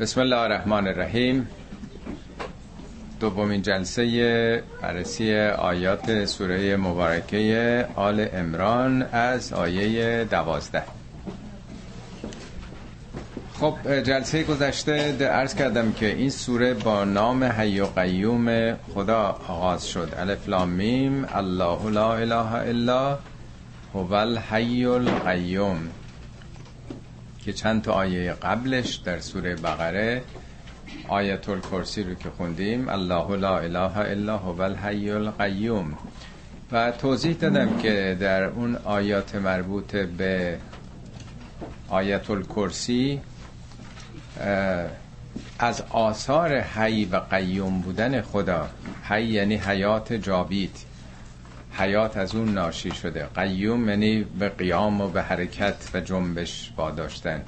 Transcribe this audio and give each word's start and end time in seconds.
بسم 0.00 0.20
الله 0.20 0.36
الرحمن 0.36 0.86
الرحیم. 0.86 1.48
دومین 3.20 3.62
جلسه 3.62 4.62
بررسی 4.82 5.34
آیات 5.40 6.24
سوره 6.24 6.76
مبارکه 6.76 7.86
آل 7.96 8.26
امران 8.32 9.02
از 9.02 9.52
آیه 9.52 10.24
دوازده. 10.24 10.82
خب 13.60 14.00
جلسه 14.00 14.42
گذشته 14.42 15.26
عرض 15.26 15.54
کردم 15.54 15.92
که 15.92 16.06
این 16.06 16.30
سوره 16.30 16.74
با 16.74 17.04
نام 17.04 17.44
حی 17.44 17.80
و 17.80 17.86
قیوم 17.86 18.76
خدا 18.94 19.38
آغاز 19.48 19.88
شد. 19.88 20.12
الف 20.16 20.48
لام 20.48 20.68
میم 20.68 21.26
الله 21.34 21.90
لا 21.90 22.14
اله 22.14 22.54
الا 22.54 23.18
هو 23.94 24.12
الحی 24.12 24.84
القیوم. 24.84 25.78
که 27.44 27.52
چند 27.52 27.82
تا 27.82 27.92
آیه 27.92 28.32
قبلش 28.32 28.94
در 28.94 29.20
سوره 29.20 29.54
بقره 29.54 30.22
آیت 31.08 31.48
الکرسی 31.48 32.02
رو 32.02 32.14
که 32.14 32.30
خوندیم 32.30 32.88
الله 32.88 33.36
لا 33.36 33.58
اله 33.58 33.98
الا 33.98 34.38
هو 34.38 34.60
الحی 34.60 35.10
القیوم. 35.10 35.98
و 36.72 36.90
توضیح 36.90 37.34
دادم 37.34 37.78
که 37.78 38.16
در 38.20 38.44
اون 38.44 38.76
آیات 38.76 39.34
مربوط 39.34 39.96
به 39.96 40.58
آیت 41.88 42.30
الکرسی 42.30 43.20
از 45.58 45.82
آثار 45.90 46.60
حی 46.60 47.04
و 47.04 47.16
قیوم 47.16 47.80
بودن 47.80 48.20
خدا 48.22 48.68
حی 49.08 49.24
یعنی 49.24 49.54
حیات 49.56 50.12
جاوید. 50.12 50.76
حیات 51.72 52.16
از 52.16 52.34
اون 52.34 52.54
ناشی 52.54 52.90
شده. 52.90 53.26
قیوم 53.34 53.88
یعنی 53.88 54.24
به 54.38 54.48
قیام 54.48 55.00
و 55.00 55.08
به 55.08 55.22
حرکت 55.22 55.90
و 55.94 56.00
جنبش 56.00 56.72
واداشتن 56.76 57.42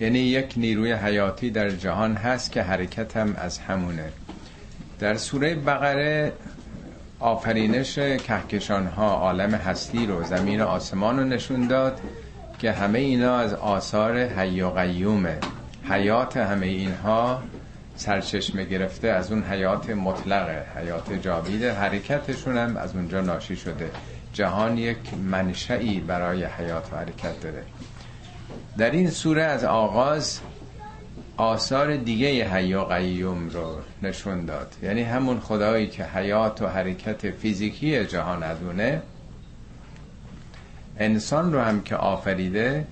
یعنی 0.00 0.18
یک 0.18 0.54
نیروی 0.56 0.92
حیاتی 0.92 1.50
در 1.50 1.70
جهان 1.70 2.14
هست 2.14 2.52
که 2.52 2.62
حرکت 2.62 3.16
هم 3.16 3.36
از 3.38 3.58
همونه. 3.58 4.12
در 4.98 5.14
سوره 5.14 5.54
بقره 5.54 6.32
آفرینش 7.20 7.94
کهکشان 7.98 8.86
ها 8.86 9.10
عالم 9.10 9.54
هستی 9.54 10.06
رو 10.06 10.24
زمین 10.24 10.60
آسمان 10.60 11.18
رو 11.18 11.24
نشون 11.24 11.66
داد 11.66 12.00
که 12.58 12.72
همه 12.72 12.98
اینا 12.98 13.36
از 13.36 13.54
آثار 13.54 14.18
حی 14.18 14.60
و 14.60 14.70
قیومه. 14.70 15.38
حیات 15.88 16.36
همه 16.36 16.66
اینها 16.66 17.42
سرچشمه 17.96 18.64
گرفته 18.64 19.08
از 19.08 19.32
اون 19.32 19.42
حیات 19.42 19.90
مطلقه 19.90 20.66
حیات 20.76 21.12
جاوید 21.12 21.64
حرکتشون 21.64 22.56
هم 22.56 22.76
از 22.76 22.94
اونجا 22.94 23.20
ناشی 23.20 23.56
شده. 23.56 23.90
جهان 24.32 24.78
یک 24.78 25.14
منشعی 25.14 26.00
برای 26.00 26.44
حیات 26.44 26.92
و 26.92 26.96
حرکت 26.96 27.40
داره. 27.40 27.62
در 28.78 28.90
این 28.90 29.10
سوره 29.10 29.42
از 29.42 29.64
آغاز 29.64 30.40
آثار 31.36 31.96
دیگه 31.96 32.48
حی 32.48 32.74
و 32.74 32.84
قیوم 32.84 33.48
رو 33.48 33.78
نشون 34.02 34.44
داد. 34.44 34.74
یعنی 34.82 35.02
همون 35.02 35.40
خدایی 35.40 35.86
که 35.86 36.04
حیات 36.04 36.62
و 36.62 36.66
حرکت 36.66 37.30
فیزیکی 37.30 38.06
جهان 38.06 38.42
از 38.42 38.62
اونه 38.62 39.02
انسان 40.98 41.52
رو 41.52 41.60
هم 41.60 41.82
که 41.82 41.96
آفریده 41.96 42.86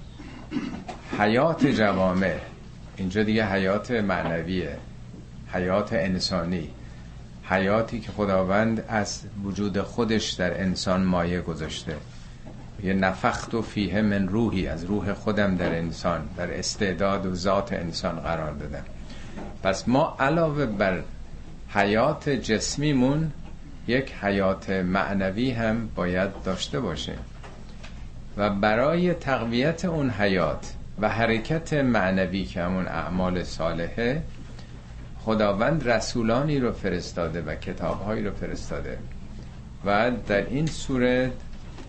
حیات 1.18 1.66
جوامع. 1.66 2.36
اینجا 2.96 3.22
دیگه 3.22 3.46
حیات 3.46 3.91
معنویه. 3.91 4.77
حیات 5.55 5.92
انسانی 5.92 6.70
حیاتی 7.44 8.00
که 8.00 8.12
خداوند 8.12 8.84
از 8.88 9.22
وجود 9.44 9.80
خودش 9.80 10.30
در 10.30 10.61
انسان 10.61 11.05
مایه 11.05 11.41
گذاشته. 11.41 11.96
یه 12.83 12.94
نفخت 12.94 13.55
و 13.55 13.62
فیه 13.62 14.02
من 14.02 14.28
روحی 14.28 14.66
از 14.66 14.84
روح 14.84 15.12
خودم 15.12 15.56
در 15.56 15.78
انسان 15.78 16.28
در 16.36 16.58
استعداد 16.58 17.27
و 17.27 17.34
ذات 17.34 17.72
انسان 17.72 18.20
قرار 18.20 18.52
دادم. 18.52 18.84
پس 19.62 19.88
ما 19.88 20.16
علاوه 20.20 20.66
بر 20.66 21.02
حیات 21.68 22.28
جسمیمون 22.28 23.33
یک 23.86 24.12
حیات 24.12 24.70
معنوی 24.70 25.51
هم 25.51 25.89
باید 25.95 26.30
داشته 26.45 26.80
باشه 26.80 27.12
و 28.36 28.51
برای 28.51 29.14
تقویت 29.14 29.84
اون 29.84 30.11
حیات 30.11 30.73
و 31.01 31.08
حرکت 31.08 31.73
معنوی 31.73 32.45
که 32.45 32.62
همون 32.62 32.86
اعمال 32.86 33.42
صالحه 33.42 34.23
خداوند 35.24 35.89
رسولانی 35.89 36.58
رو 36.58 36.73
فرستاده 36.73 37.42
و 37.42 37.55
کتابهایی 37.55 38.24
رو 38.24 38.30
فرستاده. 38.35 38.98
و 39.86 40.11
در 40.29 40.46
این 40.46 40.67
صورت 40.67 41.30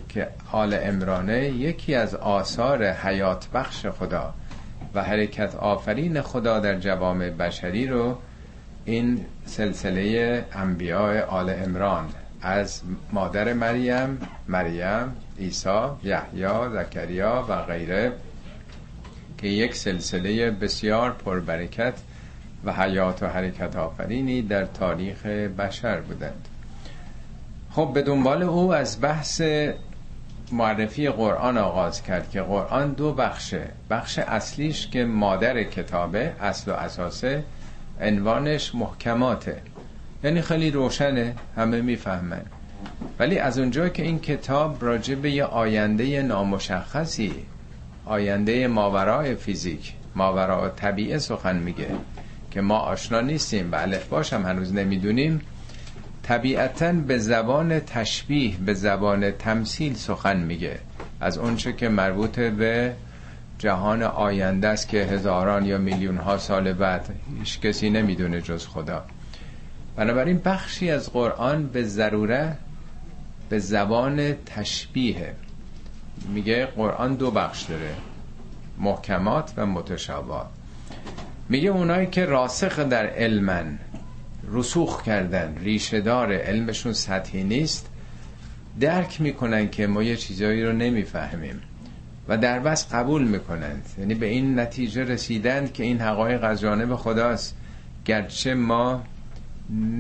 که 0.09 0.27
آل 0.51 0.77
امرانه 0.81 1.49
یکی 1.49 1.95
از 1.95 2.15
آثار 2.15 2.91
حیات 2.91 3.47
بخش 3.53 3.85
خدا 3.85 4.33
و 4.93 5.03
حرکت 5.03 5.55
آفرین 5.55 6.21
خدا 6.21 6.59
در 6.59 6.79
جوامع 6.79 7.29
بشری 7.29 7.87
رو 7.87 8.17
این 8.85 9.25
سلسله 9.45 10.45
انبیاء 10.53 11.21
آل 11.25 11.49
امران 11.49 12.05
از 12.41 12.81
مادر 13.13 13.53
مریم 13.53 14.19
مریم 14.47 15.15
عیسی 15.39 15.79
یحیی 16.03 16.69
زکریا 16.73 17.45
و 17.49 17.61
غیره 17.61 18.11
که 19.37 19.47
یک 19.47 19.75
سلسله 19.75 20.51
بسیار 20.51 21.11
پربرکت 21.11 21.93
و 22.65 22.71
حیات 22.71 23.23
و 23.23 23.27
حرکت 23.27 23.75
آفرینی 23.75 24.41
در 24.41 24.65
تاریخ 24.65 25.25
بشر 25.25 25.99
بودند. 25.99 26.47
خب 27.71 27.91
به 27.93 28.01
دنبال 28.01 28.43
او 28.43 28.73
از 28.73 29.01
بحث 29.01 29.41
معرفی 30.51 31.09
قرآن 31.09 31.57
آغاز 31.57 32.03
کرد 32.03 32.29
که 32.29 32.41
قرآن 32.41 32.91
دو 32.91 33.13
بخشه 33.13 33.67
بخش 33.89 34.19
اصلیش 34.19 34.87
که 34.87 35.05
مادر 35.05 35.63
کتابه 35.63 36.33
اصل 36.41 36.71
و 36.71 36.73
اساسه 36.73 37.43
عنوانش 38.01 38.75
محکماته. 38.75 39.61
یعنی 40.23 40.41
خیلی 40.41 40.71
روشنه 40.71 41.35
همه 41.55 41.81
می‌فهمن. 41.81 42.41
ولی 43.19 43.39
از 43.39 43.59
اونجا 43.59 43.89
که 43.89 44.03
این 44.03 44.19
کتاب 44.19 44.85
راجع 44.85 45.15
به 45.15 45.31
یه 45.31 45.43
آینده 45.43 46.21
نامشخصی 46.21 47.33
آینده 48.05 48.67
ماورای 48.67 49.35
فیزیک 49.35 49.93
ماورای 50.15 50.69
طبیعه 50.75 51.17
سخن 51.17 51.55
میگه. 51.55 51.87
که 52.55 52.61
ما 52.61 52.77
آشنا 52.77 53.21
نیستیم. 53.21 53.71
و 53.71 53.75
الفباش 53.75 54.33
هم 54.33 54.45
هنوز 54.45 54.73
نمی‌دونیم. 54.73 55.41
طبیعتا 56.23 56.91
به 56.91 57.17
زبان 57.17 57.79
تشبیه 57.79 58.57
به 58.57 58.73
زبان 58.73 59.31
تمثیل 59.31 59.93
سخن 59.93 60.37
میگه. 60.37 60.79
از 61.21 61.37
اونچه 61.37 61.73
که 61.73 61.89
مربوط 61.89 62.39
به 62.39 62.93
جهان 63.59 64.03
آینده 64.03 64.67
است 64.67 64.89
که 64.89 64.97
هزاران 64.97 65.65
یا 65.65 65.77
میلیون 65.77 66.17
ها 66.17 66.37
سال 66.37 66.73
بعد 66.73 67.15
هیچ 67.39 67.59
کسی 67.59 67.89
نمی‌دونه 67.89 68.41
جز 68.41 68.67
خدا. 68.67 69.05
بنابراین 69.95 70.41
بخشی 70.45 70.91
از 70.91 71.11
قرآن 71.13 71.67
به 71.67 71.83
ضروره 71.83 72.57
به 73.49 73.59
زبان 73.59 74.33
تشبیه. 74.45 75.33
میگه 76.29 76.65
قرآن 76.65 77.15
دو 77.15 77.31
بخش 77.31 77.63
داره 77.63 77.93
محکمات 78.77 79.53
و 79.57 79.65
متشابهات. 79.65 80.47
میگه 81.49 81.69
اونایی 81.69 82.07
که 82.07 82.25
راسخ 82.25 82.79
در 82.79 83.05
علمن 83.05 83.79
رسوخ 84.51 85.03
کردن 85.03 85.55
ریشه 85.63 86.01
دار 86.01 86.33
علمشون 86.33 86.93
سطحی 86.93 87.43
نیست 87.43 87.89
درک 88.79 89.21
می‌کنن 89.21 89.69
که 89.69 89.87
ما 89.87 90.03
یه 90.03 90.15
چیزایی 90.15 90.63
رو 90.63 90.73
نمی‌فهمیم 90.73 91.61
و 92.27 92.37
در 92.37 92.59
بس 92.59 92.93
قبول 92.93 93.23
می‌کنند 93.23 93.85
یعنی 93.99 94.13
به 94.13 94.25
این 94.25 94.59
نتیجه 94.59 95.03
رسیدند 95.03 95.73
که 95.73 95.83
این 95.83 96.01
حقایق 96.01 96.43
از 96.43 96.61
جانب 96.61 96.95
خداست. 96.95 97.55
گرچه 98.05 98.53
ما 98.53 99.03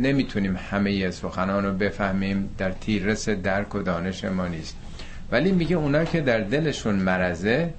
نمی‌تونیم 0.01 0.55
همه 0.71 1.11
سخنان 1.11 1.65
رو 1.65 1.73
بفهمیم 1.73 2.49
در 2.57 2.71
تیررس 2.71 3.29
درک 3.29 3.75
و 3.75 3.79
دانش 3.79 4.25
ما 4.25 4.47
نیست. 4.47 4.75
ولی 5.31 5.51
میگه 5.51 5.75
اونا 5.75 6.05
که 6.05 6.21
در 6.21 6.39
دلشون 6.39 6.95
مرزه 6.95 7.73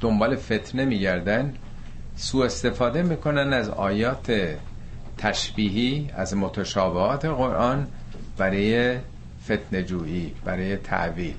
دنبال 0.00 0.36
فتنه 0.36 0.84
میگردن. 0.84 1.54
سوء 2.16 2.44
استفاده 2.44 3.02
می‌کنن 3.02 3.52
از 3.52 3.68
آیات 3.68 4.56
تشبیهی 5.18 6.10
از 6.16 6.36
متشابهات 6.36 7.24
قرآن 7.24 7.86
برای 8.38 8.96
فتنه 9.44 9.82
جویی 9.82 10.32
برای 10.44 10.76
تعویل. 10.76 11.34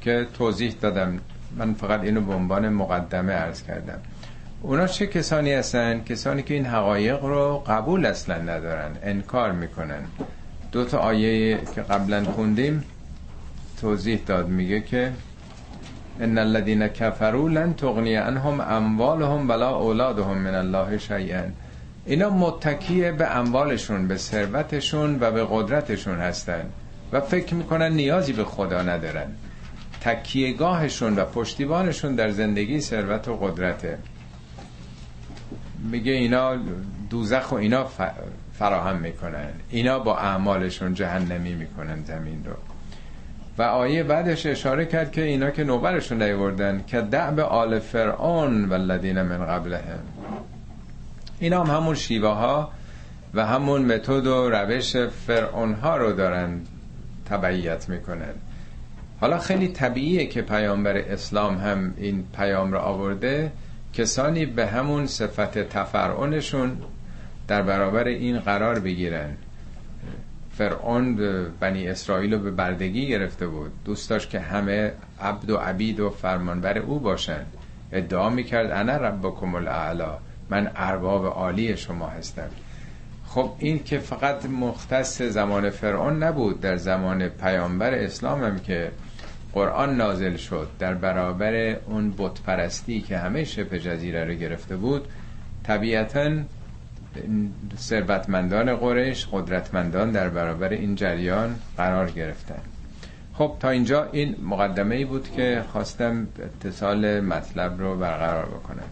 که 0.00 0.26
توضیح 0.34 0.74
دادم. 0.80 1.18
من 1.56 1.74
فقط 1.74 2.00
اینو 2.00 2.20
به 2.20 2.34
عنوان 2.34 2.68
مقدمه 2.68 3.32
عرض 3.32 3.62
کردم. 3.62 3.98
اونا 4.62 4.86
چه 4.86 5.06
کسانی 5.06 5.52
هستن؟ 5.52 6.04
کسانی 6.04 6.42
که 6.42 6.54
این 6.54 6.66
حقایق 6.66 7.24
رو 7.24 7.64
قبول 7.66 8.06
اصلا 8.06 8.38
ندارن 8.38 8.90
انکار 9.02 9.52
می‌کنن. 9.52 10.04
دو 10.72 10.84
تا 10.84 10.98
آیه 10.98 11.60
که 11.74 11.82
قبلا 11.82 12.24
خوندیم 12.24 12.84
توضیح 13.80 14.20
داد 14.26 14.48
میگه 14.48 14.80
که 14.80 15.12
ان 16.20 16.38
الذين 16.38 16.86
كفروا 16.86 17.48
لن 17.48 17.76
تغني 17.76 18.16
عنهم 18.16 18.60
اموالهم 18.60 19.50
ولا 19.50 19.68
اولادهم 19.68 20.38
من 20.38 20.54
الله 20.54 20.98
شيئا 20.98 21.50
اینا 22.06 22.30
متکی 22.30 23.10
به 23.12 23.36
اموالشون 23.36 24.08
به 24.08 24.16
ثروتشون 24.16 25.18
و 25.20 25.30
به 25.30 25.46
قدرتشون 25.50 26.18
هستن 26.18 26.64
و 27.12 27.20
فکر 27.20 27.54
می‌کنن 27.54 27.92
نیازی 27.92 28.32
به 28.32 28.44
خدا 28.44 28.82
ندارن. 28.82 29.26
تکیهگاهشون 30.00 31.16
و 31.16 31.24
پشتیبانشون 31.24 32.14
در 32.14 32.30
زندگی 32.30 32.80
ثروت 32.80 33.28
و 33.28 33.36
قدرته. 33.36 33.98
میگه 35.90 36.12
اینا 36.12 36.56
دوزخ 37.10 37.52
و 37.52 37.54
اینا 37.54 37.86
فراهم 38.58 38.96
می‌کنن. 38.96 39.50
اینا 39.70 39.98
با 39.98 40.18
اعمالشون 40.18 40.94
جهنمی 40.94 41.54
می‌کنن 41.54 42.04
زمین 42.04 42.44
رو. 42.44 42.73
و 43.58 43.62
آیه 43.62 44.02
بعدش 44.02 44.46
اشاره 44.46 44.86
کرد 44.86 45.12
که 45.12 45.22
اینا 45.22 45.50
که 45.50 45.64
نوبرشون 45.64 46.22
نیوردن 46.22 46.84
که 46.86 47.00
دعب 47.00 47.40
آل 47.40 47.78
فرعون 47.78 48.64
و 48.64 48.72
الذین 48.72 49.22
من 49.22 49.46
قبلهم. 49.46 49.98
اینا 51.38 51.64
هم 51.64 51.76
همون 51.76 51.94
شیوه 51.94 52.28
ها 52.28 52.70
و 53.34 53.46
همون 53.46 53.82
متد 53.84 54.26
و 54.26 54.50
روش 54.50 54.96
فرعون 54.96 55.74
ها 55.74 55.96
رو 55.96 56.12
دارن 56.12 56.60
تبعیت 57.30 57.88
می‌کنن. 57.88 58.34
حالا 59.20 59.38
خیلی 59.38 59.68
طبیعیه 59.68 60.26
که 60.26 60.42
پیامبر 60.42 60.96
اسلام 60.96 61.58
هم 61.58 61.94
این 61.96 62.24
پیام 62.36 62.72
رو 62.72 62.78
آورده. 62.78 63.52
کسانی 63.92 64.46
به 64.46 64.66
همون 64.66 65.06
صفت 65.06 65.58
تفرعونشون 65.58 66.76
در 67.48 67.62
برابر 67.62 68.04
این 68.04 68.38
قرار 68.38 68.78
بگیرن. 68.78 69.30
فرعون 70.58 71.18
بنی 71.60 71.88
اسرائیل 71.88 72.34
رو 72.34 72.38
به 72.38 72.50
بردگی 72.50 73.08
گرفته 73.08 73.46
بود. 73.46 73.72
دوست 73.84 74.10
داشت 74.10 74.30
که 74.30 74.40
همه 74.40 74.92
عبد 75.20 75.50
و 75.50 75.56
عبید 75.56 76.00
و 76.00 76.10
فرمانبر 76.10 76.78
او 76.78 77.00
باشند 77.00 77.46
ادعا 77.92 78.30
می‌کرد 78.30 78.70
انا 78.70 78.96
ربکم 78.96 79.54
الاعلا. 79.54 80.18
من 80.50 80.70
ارباب 80.76 81.26
عالی 81.26 81.76
شما 81.76 82.06
هستم. 82.06 82.48
خب 83.26 83.52
این 83.58 83.84
که 83.84 83.98
فقط 83.98 84.46
مختص 84.46 85.22
زمان 85.22 85.70
فرعون 85.70 86.22
نبود 86.22 86.60
در 86.60 86.76
زمان 86.76 87.28
پیامبر 87.28 87.94
اسلام 87.94 88.44
هم 88.44 88.58
که 88.58 88.90
قرآن 89.52 89.96
نازل 89.96 90.36
شد 90.36 90.68
در 90.78 90.94
برابر 90.94 91.76
اون 91.86 92.14
بت 92.18 92.40
پرستی 92.46 93.00
که 93.00 93.18
همه 93.18 93.44
شبه 93.44 93.78
جزیره 93.78 94.24
رو 94.24 94.34
گرفته 94.34 94.76
بود 94.76 95.08
طبیعتا 95.64 96.30
ثروتمندان 97.78 98.76
قریش 98.76 99.26
قدرتمندان 99.32 100.10
در 100.10 100.28
برابر 100.28 100.68
این 100.68 100.94
جریان 100.94 101.56
قرار 101.76 102.10
گرفتن. 102.10 102.60
خب 103.34 103.56
تا 103.60 103.70
اینجا 103.70 104.08
این 104.12 104.36
مقدمه 104.42 104.94
ای 104.94 105.04
بود 105.04 105.30
که 105.36 105.64
خواستم 105.72 106.28
اتصال 106.38 107.20
مطلب 107.20 107.80
رو 107.80 107.96
برقرار 107.96 108.46
بکنم. 108.46 108.88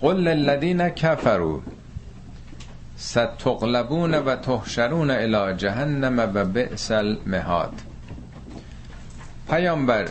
قل 0.00 0.16
للذین 0.16 0.88
کفروا 0.88 1.60
ستغلبون 2.96 4.14
و 4.14 4.36
تحشرون 4.36 5.10
الى 5.10 5.54
جهنم 5.56 6.30
و 6.34 6.44
بئس 6.44 6.90
المهاد. 6.90 7.72
پیامبر 9.50 10.08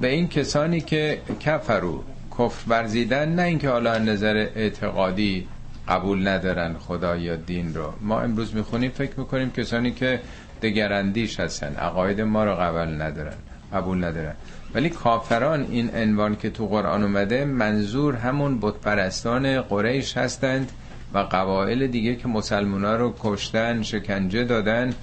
به 0.00 0.08
این 0.08 0.28
کسانی 0.28 0.80
که 0.80 1.20
کفرو 1.40 2.04
کفر 2.38 2.64
ورزیدن 2.68 3.28
نه 3.28 3.42
اینکه 3.42 3.68
حالا 3.68 3.98
نظر 3.98 4.48
اعتقادی 4.56 5.48
قبول 5.88 6.28
ندارن 6.28 6.74
خدا 6.78 7.16
یا 7.16 7.36
دین 7.36 7.74
رو. 7.74 7.92
ما 8.00 8.20
امروز 8.20 8.54
می‌خونیم 8.54 8.90
فکر 8.90 9.20
می‌کنیم 9.20 9.50
کسانی 9.50 9.92
که 9.92 10.20
دگراندیش 10.62 11.40
هستن 11.40 11.74
عقاید 11.74 12.20
ما 12.20 12.44
رو 12.44 12.54
قبول 12.54 13.02
ندارن 13.02 13.36
قبول 13.72 14.04
ندارن. 14.04 14.34
ولی 14.74 14.90
کافران 14.90 15.66
این 15.70 15.90
عنوان 15.94 16.36
که 16.36 16.50
تو 16.50 16.66
قرآن 16.66 17.02
اومده 17.02 17.44
منظور 17.44 18.14
همون 18.14 18.58
بتپرستان 18.60 19.60
قریش 19.60 20.16
هستند 20.16 20.72
و 21.14 21.18
قبایل 21.18 21.86
دیگه 21.86 22.14
که 22.14 22.28
مسلمونا 22.28 22.96
رو 22.96 23.14
کشتن 23.20 23.82
شکنجه 23.82 24.44
دادن 24.44 24.94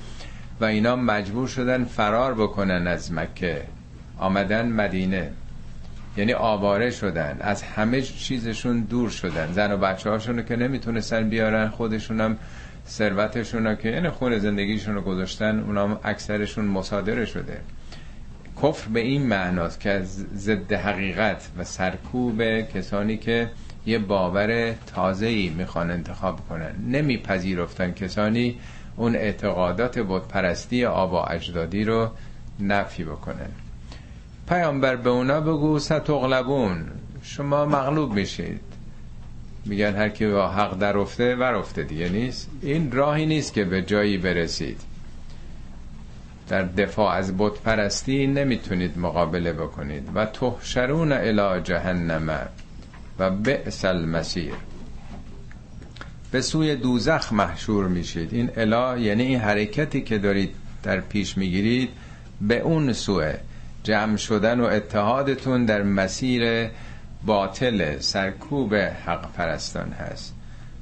و 0.61 0.65
اینا 0.65 0.95
مجبور 0.95 1.47
شدن 1.47 1.83
فرار 1.83 2.33
بکنن 2.33 2.87
از 2.87 3.13
مکه. 3.13 3.61
آمدن 4.19 4.69
مدینه. 4.69 5.31
یعنی 6.17 6.33
آواره 6.33 6.91
شدن. 6.91 7.37
از 7.41 7.63
همه 7.63 8.01
چیزشون 8.01 8.79
دور 8.79 9.09
شدن. 9.09 9.51
زن 9.51 9.71
و 9.71 9.77
بچه 9.77 10.09
هاشون 10.09 10.45
که 10.45 10.55
نمی‌تونستن 10.55 11.29
بیارن 11.29 11.67
خودشونم 11.67 12.37
ثروتشون 12.87 13.75
که 13.75 13.89
یعنی 13.89 14.09
خون 14.09 14.39
زندگیشون 14.39 14.95
رو 14.95 15.01
گذاشتن 15.01 15.59
اونا 15.59 15.99
اکثرشون 16.03 16.65
مصادره 16.65 17.25
شده. 17.25 17.57
کفر 18.63 18.89
به 18.89 18.99
این 18.99 19.25
معناست 19.25 19.79
که 19.79 20.01
ضد 20.35 20.73
حقیقت 20.73 21.49
و 21.57 21.63
سرکوب 21.63 22.61
کسانی 22.61 23.17
که 23.17 23.49
یه 23.85 23.99
باور 23.99 24.73
تازه‌ای 24.73 25.49
می‌خوان 25.49 25.91
انتخاب 25.91 26.39
کنن. 26.49 26.71
نمیپذیرفتن 26.87 27.91
کسانی 27.91 28.59
اون 28.95 29.15
اعتقادات 29.15 29.99
بود 29.99 30.27
پرستی 30.27 30.85
آبا 30.85 31.25
اجدادی 31.25 31.83
رو 31.83 32.09
نفی 32.59 33.03
بکنن. 33.03 33.49
پیامبر 34.49 34.95
به 34.95 35.09
اونا 35.09 35.41
بگو 35.41 35.79
ستغلبون. 35.79 36.85
شما 37.23 37.65
مغلوب 37.65 38.13
میشید. 38.13 38.61
میگن 39.65 39.95
هر 39.95 40.09
کی 40.09 40.27
با 40.27 40.47
حق 40.49 40.77
در 40.77 40.97
افته 40.97 41.35
ور 41.35 41.53
افته 41.53 41.83
دیگه 41.83 42.09
نیست. 42.09 42.49
این 42.61 42.91
راهی 42.91 43.25
نیست 43.25 43.53
که 43.53 43.65
به 43.65 43.81
جایی 43.81 44.17
برسید. 44.17 44.81
در 46.49 46.61
دفاع 46.61 47.13
از 47.15 47.37
بت 47.37 47.53
پرستی 47.53 48.27
نمی‌تونید 48.27 48.97
مقابله 48.97 49.53
بکنید. 49.53 50.09
و 50.15 50.25
تحشرون 50.25 51.11
الی 51.11 51.61
جهنم 51.61 52.47
و 53.19 53.29
بئس 53.29 53.85
المسیر 53.85 54.53
به 56.31 56.41
سوی 56.41 56.75
دوزخ 56.75 57.33
محشور 57.33 57.87
میشید. 57.87 58.33
این 58.33 58.49
الا 58.57 58.97
یعنی 58.97 59.23
این 59.23 59.39
حرکتی 59.39 60.01
که 60.01 60.17
دارید 60.17 60.55
در 60.83 60.99
پیش 60.99 61.37
می‌گیرید 61.37 61.89
به 62.41 62.59
اون 62.59 62.93
سوه 62.93 63.33
جمع 63.83 64.17
شدن 64.17 64.59
و 64.59 64.63
اتحادتون 64.63 65.65
در 65.65 65.83
مسیر 65.83 66.69
باطل 67.25 67.99
سرکوب 67.99 68.75
حق 68.75 69.33
پرستان 69.33 69.91
هست. 69.91 70.33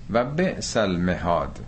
و 0.10 0.26
بئس 0.26 0.78
المهاد. 0.78 1.60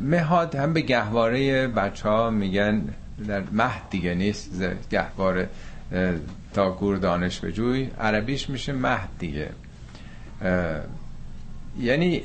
مهاد 0.00 0.54
هم 0.54 0.72
به 0.72 0.80
گهواره 0.80 1.68
بچه 1.68 2.08
ها 2.08 2.30
میگن 2.30 2.82
در 3.28 3.42
مهد 3.52 3.90
دیگه 3.90 4.14
نیست 4.14 4.50
گهواره 4.90 5.48
تا 6.54 6.72
گور 6.72 6.96
دانش 6.96 7.40
بجوی 7.40 7.90
عربیش 8.00 8.50
میشه 8.50 8.72
مهد 8.72 9.08
دیگه. 9.18 9.48
یعنی 11.80 12.22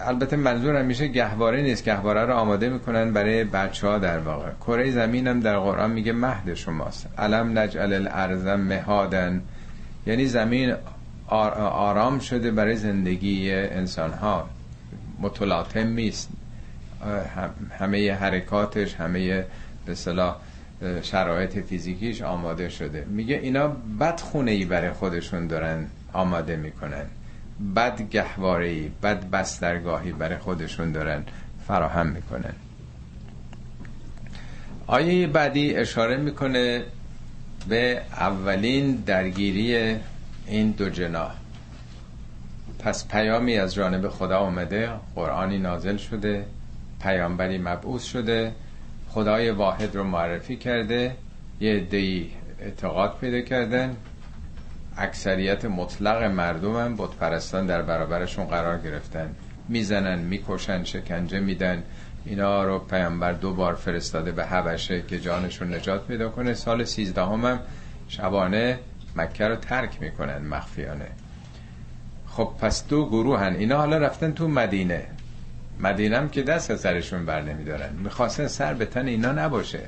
البته 0.00 0.36
منظور 0.36 0.82
میشه 0.82 1.08
گهواره 1.08 1.62
نیست. 1.62 1.84
گهواره 1.84 2.24
رو 2.24 2.34
آماده 2.34 2.68
می‌کنن 2.68 3.12
برای 3.12 3.44
بچه 3.44 3.88
ها 3.88 3.98
در 3.98 4.18
واقع. 4.18 4.50
کره 4.60 4.90
زمین 4.90 5.28
هم 5.28 5.40
در 5.40 5.58
قرآن 5.58 5.90
میگه 5.90 6.12
مهد 6.12 6.54
شماست. 6.54 7.08
علم 7.18 7.58
نجعل 7.58 7.92
الارض 7.92 8.46
مهادن. 8.46 9.42
یعنی 10.06 10.26
زمین 10.26 10.74
آرام 11.28 12.18
شده 12.18 12.50
برای 12.50 12.76
زندگی 12.76 13.52
انسان 13.52 14.12
ها 14.12 14.48
متلاطم 15.20 15.88
نیست. 15.88 16.28
همه 17.78 18.14
حرکاتش 18.14 18.94
همه 18.94 19.44
به 19.86 19.94
صلاح 19.94 20.36
شرایط 21.02 21.58
فیزیکیش 21.58 22.22
آماده 22.22 22.68
شده. 22.68 23.06
میگه 23.08 23.36
اینا 23.42 23.68
بد 24.00 24.20
خونه 24.20 24.50
ای 24.50 24.64
برای 24.64 24.90
خودشون 24.90 25.46
دارن 25.46 25.86
آماده 26.12 26.56
می‌کنن. 26.56 27.04
بد 27.76 28.02
گهواره 28.02 28.66
ای 28.66 28.90
بد 29.02 29.30
بسترگاهی 29.30 30.12
برای 30.12 30.38
خودشون 30.38 30.92
دارن 30.92 31.24
فراهم 31.66 32.06
می‌کنن. 32.06 32.54
آیه 34.86 35.26
بعدی 35.26 35.76
اشاره 35.76 36.16
می‌کنه 36.16 36.82
به 37.68 38.02
اولین 38.12 38.94
درگیری 38.94 39.96
این 40.46 40.70
دو 40.70 40.90
جناح. 40.90 41.34
پس 42.78 43.08
پیامی 43.08 43.58
از 43.58 43.74
جانب 43.74 44.08
خدا 44.08 44.38
آمده 44.38 44.90
قرآنی 45.14 45.58
نازل 45.58 45.96
شده 45.96 46.44
پیامبری 47.02 47.58
مبعوث 47.58 48.04
شده 48.04 48.52
خدای 49.08 49.50
واحد 49.50 49.96
رو 49.96 50.04
معرفی 50.04 50.56
کرده 50.56 51.16
یه 51.60 51.80
دی 51.80 52.30
اعتقاد 52.60 53.18
پیدا 53.20 53.40
کردن 53.40 53.96
اکثریت 54.96 55.64
مطلق 55.64 56.22
مردم 56.22 56.76
هم 56.76 56.96
پرستان 56.96 57.66
در 57.66 57.82
برابرشون 57.82 58.44
قرار 58.44 58.78
گرفتن. 58.78 59.34
می‌زنن 59.68 60.18
می‌کشن 60.18 60.84
شکنجه 60.84 61.40
میدن. 61.40 61.82
اینا 62.24 62.64
رو 62.64 62.78
پیامبر 62.78 63.32
دو 63.32 63.54
بار 63.54 63.74
فرستاده 63.74 64.32
به 64.32 64.44
حبشه 64.44 65.02
که 65.02 65.20
جانشون 65.20 65.74
نجات 65.74 66.06
پیدا 66.06 66.28
کنه. 66.28 66.54
سال 66.54 66.84
سیزدهم 66.84 67.44
هم 67.44 67.60
شبانه 68.08 68.78
مکه 69.16 69.48
رو 69.48 69.56
ترک 69.56 70.02
می‌کنن 70.02 70.38
مخفیانه. 70.38 71.08
خب 72.28 72.50
پس 72.60 72.86
دو 72.88 73.06
گروه 73.06 73.40
هن 73.40 73.54
اینا 73.54 73.76
حالا 73.76 73.98
رفتن 73.98 74.32
تو 74.32 74.48
مدینه. 74.48 75.06
هم 75.84 76.28
که 76.28 76.42
دست 76.42 76.70
از 76.70 76.80
سرشون 76.80 77.26
بر 77.26 77.42
نمیدارن. 77.42 77.92
می‌خواستن 77.92 78.46
سر 78.46 78.74
به 78.74 78.84
تن 78.84 79.06
اینا 79.06 79.32
نباشه. 79.32 79.80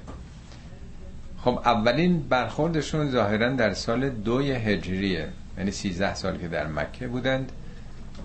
خب 1.47 1.59
اولین 1.65 2.29
برخوردشون 2.29 3.11
ظاهرا 3.11 3.49
در 3.49 3.75
سال 3.75 4.11
دوی 4.11 4.53
هجریه. 4.53 5.29
یعنی 5.59 5.71
13 5.71 6.15
سال 6.15 6.39
که 6.39 6.49
در 6.49 6.67
مکه 6.67 7.09
بودند 7.09 7.53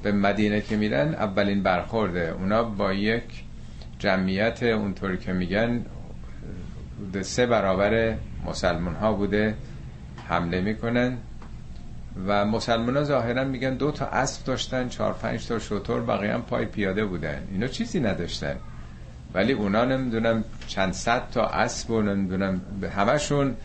به 0.04 0.12
مدینه 0.12 0.62
که 0.62 0.78
میرن 0.78 1.14
اولین 1.14 1.64
برخورده. 1.64 2.30
اونا 2.30 2.64
با 2.64 2.94
یک 2.94 3.24
جمعیت 4.00 4.64
اونطوری 4.64 5.18
که 5.18 5.34
میگن 5.34 5.86
سه 7.22 7.46
برابر 7.46 8.16
مسلمان 8.46 8.96
ها 8.96 9.14
بوده 9.14 9.56
حمله 10.28 10.62
می‌کنن. 10.62 11.18
و 12.28 12.46
مسلمان 12.46 12.98
ها 12.98 13.04
ظاهرا 13.04 13.44
میگن 13.44 13.74
دو 13.74 13.92
تا 13.92 14.06
اسب 14.06 14.46
داشتن 14.46 14.90
چهار 14.90 15.14
پنج 15.14 15.48
تا 15.48 15.60
شطور 15.60 16.02
بقیه 16.02 16.34
هم 16.34 16.42
پای 16.42 16.66
پیاده 16.66 17.06
بودن. 17.06 17.48
اینا 17.52 17.68
چیزی 17.68 18.00
نداشتن. 18.00 18.56
ولی 19.34 19.54
اونا 19.54 19.86
نمی‌دونم 19.86 20.44
چند 20.68 20.94
صد 20.94 21.30
تا 21.32 21.46
اسب 21.46 21.92
و 21.92 22.02
نمی‌دونم 22.02 22.62
همشون 22.96 23.56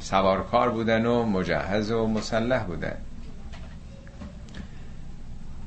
سوارکار 0.00 0.70
بودن 0.70 1.06
و 1.06 1.22
مجهز 1.22 1.90
و 1.90 2.06
مسلح 2.06 2.64
بودن. 2.64 2.96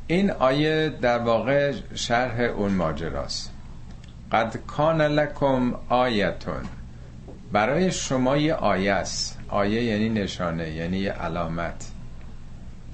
این 0.07 0.31
آیه 0.31 0.89
در 1.01 1.19
واقع 1.19 1.73
شرح 1.95 2.39
اون 2.39 2.71
ماجراست. 2.71 3.51
قد 4.31 4.57
کان 4.67 5.01
لکم 5.01 5.73
آیتون. 5.89 6.63
برای 7.51 7.91
شما 7.91 8.37
یه 8.37 8.53
آیه 8.53 8.93
است. 8.93 9.39
آیه 9.49 9.83
یعنی 9.83 10.09
نشانه 10.09 10.69
یعنی 10.69 11.05
علامت. 11.05 11.91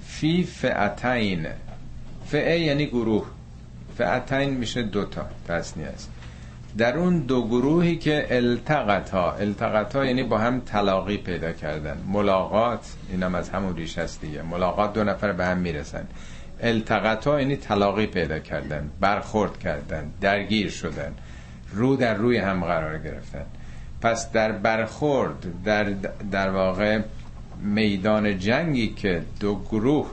فی 0.06 0.44
فعتین 0.44 1.48
فعه 2.26 2.60
یعنی 2.60 2.86
گروه. 2.86 3.26
فعتین 3.98 4.50
میشه 4.50 4.84
دوتا 4.84 5.26
تصنیه 5.48 5.88
است. 5.88 6.12
در 6.78 6.98
اون 6.98 7.20
دو 7.20 7.48
گروهی 7.48 7.96
که 7.96 8.28
التقطا 8.30 9.32
التقطا 9.32 10.06
یعنی 10.06 10.24
با 10.24 10.38
هم 10.38 10.60
تلاقی 10.60 11.18
پیدا 11.18 11.52
کردن. 11.52 11.98
ملاقات 12.08 12.94
اینم 13.10 13.36
از 13.36 13.50
همون 13.50 13.76
ریش 13.76 13.98
هست 13.98 14.22
دیگه. 14.22 14.42
ملاقات 14.42 14.94
دو 14.94 15.04
نفر 15.04 15.32
به 15.32 15.46
هم 15.46 15.58
می‌رسن. 15.58 16.08
التقطا 16.62 17.42
یعنی 17.42 17.56
تلاقی 17.56 18.08
پیدا 18.08 18.40
کردن 18.40 18.90
برخورد 19.00 19.60
کردن 19.60 20.12
درگیر 20.22 20.70
شدن. 20.70 21.14
رو 21.74 21.96
در 21.96 22.14
روی 22.14 22.38
هم 22.38 22.64
قرار 22.64 23.00
گرفتن. 23.00 23.46
پس 24.02 24.32
در 24.32 24.52
برخورد 24.52 25.64
در, 25.64 25.84
در 26.32 26.50
واقع 26.50 27.00
میدان 27.62 28.40
جنگی 28.40 28.88
که 28.88 29.22
دو 29.40 29.62
گروه 29.72 30.08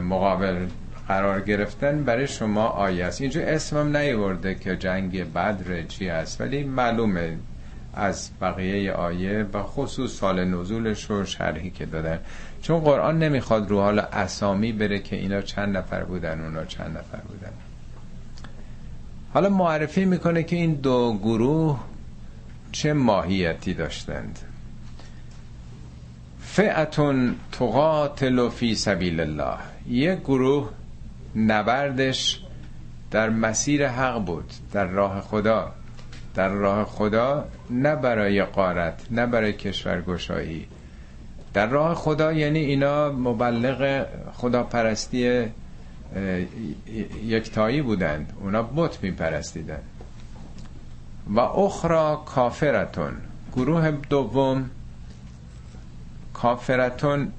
مقابل 0.00 0.66
قرار 1.08 1.40
گرفتن 1.40 2.04
برای 2.04 2.26
شما 2.26 2.66
آیه 2.66 3.04
است. 3.04 3.20
اینجا 3.20 3.40
اسمم 3.40 3.96
نیورده 3.96 4.54
که 4.54 4.76
جنگ 4.76 5.32
بدر 5.32 5.82
چی 5.82 6.08
است 6.08 6.40
ولی 6.40 6.64
معلومه 6.64 7.36
از 7.94 8.30
بقیه 8.40 8.92
آیه 8.92 9.46
و 9.52 9.62
خصوص 9.62 10.12
سال 10.12 10.44
نزولش 10.44 11.04
رو 11.04 11.24
شرحی 11.24 11.70
که 11.70 11.86
دادن 11.86 12.18
چون 12.62 12.80
قرآن 12.80 13.18
نمی‌خواد 13.18 13.70
رو 13.70 13.80
حال 13.80 13.98
اسامی 13.98 14.72
بره 14.72 14.98
که 14.98 15.16
اینا 15.16 15.40
چند 15.42 15.76
نفر 15.76 16.04
بودن 16.04 16.44
اونا 16.44 16.64
چند 16.64 16.96
نفر 16.96 17.18
بودن. 17.18 17.52
حالا 19.34 19.48
معرفی 19.48 20.04
می‌کنه 20.04 20.42
که 20.42 20.56
این 20.56 20.74
دو 20.74 21.18
گروه 21.22 21.80
چه 22.72 22.92
ماهیتی 22.92 23.74
داشتند. 23.74 24.38
فعتون 26.40 27.34
تقاتل 27.52 28.48
فی 28.48 28.74
سبیل 28.74 29.20
الله. 29.20 29.58
یک 29.88 30.18
گروه 30.18 30.70
نبردش 31.36 32.42
در 33.10 33.30
مسیر 33.30 33.88
حق 33.88 34.24
بود 34.24 34.52
در 34.72 34.86
راه 34.86 35.20
خدا. 35.20 35.72
در 36.34 36.48
راه 36.48 36.84
خدا 36.84 37.44
نه 37.70 37.96
برای 37.96 38.42
قارت 38.42 39.06
نه 39.10 39.26
برای 39.26 39.52
کشورگشایی. 39.52 40.66
در 41.54 41.66
راه 41.66 41.94
خدا 41.94 42.32
یعنی 42.32 42.58
اینا 42.58 43.12
مبلغ 43.12 44.06
خداپرستی 44.32 45.44
یکتایی 47.24 47.82
بودند. 47.82 48.32
اونا 48.40 48.62
بت 48.62 49.02
میپرستیدن. 49.02 49.80
و 51.34 51.40
اخرى 51.40 52.16
کافرتون. 52.26 53.12
گروه 53.56 53.90
دوم 53.90 54.70
کافرتون 56.34 57.32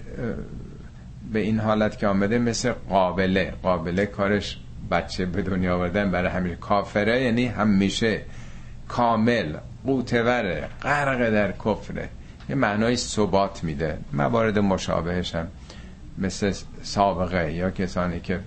به 1.33 1.39
این 1.39 1.59
حالت 1.59 1.97
که 1.97 2.07
آمده 2.07 2.39
مثل 2.39 2.71
قابله. 2.71 3.53
قابله 3.63 4.05
کارش 4.05 4.59
بچه 4.91 5.25
به 5.25 5.41
دنیا 5.41 5.75
آوردن 5.75 6.11
برای 6.11 6.29
همین 6.29 6.55
کافره 6.55 7.21
یعنی 7.21 7.45
همیشه 7.45 8.21
کامل 8.87 9.57
قوتوره 9.85 10.69
غرق 10.81 11.29
در 11.29 11.51
کفره. 11.51 12.09
یه 12.49 12.55
معنای 12.55 12.95
ثبات 12.95 13.63
میده. 13.63 13.97
موارد 14.13 14.59
مشابهش 14.59 15.35
هم 15.35 15.47
مثل 16.17 16.53
سابقه 16.81 17.53
یا 17.53 17.71
کسانی 17.71 18.19
که 18.19 18.39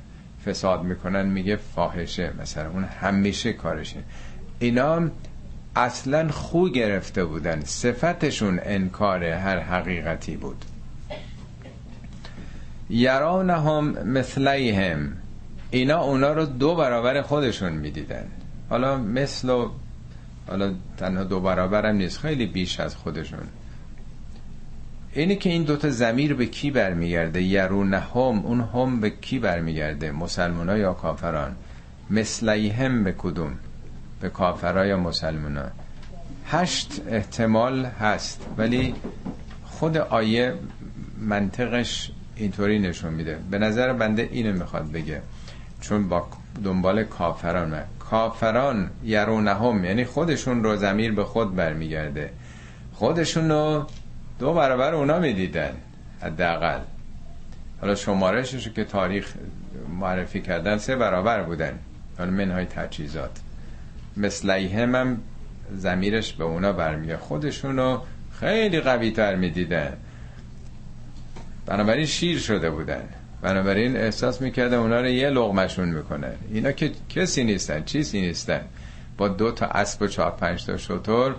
فساد 0.46 0.82
می‌کنن 0.82 1.26
میگه 1.26 1.56
فاحشه. 1.56 2.32
مثلا 2.40 2.70
اون 2.70 2.84
همیشه 2.84 3.52
کارشه 3.52 4.00
اینا 4.58 5.08
اصلا 5.76 6.28
خو 6.28 6.68
گرفته 6.68 7.24
بودن. 7.24 7.60
صفتشون 7.64 8.60
انکار 8.62 9.24
هر 9.24 9.58
حقیقتی 9.58 10.36
بود. 10.36 10.64
یرانهم 12.90 13.84
مثلیهم. 14.08 15.12
اینا 15.70 16.02
اونا 16.02 16.32
رو 16.32 16.46
دو 16.46 16.74
برابر 16.74 17.22
خودشون 17.22 17.72
می‌دیدن. 17.72 18.26
حالا 18.70 18.96
مثل 18.96 19.50
و 19.50 19.70
حالا 20.48 20.74
تنها 20.96 21.24
دو 21.24 21.40
برابر 21.40 21.86
هم 21.86 21.96
نیست 21.96 22.18
خیلی 22.18 22.46
بیش 22.46 22.80
از 22.80 22.96
خودشون. 22.96 23.40
اینه 25.12 25.36
که 25.36 25.50
این 25.50 25.62
دوتا 25.62 25.90
زمیر 25.90 26.34
به 26.34 26.46
کی 26.46 26.70
برمیگرده؟ 26.70 27.42
یرونهم. 27.42 28.38
اون 28.46 28.60
هم 28.60 29.00
به 29.00 29.10
کی 29.10 29.38
برمیگرده؟ 29.38 30.12
مسلمان 30.12 30.78
یا 30.78 30.92
کافران؟ 30.92 31.56
مثلیهم 32.10 33.04
به 33.04 33.14
کدوم؟ 33.18 33.52
به 34.20 34.28
کافرها 34.28 34.86
یا 34.86 34.96
مسلمان 34.96 35.70
هشت 36.46 37.00
احتمال 37.08 37.84
هست 37.84 38.46
ولی 38.58 38.94
خود 39.64 39.96
آیه 39.96 40.54
منطقش 41.18 42.10
اینطوری 42.40 42.78
نشون 42.78 43.14
میده. 43.14 43.38
به 43.50 43.58
نظر 43.58 43.92
بنده 43.92 44.28
اینو 44.32 44.52
می‌خواد 44.52 44.92
بگه. 44.92 45.20
چون 45.80 46.08
با 46.08 46.28
دنبال 46.64 47.04
کافران 47.04 47.82
کافران 47.98 48.90
یرونهم 49.04 49.84
یعنی 49.84 50.04
خودشون 50.04 50.64
رو 50.64 50.76
زمیر 50.76 51.12
به 51.12 51.24
خود 51.24 51.56
برمیگرده. 51.56 52.30
خودشون 52.92 53.48
رو 53.50 53.86
دو 54.38 54.54
برابر 54.54 54.94
اونا 54.94 55.18
می‌دیدن 55.18 55.72
حداقل. 56.22 56.80
حالا 57.80 57.94
شمارشش 57.94 58.68
که 58.68 58.84
تاریخ 58.84 59.34
معرفی 60.00 60.40
کردن 60.40 60.78
سه 60.78 60.96
برابر 60.96 61.42
بودن. 61.42 61.78
حالا 62.18 62.30
منهای 62.30 62.64
تجهیزات. 62.64 63.40
مثلیهم 64.16 64.94
هم 64.94 65.20
زمیرش 65.76 66.32
به 66.32 66.44
اونا 66.44 66.72
برمیگه 66.72 67.16
خودشون 67.16 67.76
رو 67.76 68.02
خیلی 68.40 68.80
قوی 68.80 69.10
تر 69.10 69.34
می‌دیدن. 69.34 69.92
بنابراین 71.66 72.06
شیر 72.06 72.38
شده 72.38 72.70
بودن. 72.70 73.08
بنابراین 73.42 73.96
احساس 73.96 74.42
می‌کرده 74.42 74.76
اونا 74.76 75.00
رو 75.00 75.08
یه 75.08 75.30
لغمشون 75.30 75.88
می‌کنه. 75.88 76.32
اینا 76.50 76.72
که 76.72 76.90
کسی 77.08 77.44
نیستن 77.44 77.84
چیزی 77.84 78.20
نیستن. 78.20 78.60
با 79.16 79.28
دو 79.28 79.52
تا 79.52 79.66
اسب 79.66 80.02
و 80.02 80.06
چهار 80.06 80.30
پنج 80.30 80.66
تا 80.66 80.76
شطور 80.76 81.34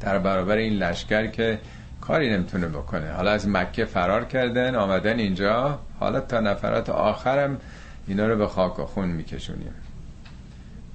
در 0.00 0.18
برابر 0.18 0.56
این 0.56 0.72
لشکر 0.72 1.26
که 1.26 1.58
کاری 2.00 2.30
نمی‌تونه 2.30 2.68
بکنه. 2.68 3.12
حالا 3.12 3.30
از 3.30 3.48
مکه 3.48 3.84
فرار 3.84 4.24
کردن 4.24 4.74
آمدن 4.74 5.18
اینجا. 5.18 5.78
حالا 6.00 6.20
تا 6.20 6.40
نفرات 6.40 6.90
آخرم 6.90 7.60
اینا 8.06 8.26
رو 8.26 8.36
به 8.36 8.46
خاک 8.46 8.78
و 8.78 8.84
خون 8.84 9.08
میکشونیم. 9.08 9.74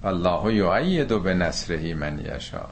الله 0.03 0.53
یعید 0.55 1.24
به 1.24 1.34
نصرهی 1.34 1.94
من 1.94 2.20
یشا 2.36 2.65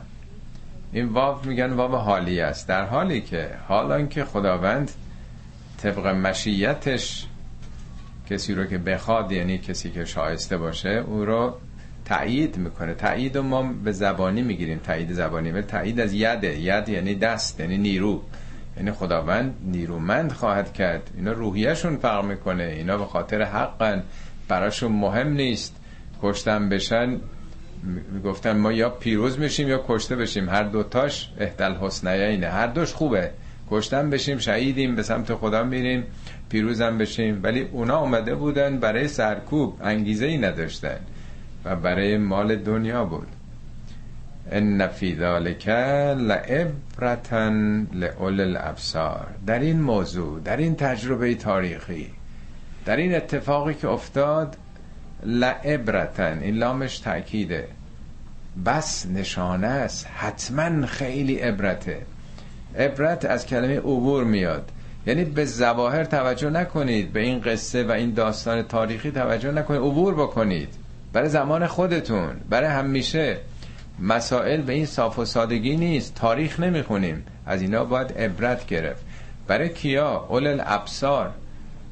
این 0.92 1.06
واو 1.06 1.46
میگن 1.46 1.74
واو 1.74 1.96
حالی 1.96 2.42
است. 2.42 2.68
در 2.68 2.86
حالی 2.86 3.22
که 3.22 3.50
حالا 3.68 4.06
که 4.06 4.26
خداوند 4.26 4.92
طبق 5.84 6.08
مشیتش 6.08 7.26
کسی 8.30 8.54
رو 8.54 8.66
که 8.66 8.78
بخواد 8.78 9.32
یعنی 9.32 9.58
کسی 9.58 9.92
که 9.92 10.06
شایسته 10.06 10.58
باشه 10.58 10.90
او 10.90 11.26
رو 11.26 11.58
تایید 12.06 12.58
می‌کنه. 12.58 12.94
تایید 12.94 13.38
ما 13.38 13.64
به 13.64 13.92
زبانی 13.92 14.42
می‌گیریم. 14.42 14.78
تایید 14.78 15.14
زبانی. 15.14 15.52
ولی 15.52 15.62
تایید 15.62 16.00
از 16.00 16.14
یده. 16.14 16.60
ید 16.60 16.90
یعنی 16.90 17.16
دست 17.16 17.60
یعنی 17.60 17.78
نیرو. 17.78 18.22
یعنی 18.78 18.92
خداوند 18.92 19.56
نیرومند 19.64 20.32
خواهد 20.32 20.74
کرد. 20.74 21.10
اینا 21.18 21.32
روحیشون 21.32 21.98
فرق 21.98 22.26
می‌کنه. 22.26 22.64
اینا 22.64 22.98
به 22.98 23.06
خاطر 23.06 23.42
حقن. 23.42 24.04
براشون 24.48 24.92
مهم 24.92 25.34
نیست. 25.34 25.76
کشتن 26.22 26.70
بشن 26.70 27.18
گفتن 28.26 28.58
ما 28.58 28.72
یا 28.72 28.90
پیروز 28.90 29.40
میشیم 29.40 29.68
یا 29.68 29.84
کشته 29.88 30.16
بشیم. 30.16 30.50
هر 30.50 30.64
دوتاش 30.64 31.30
احتل 31.40 31.76
حسنیینه 31.76 32.48
هر 32.48 32.68
دوش 32.68 32.94
خوبه. 32.94 33.32
کشتن 33.74 34.10
بشیم 34.10 34.38
شهیدیم 34.38 34.96
به 34.96 35.04
سمت 35.04 35.34
خدا 35.34 35.64
میریم 35.64 36.04
پیروزم 36.50 36.98
بشیم. 36.98 37.40
ولی 37.44 37.62
اونا 37.62 38.00
اومده 38.00 38.36
بودن 38.36 38.80
برای 38.80 39.08
سرکوب 39.08 39.80
انگیزه 39.82 40.26
ای 40.26 40.38
نداشتن 40.38 41.00
و 41.66 41.76
برای 41.76 42.18
مال 42.18 42.56
دنیا 42.56 43.06
بود. 43.06 43.28
ان 44.52 44.88
فی 44.88 45.16
ذلک 45.16 45.68
لعبرتا 46.18 47.52
لاول 47.94 48.40
الابصار. 48.40 49.28
در 49.48 49.60
این 49.60 49.82
موضوع 49.82 50.40
در 50.40 50.58
این 50.58 50.76
تجربه 50.76 51.36
تاریخی 51.36 52.10
در 52.86 52.98
این 52.98 53.16
اتفاقی 53.16 53.74
که 53.74 53.88
افتاد 53.88 54.58
لعبرتا 55.24 56.28
این 56.28 56.56
لامش 56.56 57.00
تأکیده. 57.00 57.68
بس 58.66 59.08
نشانه 59.08 59.68
است. 59.68 60.08
حتما 60.16 60.86
خیلی 60.86 61.36
عبرته. 61.36 62.02
عبرت 62.78 63.26
از 63.26 63.46
کلمه 63.46 63.78
عبور 63.78 64.24
میاد. 64.24 64.72
یعنی 65.08 65.26
به 65.26 65.46
زواهر 65.46 66.04
توجه 66.04 66.50
نکنید 66.50 67.14
به 67.14 67.20
این 67.20 67.40
قصه 67.40 67.84
و 67.84 67.92
این 67.92 68.14
داستان 68.14 68.62
تاریخی 68.62 69.12
توجه 69.12 69.52
نکنید. 69.52 69.82
عبور 69.82 70.14
بکنید. 70.14 70.70
برای 71.14 71.30
زمان 71.30 71.68
خودتون 71.68 72.36
برای 72.50 72.70
همیشه. 72.70 73.38
مسائل 74.00 74.62
به 74.62 74.74
این 74.74 74.86
صاف 74.86 75.20
و 75.20 75.26
سادگی 75.26 75.78
نیست. 75.78 76.16
تاریخ 76.16 76.60
نمی‌خونیم. 76.60 77.26
از 77.46 77.62
اینا 77.62 77.86
باید 77.86 78.12
عبرت 78.12 78.68
گرفت. 78.68 79.06
برای 79.48 79.70
کیا؟ 79.70 80.28
اول 80.30 80.48
الابصار 80.48 81.32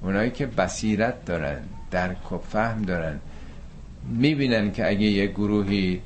اونایی 0.03 0.31
که 0.31 0.45
بصیرت 0.45 1.25
دارن 1.25 1.59
درک 1.91 2.31
و 2.31 2.37
فهم 2.37 2.81
دارن. 2.81 3.19
می‌بینن 4.09 4.71
که 4.71 4.89
اگه 4.89 5.05
یه 5.05 5.27
گروهی 5.27 6.01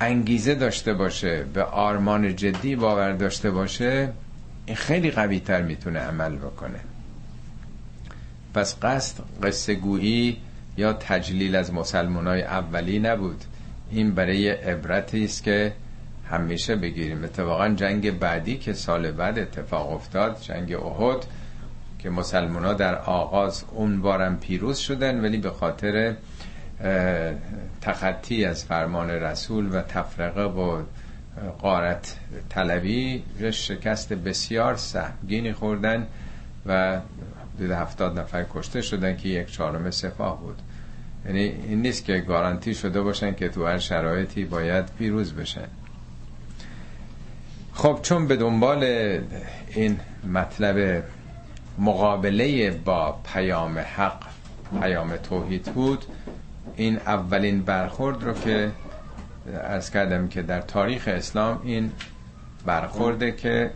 انگیزه 0.00 0.54
داشته 0.54 0.94
باشه 0.94 1.44
به 1.54 1.62
آرمان 1.62 2.36
جدی 2.36 2.76
باور 2.76 3.12
داشته 3.12 3.50
باشه 3.50 4.12
این 4.66 4.76
خیلی 4.76 5.10
قوی 5.10 5.40
تر 5.40 5.62
می‌تونه 5.62 5.98
عمل 5.98 6.36
بکنه. 6.36 6.80
پس 8.54 8.76
قصد 8.82 9.14
قصه 9.42 9.74
گویی 9.74 10.36
یا 10.76 10.92
تجلیل 10.92 11.56
از 11.56 11.74
مسلمان 11.74 12.26
های 12.26 12.42
اولی 12.42 12.98
نبود. 12.98 13.44
این 13.90 14.14
برای 14.14 14.48
عبرتی 14.48 15.24
است 15.24 15.42
که 15.42 15.72
همیشه 16.30 16.76
بگیریم. 16.76 17.24
اتفاقا 17.24 17.68
جنگ 17.68 18.18
بعدی 18.18 18.56
که 18.58 18.72
سال 18.72 19.10
بعد 19.10 19.38
اتفاق 19.38 19.92
افتاد 19.92 20.40
جنگ 20.40 20.72
احد 20.72 21.26
که 21.98 22.10
مسلمان 22.10 22.64
ها 22.64 22.72
در 22.72 22.94
آغاز 22.94 23.64
اون 23.70 24.00
بارم 24.00 24.38
پیروز 24.38 24.78
شدن 24.78 25.20
ولی 25.20 25.38
به 25.38 25.50
خاطر 25.50 26.14
تخطی 27.80 28.44
از 28.44 28.64
فرمان 28.64 29.10
رسول 29.10 29.74
و 29.74 29.82
تفرقه 29.82 30.42
و 30.42 30.82
قارت 31.58 32.16
طلبی 32.48 33.24
شکست 33.50 34.12
بسیار 34.12 34.76
سهمگینی 34.76 35.52
خوردن 35.52 36.06
و 36.66 37.00
حدود 37.56 37.70
هفتاد 37.70 38.18
نفر 38.18 38.44
کشته 38.54 38.82
شدن 38.82 39.16
که 39.16 39.28
یک 39.28 39.52
چهارم 39.52 39.90
سپاه 39.90 40.40
بود. 40.40 40.58
یعنی 41.26 41.40
این 41.40 41.82
نیست 41.82 42.04
که 42.04 42.18
گارانتی 42.18 42.74
شده 42.74 43.00
باشن 43.02 43.34
که 43.34 43.48
تو 43.48 43.66
هر 43.66 43.78
شرایطی 43.78 44.44
باید 44.44 44.84
پیروز 44.98 45.32
بشن. 45.32 45.68
خب 47.74 47.98
چون 48.02 48.26
به 48.26 48.36
دنبال 48.36 48.84
این 49.74 50.00
مطلب 50.32 51.02
مقابله 51.78 52.70
با 52.70 53.18
پیام 53.34 53.78
حق 53.78 54.22
پیام 54.80 55.16
توحید 55.16 55.64
بود 55.64 56.04
این 56.80 56.96
اولین 56.96 57.62
برخورد 57.62 58.24
رو 58.24 58.32
که 58.32 58.70
ارز 59.62 59.90
کردم 59.90 60.28
که 60.28 60.42
در 60.42 60.60
تاریخ 60.60 61.08
اسلام 61.08 61.60
این 61.64 61.92
برخورده 62.66 63.32
که 63.32 63.70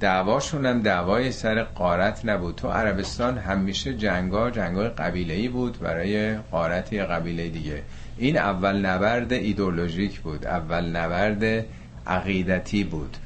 دعواشون 0.00 0.66
هم 0.66 0.82
دعوای 0.82 1.32
سر 1.32 1.62
قارت 1.62 2.24
نبود. 2.24 2.54
تو 2.54 2.68
عربستان 2.68 3.38
همیشه 3.38 3.94
جنگا 3.94 4.50
جنگای 4.50 4.88
قبیله 4.88 5.48
بود 5.48 5.80
برای 5.80 6.36
قارت 6.36 6.94
قبیله 6.94 7.48
دیگه. 7.48 7.82
این 8.18 8.38
اول 8.38 8.86
نبرد 8.86 9.32
ایدولوژیک 9.32 10.20
بود 10.20 10.46
اول 10.46 10.96
نبرد 10.96 11.64
عقیدتی 12.06 12.84
بود. 12.84 13.16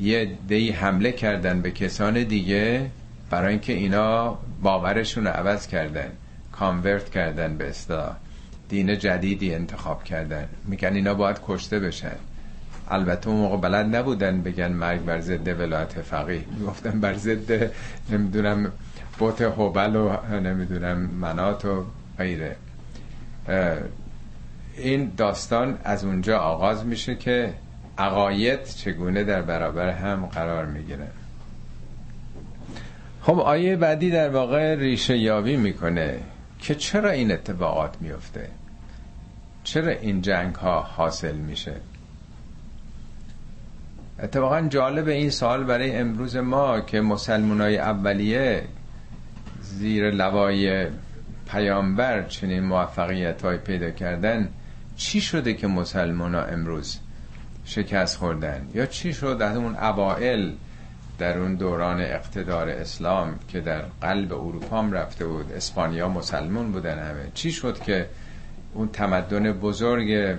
یه 0.00 0.30
دی 0.48 0.70
حمله 0.70 1.12
کردن 1.12 1.60
به 1.60 1.70
کسان 1.70 2.22
دیگه 2.22 2.90
برای 3.30 3.50
اینکه 3.50 3.72
اینا 3.72 4.38
باورشون 4.62 5.26
رو 5.26 5.32
عوض 5.32 5.66
کردن 5.66 6.08
کانورت 6.52 7.10
کردن 7.10 7.56
به 7.56 7.68
اصطلاح. 7.68 8.16
دین 8.68 8.98
جدیدی 8.98 9.54
انتخاب 9.54 10.04
کردن. 10.04 10.48
میگن 10.64 10.94
اینا 10.94 11.14
باید 11.14 11.36
کشته 11.46 11.78
بشن. 11.78 12.16
البته 12.90 13.28
اون 13.28 13.36
موقع 13.36 13.56
بلد 13.56 13.96
نبودن 13.96 14.42
بگن 14.42 14.72
مرگ 14.72 15.04
بر 15.04 15.20
ضد 15.20 15.60
ولایت 15.60 16.02
فقیه. 16.02 16.44
می‌گفتن 16.58 17.00
بر 17.00 17.14
ضد 17.14 17.72
نمی‌دونم 18.10 18.72
بوت 19.18 19.42
هوبل 19.42 19.96
و 19.96 20.16
نمی‌دونم 20.40 20.98
منات 20.98 21.64
و 21.64 21.84
غیره. 22.18 22.56
این 24.76 25.12
داستان 25.16 25.78
از 25.84 26.04
اونجا 26.04 26.38
آغاز 26.38 26.86
میشه 26.86 27.14
که 27.14 27.54
عقاید 27.98 28.64
چگونه 28.64 29.24
در 29.24 29.42
برابر 29.42 29.90
هم 29.90 30.26
قرار 30.26 30.66
می‌گیرن 30.66 31.08
خب 33.22 33.38
آیه 33.38 33.76
بعدی 33.76 34.10
در 34.10 34.30
واقع 34.30 34.74
ریشه 34.74 35.18
یابی 35.18 35.56
می‌کنه. 35.56 36.20
که 36.58 36.74
چرا 36.74 37.10
این 37.10 37.32
اتفاقات 37.32 37.96
میفته؟ 38.00 38.48
چرا 39.64 39.92
این 39.92 40.22
جنگ 40.22 40.54
ها 40.54 40.80
حاصل 40.80 41.34
میشه؟ 41.34 41.74
اتفاقا 44.22 44.60
جالب 44.60 45.08
این 45.08 45.30
سال 45.30 45.64
برای 45.64 45.96
امروز 45.96 46.36
ما 46.36 46.80
که 46.80 47.00
مسلمان 47.00 47.60
های 47.60 47.78
اولیه 47.78 48.64
زیر 49.62 50.10
لوای 50.10 50.86
پیامبر 51.50 52.22
چنین 52.22 52.62
موفقیت 52.62 53.42
های 53.42 53.56
پیدا 53.56 53.90
کردن 53.90 54.48
چی 54.96 55.20
شده 55.20 55.54
که 55.54 55.66
مسلمان 55.66 56.34
ها 56.34 56.42
امروز 56.42 56.98
شکست 57.64 58.16
خوردن؟ 58.16 58.68
یا 58.74 58.86
چی 58.86 59.12
شد 59.12 59.38
از 59.40 59.56
اون 59.56 59.76
اوائل 59.76 60.52
در 61.18 61.38
اون 61.38 61.54
دوران 61.54 62.00
اقتدار 62.00 62.68
اسلام 62.68 63.38
که 63.48 63.60
در 63.60 63.82
قلب 64.00 64.32
اروپا 64.32 64.78
هم 64.78 64.92
رفته 64.92 65.26
بود 65.26 65.52
اسپانیا 65.52 66.08
مسلمون 66.08 66.72
بودن 66.72 66.98
همه. 66.98 67.30
چی 67.34 67.52
شد 67.52 67.80
که 67.80 68.08
اون 68.74 68.88
تمدن 68.88 69.52
بزرگ 69.52 70.38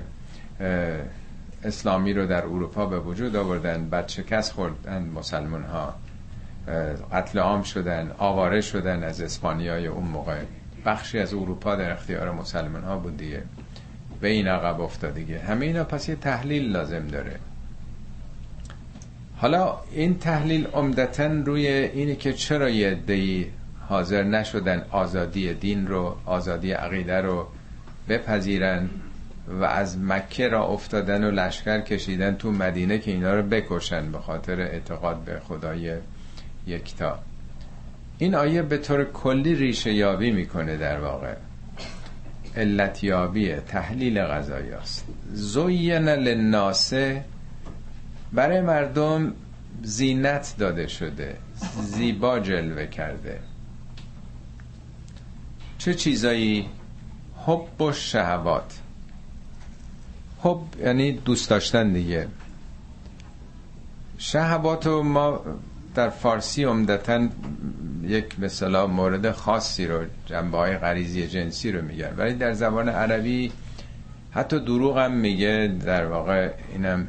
اسلامی 1.64 2.14
رو 2.14 2.26
در 2.26 2.44
اروپا 2.44 2.86
به 2.86 3.00
وجود 3.00 3.36
آوردن؟ 3.36 3.90
بعد 3.90 4.10
شکست 4.10 4.52
خوردن 4.54 5.02
مسلمان 5.02 5.64
ها 5.64 5.96
قتل 7.12 7.40
عام 7.40 7.64
شدن 7.64 8.12
آواره 8.18 8.62
شدن 8.62 9.04
از 9.04 9.22
اسپانیای 9.22 9.88
اون 9.88 10.08
موقع. 10.08 10.42
بخشی 10.86 11.20
از 11.20 11.34
اروپا 11.34 11.76
در 11.76 11.92
اختیار 11.92 12.32
مسلمان 12.32 12.84
ها 12.84 12.98
بود 12.98 13.18
دیگه. 13.18 13.44
به 14.22 14.28
این 14.28 14.48
عقب 14.48 14.82
افتادگی 14.82 15.34
همه 15.34 15.66
اینا 15.66 15.84
پس 15.84 16.10
یه 16.10 16.16
تحلیل 16.16 16.72
لازم 16.72 17.08
داره. 17.08 17.40
حالا 19.42 19.78
این 19.92 20.20
تحلیل 20.20 20.68
عمدتا 20.68 21.26
روی 21.26 21.68
اینه 21.68 22.16
که 22.16 22.34
چرا 22.34 22.70
یه 22.70 22.96
دی 22.96 23.52
حاضر 23.88 24.24
نشدن 24.24 24.86
آزادی 24.92 25.54
دین 25.54 25.88
رو 25.88 26.16
آزادی 26.26 26.72
عقیده 26.72 27.22
رو 27.22 27.48
بپذیرن 28.10 28.90
و 29.48 29.64
از 29.64 29.98
مکه 30.00 30.48
را 30.48 30.66
افتادن 30.66 31.24
و 31.24 31.32
لشکر 31.32 31.82
کشیدن 31.82 32.36
تو 32.36 32.52
مدینه 32.52 33.00
که 33.00 33.12
اینا 33.12 33.36
رو 33.36 33.44
بکشن 33.44 34.12
به 34.12 34.18
خاطر 34.18 34.62
اعتقاد 34.62 35.18
به 35.18 35.40
خدای 35.40 35.94
یکتا. 36.68 37.20
این 38.18 38.36
آیه 38.36 38.62
به 38.62 38.78
طور 38.78 39.04
کلی 39.04 39.56
ریشه 39.56 39.94
یابی 39.94 40.32
می‌کنه 40.32 40.78
در 40.78 41.00
واقع. 41.00 41.34
علت 42.56 43.04
یابیه 43.04 43.64
تحلیل 43.68 44.22
غذایی 44.22 44.72
است 44.72 45.06
زوین 45.34 46.10
للناس 46.10 46.94
برای 48.34 48.62
مردم 48.62 49.34
زینت 49.84 50.56
داده 50.58 50.88
شده 50.88 51.38
زیبا 51.82 52.40
جلوه 52.40 52.88
کرده. 52.88 53.40
چه 55.78 55.94
چیزایی؟ 55.94 56.70
حب 57.46 57.82
و 57.82 57.92
شهوات. 57.92 58.80
حب 60.42 60.60
یعنی 60.80 61.12
دوست 61.12 61.50
داشتن 61.50 61.94
دیگه. 61.94 62.28
شهوات 64.18 64.88
و 64.88 65.04
ما 65.04 65.42
در 65.96 66.10
فارسی 66.10 66.64
عمدتا 66.64 67.28
یک 68.04 68.40
مثلا 68.40 68.88
مورد 68.88 69.32
خاصی 69.32 69.88
رو 69.88 70.06
جنبه 70.26 70.58
های 70.58 70.78
غریزی 70.78 71.28
جنسی 71.28 71.72
رو 71.72 71.82
میگن. 71.82 72.14
ولی 72.18 72.34
در 72.34 72.54
زبان 72.54 72.90
عربی 72.90 73.52
حتی 74.32 74.60
دروغ 74.60 74.98
هم 74.98 75.12
میگه 75.12 75.76
در 75.86 76.06
واقع 76.06 76.54
اینم 76.74 77.08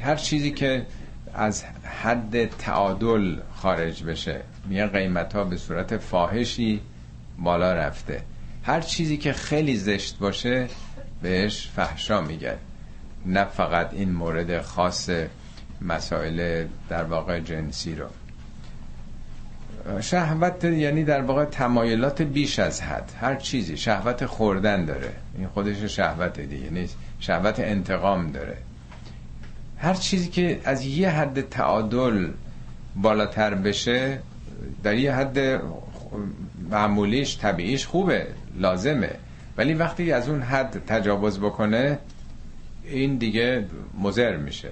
هر 0.00 0.16
چیزی 0.16 0.50
که 0.50 0.86
از 1.34 1.64
حد 2.02 2.46
تعادل 2.46 3.36
خارج 3.54 4.04
بشه 4.04 4.40
میگه 4.68 4.86
قیمت 4.86 5.32
ها 5.32 5.44
به 5.44 5.56
صورت 5.56 5.96
فاحشی 5.96 6.80
بالا 7.38 7.72
رفته. 7.74 8.22
هر 8.62 8.80
چیزی 8.80 9.16
که 9.16 9.32
خیلی 9.32 9.76
زشت 9.76 10.18
باشه 10.18 10.68
بهش 11.22 11.68
فحشا 11.76 12.20
میگن. 12.20 12.56
نه 13.26 13.44
فقط 13.44 13.94
این 13.94 14.12
مورد 14.12 14.60
خاص 14.60 15.10
مسائل 15.80 16.66
در 16.88 17.04
واقع 17.04 17.40
جنسی 17.40 17.94
رو. 17.94 18.06
شهوت 20.00 20.64
یعنی 20.64 21.04
در 21.04 21.22
واقع 21.22 21.44
تمایلات 21.44 22.22
بیش 22.22 22.58
از 22.58 22.82
حد. 22.82 23.12
هر 23.20 23.36
چیزی. 23.36 23.76
شهوت 23.76 24.26
خوردن 24.26 24.84
داره. 24.84 25.12
این 25.38 25.48
خودش 25.48 25.76
شهوت 25.76 26.40
دیگه 26.40 26.70
نیست. 26.70 26.96
شهوت 27.20 27.60
انتقام 27.60 28.32
داره. 28.32 28.56
هر 29.82 29.94
چیزی 29.94 30.28
که 30.28 30.60
از 30.64 30.86
یه 30.86 31.10
حد 31.10 31.48
تعادل 31.48 32.28
بالاتر 32.96 33.54
بشه 33.54 34.18
در 34.82 34.94
یه 34.94 35.12
حد 35.12 35.62
معمولیش 36.70 37.38
طبیعیش 37.38 37.86
خوبه 37.86 38.26
لازمه. 38.56 39.10
ولی 39.56 39.74
وقتی 39.74 40.12
از 40.12 40.28
اون 40.28 40.42
حد 40.42 40.82
تجاوز 40.86 41.38
بکنه 41.40 41.98
این 42.84 43.16
دیگه 43.16 43.66
مزر 43.98 44.36
میشه. 44.36 44.68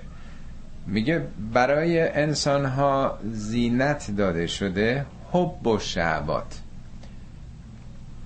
میگه 0.87 1.23
برای 1.53 2.01
انسان 2.09 2.65
ها 2.65 3.19
زینت 3.33 4.11
داده 4.17 4.47
شده 4.47 5.07
حب 5.33 5.67
و 5.67 5.79
شهوات. 5.79 6.61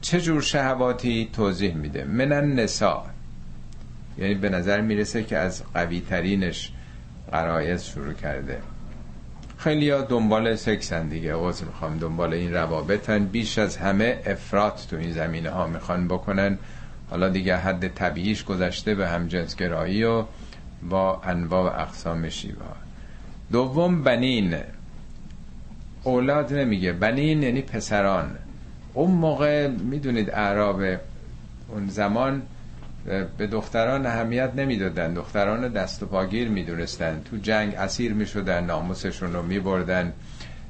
چه 0.00 0.20
جور 0.20 0.42
شهواتی 0.42 1.30
توضیح 1.32 1.74
میده؟ 1.74 2.04
من 2.04 2.32
النساء. 2.32 3.13
یعنی 4.18 4.34
به 4.34 4.48
نظر 4.48 4.80
می‌رسه 4.80 5.22
که 5.22 5.38
از 5.38 5.62
قوی 5.74 6.00
ترینش 6.00 6.72
قرایز 7.32 7.84
شروع 7.84 8.12
کرده. 8.12 8.58
خیلی 9.58 9.90
ها 9.90 10.00
دنبال 10.00 10.54
سکسن 10.54 11.08
دیگه. 11.08 11.34
عوض 11.34 11.62
می‌خوام. 11.62 11.98
دنبال 11.98 12.34
این 12.34 12.54
روابطن 12.54 13.24
بیش 13.24 13.58
از 13.58 13.76
همه 13.76 14.22
افراد 14.26 14.80
تو 14.90 14.96
این 14.96 15.12
زمینه 15.12 15.50
ها 15.50 15.66
می‌خوان 15.66 16.08
بکنن. 16.08 16.58
حالا 17.10 17.28
دیگه 17.28 17.56
حد 17.56 17.88
طبیعیش 17.88 18.44
گذشته 18.44 18.94
به 18.94 19.08
هم 19.08 19.26
جنسگرایی 19.26 20.04
و 20.04 20.24
با 20.90 21.20
انواع 21.24 21.76
و 21.76 21.80
اقسام 21.80 22.28
شیوه 22.28 22.56
دوم 23.52 24.02
بنین. 24.02 24.56
اولاد 26.02 26.52
نمیگه. 26.52 26.92
بنین 26.92 27.42
یعنی 27.42 27.62
پسران. 27.62 28.30
اون 28.94 29.10
موقع 29.10 29.68
می‌دونید 29.68 30.30
اعراب 30.30 30.82
اون 31.68 31.88
زمان 31.88 32.42
به 33.38 33.46
دختران 33.46 34.06
اهمیت 34.06 34.50
نمی‌دادن. 34.56 35.14
دختران 35.14 35.68
دست 35.68 36.02
و 36.02 36.06
پاگیر 36.06 36.48
می‌دونستن. 36.48 37.22
تو 37.24 37.36
جنگ 37.36 37.74
اسیر 37.74 38.14
می‌شدن 38.14 38.64
ناموسشون 38.64 39.32
رو 39.32 39.42
میبردن 39.42 40.12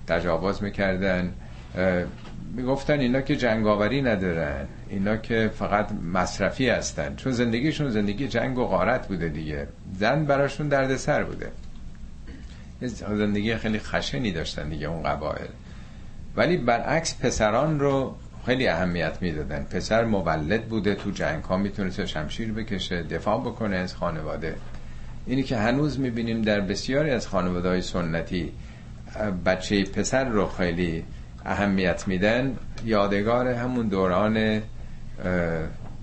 تجاوز 0.07 0.63
می‌کردن. 0.63 1.33
می‌گفتن 2.55 3.01
اینا 3.01 3.21
که 3.21 3.37
جنگاوری 3.37 4.03
ندارن. 4.03 4.67
اینا 4.89 5.17
که 5.17 5.51
فقط 5.55 5.93
مصرفی 5.93 6.69
هستن. 6.69 7.17
چون 7.17 7.33
زندگیشون 7.33 7.91
زندگی 7.91 8.29
جنگ 8.29 8.59
و 8.59 8.67
غارت 8.67 9.09
بوده 9.09 9.29
دیگه. 9.29 9.67
زن 9.99 10.25
براشون 10.25 10.69
دردسر 10.69 11.25
بوده. 11.25 11.49
زندگی 13.11 13.57
خیلی 13.57 13.79
خشنی 13.79 14.33
داشتن 14.33 14.69
دیگه 14.69 14.87
اون 14.87 15.03
قبایل. 15.03 15.49
ولی 16.37 16.57
برعکس 16.57 17.19
پسران 17.21 17.81
رو 17.81 18.17
خیلی 18.47 18.69
اهمیت 18.69 19.19
می‌دادن. 19.21 19.63
پسر 19.71 20.05
مولد 20.05 20.65
بوده 20.65 20.95
تو 20.95 21.11
جنگ 21.11 21.45
ها 21.45 21.57
می‌تونست 21.57 22.05
شمشیر 22.05 22.53
بکشه 22.53 23.03
دفاع 23.03 23.41
بکنه 23.41 23.77
از 23.77 23.95
خانواده. 23.95 24.57
اینی 25.27 25.43
که 25.43 25.57
هنوز 25.57 26.01
می‌بینیم 26.01 26.43
در 26.43 26.61
بسیاری 26.61 27.11
از 27.11 27.29
خانواده 27.29 27.69
های 27.69 27.83
سنتی 27.83 28.53
بچه 29.47 29.85
پسر 29.85 30.25
رو 30.25 30.49
خیلی 30.49 31.05
اهمیت 31.45 32.09
میدن. 32.09 32.57
یادگار 32.85 33.49
همون 33.49 33.89
دوران 33.89 34.63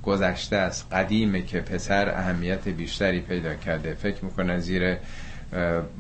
گذشته 0.04 0.56
است 0.56 0.94
قدیمه 0.94 1.42
که 1.42 1.62
پسر 1.62 2.10
اهمیت 2.10 2.68
بیشتری 2.68 3.20
پیدا 3.20 3.56
کرده. 3.56 3.94
فکر 3.94 4.26
می‌کنن 4.26 4.60
زیر 4.60 4.98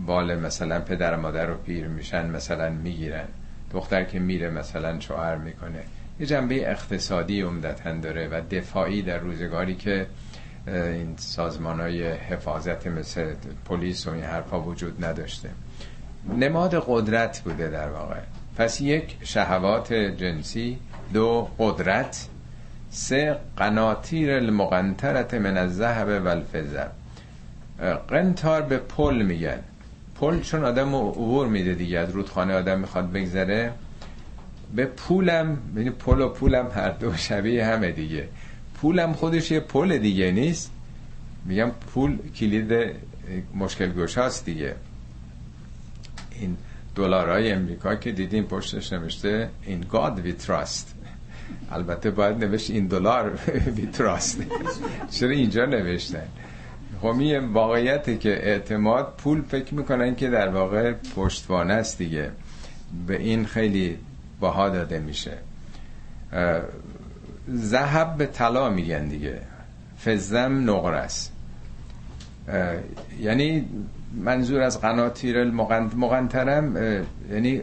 بال 0.05 0.39
مثلا 0.39 0.79
پدر 0.79 1.15
مادر 1.15 1.45
رو 1.45 1.55
پیر 1.55 1.87
میشن 1.87 2.29
مثلا 2.29 2.69
می‌گیرن. 2.69 3.25
دختر 3.73 4.03
که 4.03 4.19
میره 4.19 4.49
مثلا 4.49 4.99
شوهر 4.99 5.35
می‌کنه. 5.35 5.83
یه 6.21 6.27
جنبه 6.27 6.71
اقتصادی 6.71 7.41
عمدتا 7.41 7.93
داره 7.93 8.27
و 8.27 8.41
دفاعی 8.51 9.01
در 9.01 9.17
روزگاری 9.17 9.75
که 9.75 10.07
این 10.67 11.13
سازمان 11.17 11.79
های 11.79 12.11
حفاظت 12.11 12.87
مثل 12.87 13.33
پلیس 13.65 14.07
و 14.07 14.11
این 14.11 14.23
حرفا 14.23 14.61
وجود 14.61 15.05
نداشته. 15.05 15.49
نماد 16.39 16.83
قدرت 16.87 17.39
بوده 17.39 17.69
در 17.69 17.89
واقع. 17.89 18.19
پس 18.57 18.81
یک 18.81 19.17
شهوات 19.23 19.93
جنسی 19.93 20.79
دو 21.13 21.49
قدرت 21.59 22.27
سه 22.89 23.37
قناتیر 23.57 24.31
المقنطرت 24.31 25.33
من 25.33 25.57
الذهب 25.57 26.25
و 26.25 26.27
الفضه 26.27 26.85
قنتار 28.07 28.61
به 28.61 28.77
پل 28.77 29.21
میگن. 29.21 29.59
پل 30.19 30.39
چون 30.39 30.63
آدم 30.63 30.95
عبور 30.95 31.47
میده 31.47 31.73
دیگه 31.73 31.99
از 31.99 32.09
رودخانه 32.09 32.53
آدم 32.53 32.79
می‌خواد 32.79 33.11
بگذره. 33.11 33.71
به 34.75 34.85
پولم 34.85 35.57
یعنی 35.75 35.89
پل 35.89 36.21
و 36.21 36.29
پولم 36.29 36.71
هر 36.75 36.89
دو 36.89 37.13
شبیه 37.15 37.65
همه 37.65 37.91
دیگه. 37.91 38.29
پولم 38.81 39.13
خودش 39.13 39.51
یه 39.51 39.59
پل 39.59 39.97
دیگه 39.97 40.31
نیست. 40.31 40.71
میگم 41.45 41.71
پول 41.93 42.17
کلید 42.35 42.73
مشکل 43.55 43.89
گشاست 43.89 44.45
دیگه. 44.45 44.75
این 46.39 46.57
دلارای 46.95 47.51
امریکا 47.51 47.95
که 47.95 48.11
دیدیم 48.11 48.43
پشتش 48.43 48.93
نوشته 48.93 49.49
In 49.65 49.85
God 49.91 50.19
we 50.19 50.33
trust 50.33 50.95
البته 51.71 52.11
باید 52.11 52.43
نوشت 52.43 52.71
In 52.71 52.87
dollar 52.87 53.39
we 53.75 53.85
trust 53.85 54.41
چرا 55.11 55.29
اینجا 55.29 55.65
نوشتن؟ 55.65 56.27
خب 57.01 57.05
این 57.05 57.53
واقعیته 57.53 58.17
که 58.17 58.29
اعتماد 58.29 59.13
پول 59.17 59.41
فکر 59.41 59.73
می‌کنن 59.73 60.15
که 60.15 60.29
در 60.29 60.49
واقع 60.49 60.93
پشتوانه 61.15 61.73
است 61.73 61.97
دیگه. 61.97 62.31
به 63.07 63.21
این 63.21 63.45
خیلی 63.45 63.97
باها 64.41 64.69
داده 64.69 64.99
میشه. 64.99 65.37
ذهب 67.55 68.17
به 68.17 68.25
طلا 68.25 68.69
میگن 68.69 69.07
دیگه. 69.07 69.41
فزم 70.05 70.69
نقره 70.69 71.07
یعنی 73.19 73.65
منظور 74.15 74.61
از 74.61 74.81
قناتیر 74.81 75.43
مقنطرم 75.95 76.75
یعنی 77.31 77.61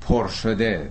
پر 0.00 0.28
شده. 0.28 0.90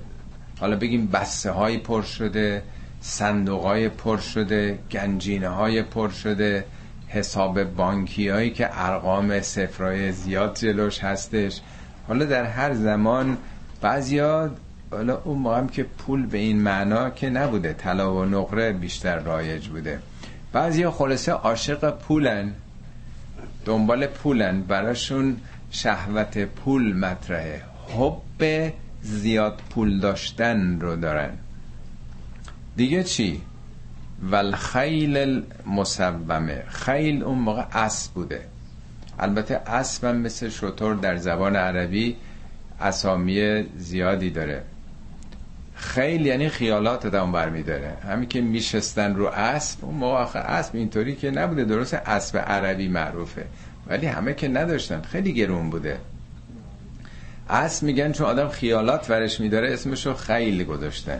حالا 0.59 0.75
بگیم 0.75 1.07
بسته 1.07 1.51
های 1.51 1.77
پر 1.77 2.01
شده 2.01 2.63
صندوق 3.01 3.63
های 3.63 3.89
پر 3.89 4.17
شده 4.17 4.79
گنجینه 4.91 5.49
های 5.49 5.81
پر 5.81 6.09
شده 6.09 6.65
حساب 7.07 7.63
بانکی 7.63 8.29
هایی 8.29 8.51
که 8.51 8.69
ارقام 8.71 9.41
سفرای 9.41 10.11
زیاد 10.11 10.55
جلوش 10.55 10.99
هستش. 10.99 11.61
حالا 12.07 12.25
در 12.25 12.43
هر 12.43 12.73
زمان 12.73 13.37
بعضیا 13.81 14.49
حالا 14.95 15.21
اون 15.23 15.37
موقع 15.37 15.57
هم 15.57 15.67
که 15.67 15.83
پول 15.83 16.25
به 16.25 16.37
این 16.37 16.61
معنا 16.61 17.09
که 17.09 17.29
نبوده 17.29 17.73
طلا 17.73 18.15
و 18.15 18.25
نقره 18.25 18.73
بیشتر 18.73 19.19
رایج 19.19 19.67
بوده. 19.67 19.99
بعضیا 20.53 20.91
خلاصه 20.91 21.31
عاشق 21.31 21.89
پولن 21.97 22.53
دنبال 23.65 24.07
پولن. 24.07 24.61
براشون 24.61 25.37
شهوت 25.71 26.37
پول 26.37 26.97
مطرحه. 26.97 27.61
حب 27.89 28.73
زیاد 29.01 29.61
پول 29.69 29.99
داشتن 29.99 30.79
رو 30.79 30.95
دارن. 30.95 31.29
دیگه 32.75 33.03
چی؟ 33.03 33.41
والخیل 34.31 35.17
المصومه 35.17 36.63
خیل 36.67 37.23
اون 37.23 37.37
موقع 37.37 37.65
اسب 37.73 38.13
بوده. 38.13 38.41
البته 39.19 39.55
اسب 39.55 40.05
هم 40.05 40.17
مثل 40.17 40.49
شطور 40.49 40.95
در 40.95 41.17
زبان 41.17 41.55
عربی 41.55 42.15
اسامی 42.81 43.63
زیادی 43.77 44.29
داره. 44.29 44.63
خیلی 45.83 46.29
یعنی 46.29 46.49
خیالات 46.49 47.05
آدم 47.05 47.31
برمیداره. 47.31 47.93
همین 48.09 48.29
که 48.29 48.41
میشستن 48.41 49.15
رو 49.15 49.25
اسب 49.27 49.85
اون 49.85 49.95
موقع 49.95 50.39
اسب 50.39 50.75
اینطوری 50.75 51.15
که 51.15 51.31
نبوده 51.31 51.63
درست 51.63 51.93
اسب 51.93 52.37
عربی 52.37 52.87
معروفه 52.87 53.45
ولی 53.87 54.05
همه 54.05 54.33
که 54.33 54.47
نداشتن 54.47 55.01
خیلی 55.01 55.33
گرون 55.33 55.69
بوده. 55.69 55.97
اسب 57.49 57.83
میگن 57.83 58.11
چون 58.11 58.27
آدم 58.27 58.49
خیالات 58.49 59.09
ورش 59.09 59.39
میداره 59.39 59.73
اسمشو 59.73 60.13
خیلی 60.13 60.63
گذاشتن. 60.63 61.19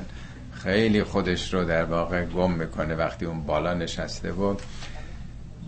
خیلی 0.52 1.04
خودش 1.04 1.54
رو 1.54 1.66
در 1.66 1.84
واقع 1.84 2.26
گم 2.26 2.52
می‌کنه 2.52 2.96
وقتی 2.96 3.26
اون 3.26 3.42
بالا 3.42 3.74
نشسته 3.74 4.32
و 4.32 4.56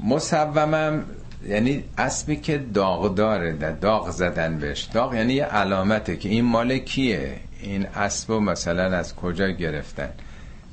مصومم 0.04 1.04
یعنی 1.48 1.84
اسبی 1.98 2.36
که 2.36 2.58
داغ 2.58 3.16
داره 3.16 3.78
داغ 3.82 4.12
زدن 4.12 4.58
بهش. 4.58 4.82
داغ 4.84 5.14
یعنی 5.14 5.34
یه 5.34 5.46
علامته 5.46 6.18
که 6.18 6.30
این 6.30 6.46
مال 6.46 6.78
کیه؟ 6.78 7.40
این 7.66 7.88
اسب 7.96 8.32
مثلا 8.32 8.98
از 8.98 9.16
کجا 9.16 9.48
گرفتن؟ 9.48 10.10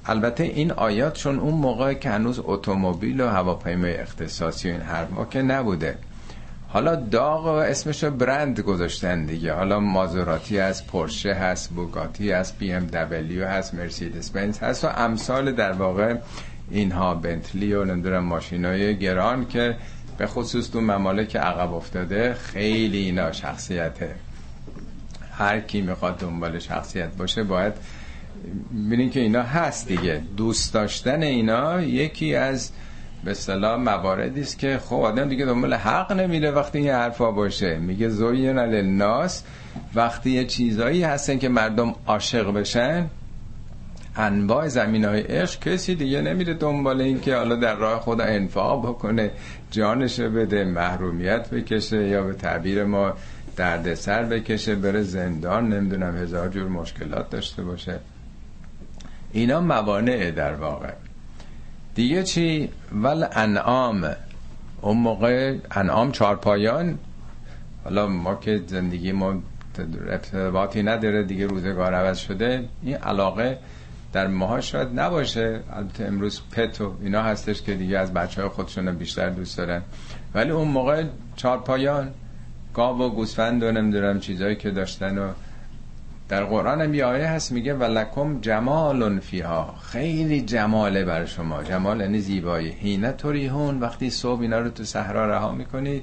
البته 0.07 0.45
این 0.45 0.73
آیات 0.73 1.15
چون 1.15 1.39
اون 1.39 1.55
موقع 1.55 1.95
که 1.95 2.11
هنوز 2.11 2.41
اتومبیل 2.45 3.21
و 3.21 3.29
هواپیمای 3.29 3.97
اختصاصی 3.97 4.69
و 4.69 4.73
این 4.73 4.81
حرفا 4.81 5.25
که 5.25 5.43
نبوده. 5.43 5.99
حالا 6.69 6.97
داغ 6.97 7.45
و 7.45 7.49
اسمشو 7.49 8.11
برند 8.11 8.61
گذاشتن 8.61 9.25
دیگه. 9.25 9.53
حالا 9.53 9.81
مازوراتی 9.81 10.59
هست 10.59 10.87
پرشه 10.87 11.35
هست 11.35 11.71
بوگاتی 11.71 12.33
هست 12.33 12.59
بی 12.59 12.73
ام 12.73 12.87
دبلیو 12.87 13.47
هست 13.47 13.75
مرسیدس 13.75 14.31
بنز 14.31 14.59
هست 14.59 14.85
و 14.85 14.89
امثال 14.89 15.53
در 15.53 15.73
واقع 15.73 16.17
اینها. 16.71 17.15
بنتلی 17.15 17.75
و 17.75 17.85
نمی‌دونم 17.85 18.25
ماشینای 18.25 18.99
گران 18.99 19.49
که 19.49 19.77
به 20.19 20.27
خصوص 20.27 20.71
تو 20.71 20.81
ممالک 20.81 21.37
عقب 21.37 21.75
افتاده 21.75 22.35
خیلی 22.35 22.99
اینا 22.99 23.33
شخصیته 23.33 24.15
هر 25.43 25.61
کی 25.61 25.81
می‌خواد 25.81 26.19
دنبال 26.19 26.59
شخصیت 26.59 27.17
باشه 27.17 27.43
باید 27.43 27.73
ببینین 28.87 29.11
که 29.11 29.21
اینا 29.21 29.43
هست 29.43 29.89
دیگه. 29.89 30.23
دوست 30.37 30.75
داشتن 30.75 31.23
اینا 31.23 31.81
یکی 31.81 32.35
از 32.35 32.71
به 33.25 33.31
اصطلاح 33.31 33.81
مواردی 33.81 34.41
است 34.41 34.59
که 34.59 34.79
خب 34.79 34.97
آدم 34.97 35.29
دیگه 35.29 35.45
دنبال 35.45 35.75
حق 35.75 36.13
نمیره 36.13 36.51
وقتی 36.51 36.79
این 36.79 36.89
حرفا 36.89 37.31
باشه. 37.31 37.79
میگه 37.79 38.09
زوین 38.09 38.59
للناس 38.59 39.43
وقتی 39.95 40.31
یه 40.31 40.45
چیزایی 40.45 41.03
هستن 41.03 41.39
که 41.39 41.49
مردم 41.49 41.95
عاشق 42.07 42.53
بشن 42.53 43.07
انواع 44.17 44.69
زمین 44.69 45.05
های 45.05 45.21
عشق 45.21 45.61
کسی 45.61 45.95
دیگه 45.95 46.21
نمیره 46.21 46.55
دنبال 46.55 47.01
این 47.01 47.21
که 47.21 47.37
حالا 47.37 47.57
در 47.57 47.75
راه 47.75 48.01
خدا 48.01 48.25
انفاق 48.25 48.89
بکنه 48.89 49.31
جانش 49.71 50.21
بده 50.21 50.65
محرومیت 50.65 51.51
بکشه 51.51 52.09
یا 52.09 52.23
به 52.23 52.33
تعبیر 52.33 52.85
ما 52.85 53.15
دردسر 53.57 54.23
بکشه 54.23 54.75
بره 54.75 55.03
زندان 55.03 55.69
نمی‌دونم 55.69 56.17
هزار 56.17 56.49
جور 56.49 56.69
مشکلات 56.69 57.31
داشته 57.31 57.63
باشه. 57.63 57.99
اینا 59.33 59.61
موانع 59.61 60.31
در 60.31 60.55
واقع. 60.55 60.93
دیگه 61.95 62.23
چی؟ 62.23 62.71
ول 62.93 63.27
انعام. 63.33 64.11
اون 64.81 64.97
موقع 64.97 65.57
انعام 65.71 66.13
چارپایان 66.13 66.99
حالا 67.85 68.07
ما 68.07 68.35
که 68.35 68.63
زندگی 68.67 69.13
ما 69.13 69.43
ارتباطی 70.09 70.83
نداره 70.83 71.23
دیگه 71.23 71.47
روزگار 71.47 71.95
عوض 71.95 72.19
شده. 72.19 72.65
این 72.83 72.97
علاقه 72.97 73.59
در 74.13 74.27
ماها 74.27 74.61
شاید 74.61 75.01
نباشه. 75.01 75.61
البته 75.73 76.05
امروز 76.05 76.41
پت 76.53 76.81
و 76.81 76.95
اینا 77.03 77.23
هستش 77.23 77.63
که 77.63 77.75
دیگه 77.75 77.99
از 77.99 78.13
بچه 78.13 78.41
های 78.41 78.51
خودشون 78.51 78.93
بیشتر 78.93 79.31
دوست 79.31 79.59
دارن. 79.59 79.83
ولی 80.35 80.51
اون 80.51 80.69
موقع 80.69 81.05
چارپایان 81.37 82.11
گاو 82.75 83.03
و 83.03 83.09
گوسفند 83.09 83.63
و 83.63 83.73
نمی‌دونم 83.73 84.21
چیزایی 84.21 84.57
که 84.57 84.71
داشتن 84.71 85.19
و 85.19 85.33
در 86.29 86.45
قرآن 86.45 86.81
هم 86.81 86.95
یه 86.95 87.05
آیه 87.05 87.27
هست 87.27 87.53
میگه 87.53 87.75
ولکم 87.75 88.41
جمال 88.41 89.21
فیها. 89.21 89.75
خیلی 89.83 90.41
جماله 90.41 91.05
بر 91.05 91.27
شما. 91.27 91.63
جمال 91.63 92.01
یعنی 92.01 92.19
زیبایی. 92.21 92.69
هینه 92.69 93.13
توریهون 93.13 93.81
وقتی 93.81 94.11
صبح 94.11 94.41
اینا 94.41 94.59
رو 94.59 94.71
تو 94.71 94.85
صحرا 94.85 95.27
رها 95.27 95.53
می‌کنید 95.53 96.03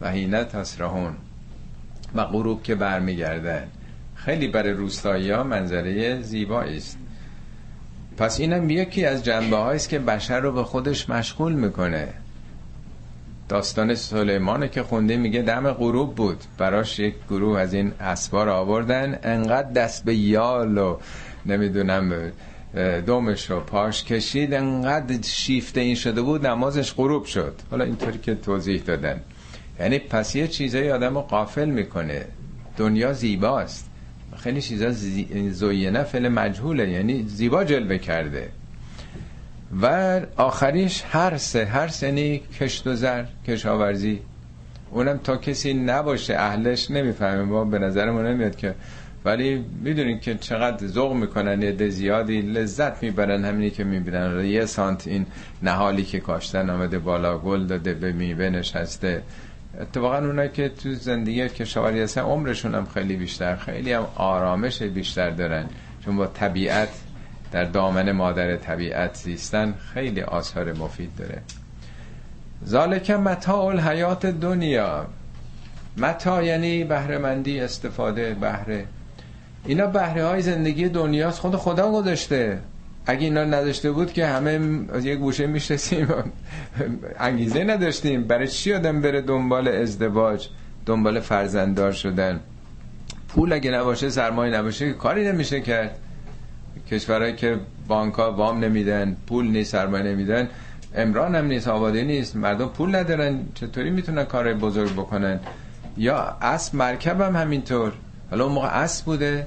و 0.00 0.10
هینه 0.10 0.44
تسرهون 0.44 1.12
و 2.14 2.24
غروب 2.24 2.62
که 2.62 2.74
برمیگردن 2.74 3.68
خیلی 4.14 4.48
برای 4.48 4.72
روستایی 4.72 5.30
ها 5.30 5.42
منظره 5.42 6.22
زیبایی 6.22 6.76
است. 6.76 6.98
پس 8.16 8.40
اینم 8.40 8.70
یکی 8.70 9.04
از 9.04 9.24
جنبه 9.24 9.58
است 9.58 9.88
که 9.88 9.98
بشر 9.98 10.40
رو 10.40 10.52
به 10.52 10.64
خودش 10.64 11.10
مشغول 11.10 11.52
می‌کنه. 11.52 12.08
داستان 13.48 13.94
سلیمانه 13.94 14.68
که 14.68 14.82
خونده 14.82 15.16
میگه 15.16 15.42
دم 15.42 15.72
غروب 15.72 16.14
بود. 16.14 16.38
براش 16.58 16.98
یک 16.98 17.14
گروه 17.30 17.60
از 17.60 17.74
این 17.74 17.92
اسبار 18.00 18.48
آوردن. 18.48 19.18
انقدر 19.22 19.72
دست 19.72 20.04
به 20.04 20.14
یال 20.14 20.78
و 20.78 20.96
نمی‌دونم 21.46 22.32
دومش 23.06 23.50
رو 23.50 23.60
پاش 23.60 24.04
کشید. 24.04 24.54
انقدر 24.54 25.22
شیفته 25.22 25.80
این 25.80 25.94
شده 25.94 26.22
بود 26.22 26.46
نمازش 26.46 26.94
غروب 26.94 27.24
شد. 27.24 27.54
حالا 27.70 27.84
اینطوری 27.84 28.18
که 28.18 28.34
توضیح 28.34 28.82
دادن. 28.82 29.20
یعنی 29.80 29.98
پس 29.98 30.36
یه 30.36 30.48
چیزایی 30.48 30.90
آدم 30.90 31.14
رو 31.14 31.20
قافل 31.20 31.68
می‌کنه. 31.68 32.24
دنیا 32.76 33.12
زیباست. 33.12 33.90
خیلی 34.36 34.62
چیزا 34.62 34.90
زوینه 35.50 36.02
فعل 36.02 36.28
مجهوله. 36.28 36.90
یعنی 36.90 37.24
زیبا 37.28 37.64
جلوه 37.64 37.98
کرده. 37.98 38.48
و 39.82 40.20
آخریش 40.36 41.04
هر 41.10 41.36
سه 41.36 41.64
هر 41.64 41.88
سنی 41.88 42.38
کشت 42.38 42.86
و 42.86 42.94
زر 42.94 43.24
کشاورزی. 43.46 44.20
اونم 44.90 45.18
تا 45.24 45.36
کسی 45.36 45.74
نباشه 45.74 46.34
اهلش 46.34 46.90
نمی‌فهمه. 46.90 47.42
ما 47.42 47.64
به 47.64 47.78
نظرمون 47.78 48.26
نمیاد 48.26 48.56
که. 48.56 48.74
ولی 49.24 49.64
می‌دونین 49.82 50.20
که 50.20 50.34
چقدر 50.34 50.86
ذوق 50.86 51.12
می‌کنن 51.12 51.62
یه 51.62 51.88
زیادی 51.88 52.40
لذت 52.40 53.02
می‌برن 53.02 53.44
همینی 53.44 53.70
که 53.70 53.84
می‌بینن. 53.84 54.44
یه 54.44 54.66
سانت 54.66 55.06
این 55.06 55.26
نهالی 55.62 56.04
که 56.04 56.20
کاشتن 56.20 56.70
آمده 56.70 56.98
بالا 56.98 57.38
گل 57.38 57.66
داده 57.66 57.94
به 57.94 58.12
میوه 58.12 58.48
نشسته. 58.48 59.22
اتفاقا 59.80 60.16
اونایی 60.16 60.48
که 60.48 60.68
تو 60.68 60.94
زندگی 60.94 61.48
کشاورزی 61.48 62.00
هستن 62.00 62.20
عمرشون 62.20 62.74
هم 62.74 62.86
خیلی 62.94 63.16
بیشتر 63.16 63.56
خیلی 63.56 63.92
هم 63.92 64.06
آرامش 64.16 64.82
بیشتر 64.82 65.30
دارن. 65.30 65.66
چون 66.04 66.16
با 66.16 66.26
طبیعت 66.26 66.88
در 67.52 67.64
دامن 67.64 68.12
مادر 68.12 68.56
طبیعت 68.56 69.14
زیستن 69.14 69.74
خیلی 69.94 70.22
آثار 70.22 70.72
مفید 70.72 71.10
داره. 71.18 71.42
ذالک 72.66 73.10
متاع 73.10 73.64
الحیات 73.64 74.26
دنیا. 74.26 75.06
متا 75.96 76.42
یعنی 76.42 76.84
بهرهمندی 76.84 77.60
استفاده 77.60 78.34
بهره. 78.34 78.84
اینا 79.64 79.86
بهره 79.86 80.24
های 80.24 80.42
زندگی 80.42 80.88
دنیاست. 80.88 81.38
خود 81.38 81.56
خدا 81.56 81.92
گذاشته. 81.92 82.58
اگه 83.06 83.24
اینا 83.24 83.44
نداشته 83.44 83.90
بود 83.90 84.12
که 84.12 84.26
همه 84.26 84.60
از 84.92 85.04
یک 85.04 85.18
گوشه 85.18 85.46
میشستیم. 85.46 86.08
انگیزه 87.20 87.64
نداشتیم. 87.64 88.24
برای 88.24 88.48
چی 88.48 88.74
آدم 88.74 89.00
بره 89.00 89.20
دنبال 89.20 89.68
ازدواج 89.68 90.48
دنبال 90.86 91.20
فرزنددار 91.20 91.92
شدن؟ 91.92 92.40
پول 93.28 93.52
اگه 93.52 93.70
نباشه 93.70 94.10
سرمایه 94.10 94.54
نباشه 94.54 94.92
کاری 94.92 95.32
نمیشه 95.32 95.60
کرد. 95.60 95.98
کشورهایی 96.90 97.36
که 97.36 97.60
بانک 97.88 98.14
ها 98.14 98.32
وام 98.32 98.64
نمیدن 98.64 99.16
پول 99.26 99.46
نیست 99.46 99.72
سرمایه 99.72 100.04
نمیدن 100.04 100.48
امران 100.94 101.34
هم 101.34 101.46
نیست 101.46 101.68
آباده 101.68 102.04
نیست 102.04 102.36
مردم 102.36 102.68
پول 102.68 102.96
ندارن 102.96 103.40
چطوری 103.54 103.90
می‌تونن 103.90 104.24
کار 104.24 104.54
بزرگ 104.54 104.92
بکنن؟ 104.92 105.40
یا 105.96 106.16
اسب 106.42 106.74
مرکب 106.74 107.20
هم 107.20 107.36
همینطور. 107.36 107.92
حالا 108.30 108.44
اون 108.44 108.52
موقع 108.52 108.68
اسب 108.68 109.04
بوده. 109.04 109.46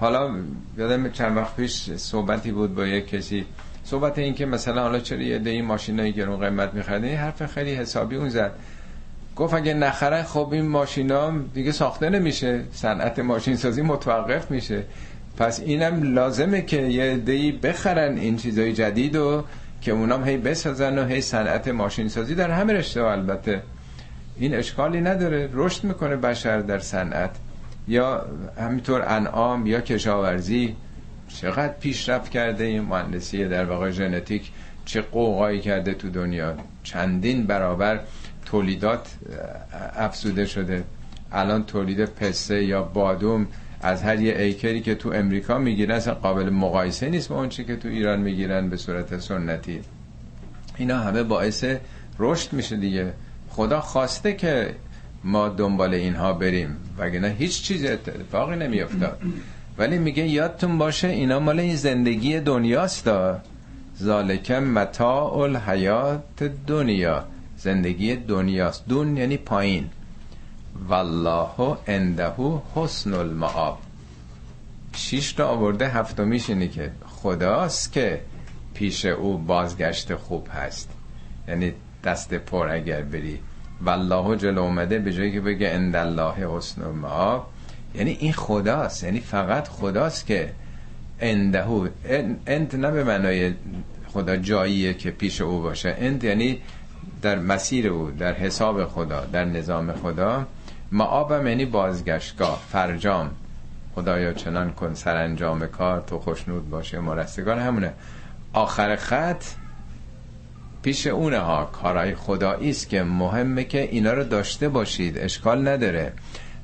حالا 0.00 0.30
یادم 0.78 1.10
چند 1.10 1.36
وقت 1.36 1.56
پیش 1.56 1.90
صحبتی 1.90 2.52
بود 2.52 2.74
با 2.74 2.86
یک 2.86 3.08
کسی. 3.08 3.46
صحبت 3.84 4.18
این 4.18 4.34
که 4.34 4.46
مثلا 4.46 4.82
حالا 4.82 4.98
چرا 4.98 5.22
یه 5.22 5.38
دی 5.38 5.62
ماشینای 5.62 6.12
گرون 6.12 6.40
قیمت 6.40 6.74
میخرده 6.74 7.06
این 7.06 7.16
حرف 7.16 7.46
خیلی 7.46 7.74
حسابی 7.74 8.16
اون 8.16 8.28
زد. 8.28 8.52
گفت 9.36 9.54
اگه 9.54 9.74
نخرن 9.74 10.22
خب 10.22 10.48
این 10.52 10.68
ماشینا 10.68 11.32
دیگه 11.54 11.72
ساخته 11.72 12.10
نمیشه. 12.10 12.60
صنعت 12.72 13.18
ماشین 13.18 13.56
سازی 13.56 13.82
متوقف 13.82 14.50
میشه. 14.50 14.84
پس 15.40 15.60
اینم 15.60 16.14
لازمه 16.14 16.62
که 16.62 16.82
یه 16.82 17.16
دی 17.16 17.52
بخرن 17.52 18.16
این 18.18 18.36
چیزای 18.36 18.72
جدید 18.72 19.16
و 19.16 19.44
که 19.80 19.92
اونام 19.92 20.24
هی 20.24 20.36
بسازن 20.36 20.98
و 20.98 21.06
هی 21.06 21.20
صنعت 21.20 21.68
ماشین 21.68 22.08
سازی 22.08 22.34
در 22.34 22.50
همه 22.50 22.72
رشته 22.72 23.02
البته 23.02 23.62
این 24.36 24.54
اشکالی 24.54 25.00
نداره. 25.00 25.48
رشد 25.52 25.84
می‌کنه 25.84 26.16
بشر 26.16 26.60
در 26.60 26.78
صنعت. 26.78 27.30
یا 27.88 28.26
همینطور 28.58 29.04
انعام 29.08 29.66
یا 29.66 29.80
کشاورزی. 29.80 30.76
چقدر 31.28 31.72
پیشرفت 31.72 32.30
کرده 32.30 32.64
این 32.64 32.82
مهندسی 32.82 33.48
در 33.48 33.64
واقع 33.64 33.90
ژنتیک؟ 33.90 34.50
چه 34.84 35.00
قوقایی 35.00 35.60
کرده 35.60 35.94
تو 35.94 36.10
دنیا؟ 36.10 36.54
چندین 36.82 37.46
برابر 37.46 38.00
تولیدات 38.46 39.14
افزوده 39.96 40.46
شده. 40.46 40.84
الان 41.32 41.64
تولید 41.64 42.04
پسته 42.04 42.64
یا 42.64 42.82
بادوم 42.82 43.46
از 43.82 44.02
هر 44.02 44.20
یه 44.20 44.38
ایکری 44.38 44.80
که 44.80 44.94
تو 44.94 45.12
امریکا 45.12 45.58
می‌گیرن 45.58 45.94
اصلا 45.94 46.14
قابل 46.14 46.50
مقایسه 46.50 47.08
نیست 47.08 47.28
با 47.28 47.36
اون 47.36 47.48
که 47.48 47.76
تو 47.76 47.88
ایران 47.88 48.20
می‌گیرن 48.20 48.68
به 48.68 48.76
صورت 48.76 49.18
سنتی. 49.18 49.80
اینا 50.76 50.98
همه 50.98 51.22
باعث 51.22 51.64
رشد 52.18 52.52
میشه 52.52 52.76
دیگه. 52.76 53.12
خدا 53.48 53.80
خواسته 53.80 54.32
که 54.32 54.74
ما 55.24 55.48
دنبال 55.48 55.94
اینها 55.94 56.32
بریم. 56.32 56.76
وگرنه 56.98 57.28
هیچ 57.38 57.62
چیز 57.62 57.84
اتفاقی 57.84 58.56
نمیافتاد. 58.56 59.18
ولی 59.78 59.98
میگه 59.98 60.28
یادتون 60.28 60.78
باشه 60.78 61.08
اینا 61.08 61.40
مال 61.40 61.60
این 61.60 61.76
زندگی 61.76 62.40
دنیاست. 62.40 63.10
ذالک 64.02 64.50
متاع 64.50 65.36
الحیات 65.38 66.42
دنیا. 66.66 67.24
زندگی 67.56 68.16
دنیاست. 68.16 68.88
دون 68.88 69.16
یعنی 69.16 69.36
پایین. 69.36 69.90
والله 70.88 71.76
عنده 71.88 72.32
حسن 72.74 73.14
المعاب 73.14 73.78
شیش 74.96 75.32
تا 75.32 75.48
آورده 75.48 75.88
هفتمیش 75.88 76.50
اینه 76.50 76.68
که 76.68 76.92
خداست 77.06 77.92
که 77.92 78.20
پیش 78.74 79.04
او 79.04 79.38
بازگشت 79.38 80.14
خوب 80.14 80.48
هست. 80.52 80.88
یعنی 81.48 81.72
دست 82.04 82.34
پر 82.34 82.68
اگر 82.68 83.02
بری. 83.02 83.38
والله 83.82 84.36
جلو 84.36 84.62
اومده 84.62 84.98
به 84.98 85.12
جایی 85.12 85.32
که 85.32 85.40
بگه 85.40 85.68
اند 85.68 85.96
الله 85.96 86.34
حسن 86.34 86.82
المعاب 86.82 87.46
یعنی 87.94 88.10
این 88.10 88.32
خداست. 88.32 89.04
یعنی 89.04 89.20
فقط 89.20 89.68
خداست 89.68 90.26
که 90.26 90.52
اندهو 91.20 91.88
اند 92.46 92.76
نه 92.76 92.90
به 92.90 93.04
معنای 93.04 93.54
خدا 94.06 94.36
جاییه 94.36 94.94
که 94.94 95.10
پیش 95.10 95.40
او 95.40 95.60
باشه. 95.60 95.96
اند 95.98 96.24
یعنی 96.24 96.58
در 97.22 97.38
مسیر 97.38 97.88
او 97.88 98.10
در 98.10 98.32
حساب 98.32 98.84
خدا 98.84 99.24
در 99.24 99.44
نظام 99.44 99.92
خدا. 99.92 100.46
معابم 100.92 101.46
یعنی 101.46 101.64
بازگشتگاه 101.64 102.62
فرجام. 102.72 103.30
خدایا 103.94 104.32
چنان 104.32 104.72
کن 104.72 104.94
سرانجام 104.94 105.66
کار 105.66 106.00
تو 106.00 106.18
خوشنود 106.18 106.70
باشه 106.70 107.00
مرستگان 107.00 107.58
همونه. 107.58 107.92
آخر 108.52 108.96
خط 108.96 109.44
پیش 110.82 111.06
اونه 111.06 111.38
ها 111.38 111.64
کارهای 111.64 112.14
خدایی 112.14 112.70
است 112.70 112.88
که 112.88 113.02
مهمه 113.02 113.64
که 113.64 113.80
اینا 113.80 114.12
رو 114.12 114.24
داشته 114.24 114.68
باشید 114.68 115.18
اشکال 115.18 115.68
نداره. 115.68 116.12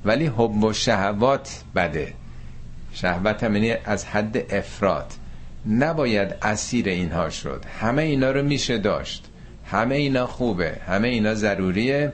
ولی 0.05 0.27
حب 0.27 0.65
و 0.65 0.73
شهوات 0.73 1.63
بده. 1.77 2.15
شهوت 2.93 3.45
هم 3.45 3.57
یعنی 3.57 3.75
از 3.85 4.05
حد 4.05 4.55
افراد. 4.55 5.13
نباید 5.69 6.35
اسیر 6.43 6.89
اینها 6.89 7.31
شد. 7.31 7.65
همه 7.81 8.03
اینا 8.03 8.31
رو 8.31 8.43
میشه 8.43 8.79
داشت. 8.79 9.25
همه 9.65 9.95
اینا 9.95 10.27
خوبه. 10.27 10.77
همه 10.87 11.09
اینا 11.09 11.35
ضروریه. 11.35 12.13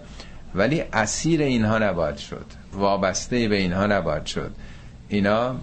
ولی 0.55 0.85
اسیر 0.93 1.43
اینها 1.43 1.79
نباید 1.79 2.17
شد. 2.17 2.47
وابسته 2.73 3.49
به 3.49 3.57
اینها 3.57 3.87
نباید 3.87 4.27
شد. 4.27 4.51
اینا 5.09 5.57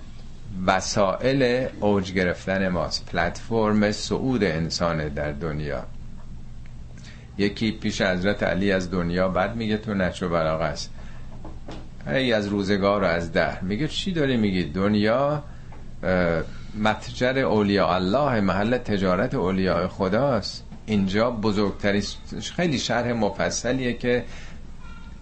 وسائل 0.66 1.68
اوج 1.80 2.14
گرفتن 2.14 2.68
ماست. 2.68 3.06
پلتفرم 3.06 3.92
صعود 3.92 4.44
انسان 4.44 5.10
در 5.10 5.32
دنیا. 5.32 5.84
یکی 7.38 7.72
پیش 7.72 8.02
حضرت 8.02 8.44
علی 8.44 8.72
از 8.72 8.92
دنیا 8.92 9.30
بعد 9.30 9.56
میگه 9.56 9.78
تو 9.78 9.94
نچو 9.94 10.30
بلاغ 10.30 10.62
است. 10.62 10.92
ای 12.08 12.34
از 12.34 12.48
روزگار 12.48 13.04
و 13.04 13.06
از 13.06 13.32
ده 13.32 13.64
میگه 13.64 13.88
چی 13.88 14.12
داری 14.12 14.38
میگی؟ 14.38 14.64
دنیا 14.64 15.44
متجر 16.80 17.40
اولیاء 17.40 17.96
الله 17.96 18.42
محل 18.42 18.78
تجارت 18.78 19.34
اولیاء 19.34 19.88
خداست. 19.88 20.64
اینجا 20.86 21.32
بزرگتری 21.32 22.04
خیلی 22.56 22.80
شرح 22.80 23.12
مفصلیه 23.12 23.94
که 23.94 24.24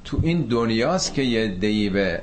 تو 0.07 0.19
این 0.21 0.41
دنیاست 0.41 1.13
که 1.13 1.21
یه 1.21 1.47
دی 1.47 1.89
به 1.89 2.21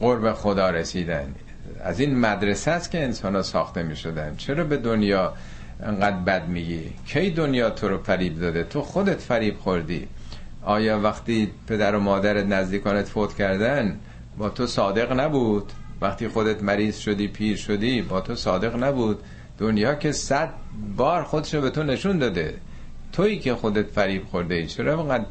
قرب 0.00 0.32
خدا 0.32 0.70
رسیدن. 0.70 1.34
از 1.80 2.00
این 2.00 2.18
مدرسه 2.18 2.70
است 2.70 2.90
که 2.90 3.02
انسان 3.02 3.36
ها 3.36 3.42
ساخته 3.42 3.82
می 3.82 3.96
شدن 3.96 4.36
چرا 4.36 4.64
به 4.64 4.76
دنیا 4.76 5.32
انقدر 5.82 6.16
بد 6.16 6.48
میگی؟ 6.48 6.90
کی 7.06 7.30
دنیا 7.30 7.70
تو 7.70 7.88
رو 7.88 7.98
فریب 7.98 8.40
داده؟ 8.40 8.64
تو 8.64 8.82
خودت 8.82 9.20
فریب 9.20 9.58
خوردی. 9.58 10.08
آیا 10.62 11.00
وقتی 11.00 11.50
پدر 11.66 11.94
و 11.94 12.00
مادرت 12.00 12.46
نزدیکانت 12.46 13.08
فوت 13.08 13.34
کردن 13.34 13.98
با 14.38 14.48
تو 14.48 14.66
صادق 14.66 15.12
نبود؟ 15.20 15.72
وقتی 16.00 16.28
خودت 16.28 16.62
مریض 16.62 16.98
شدی 16.98 17.28
پیر 17.28 17.56
شدی 17.56 18.02
با 18.02 18.20
تو 18.20 18.34
صادق 18.34 18.82
نبود. 18.82 19.18
دنیا 19.58 19.94
که 19.94 20.12
صد 20.12 20.50
بار 20.96 21.22
خودشو 21.22 21.60
به 21.60 21.70
تو 21.70 21.82
نشون 21.82 22.18
داده. 22.18 22.54
تویی 23.12 23.38
که 23.38 23.54
خودت 23.54 23.86
فریب 23.86 24.26
خورده 24.26 24.54
ای 24.54 24.66
چرا 24.66 24.98
اینقدر 25.00 25.24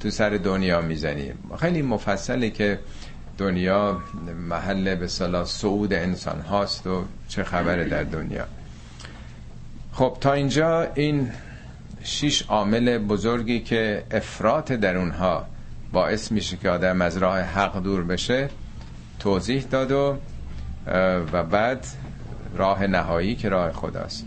تو 0.00 0.10
سر 0.10 0.30
دنیا 0.30 0.80
می‌زنی؟ 0.80 1.32
خیلی 1.60 1.82
مفصله 1.82 2.50
که 2.50 2.78
دنیا 3.38 4.00
محل 4.48 4.94
به 4.94 5.06
صلاح 5.06 5.44
صعود 5.44 5.92
انسان 5.92 6.40
هاست 6.40 6.86
و 6.86 7.04
چه 7.28 7.44
خبره 7.44 7.84
در 7.84 8.02
دنیا. 8.02 8.46
خب 9.92 10.16
تا 10.20 10.32
اینجا 10.32 10.88
این 10.94 11.30
شیش 12.02 12.42
عامل 12.42 12.98
بزرگی 12.98 13.60
که 13.60 14.04
افراط 14.10 14.72
در 14.72 14.96
اونها 14.96 15.46
باعث 15.92 16.32
میشه 16.32 16.56
که 16.56 16.70
آدم 16.70 17.02
از 17.02 17.16
راه 17.16 17.40
حق 17.40 17.82
دور 17.82 18.04
بشه 18.04 18.48
توضیح 19.18 19.62
داد 19.62 19.92
و 19.92 20.16
و 21.32 21.42
بعد 21.42 21.86
راه 22.56 22.86
نهایی 22.86 23.34
که 23.34 23.48
راه 23.48 23.72
خداست. 23.72 24.24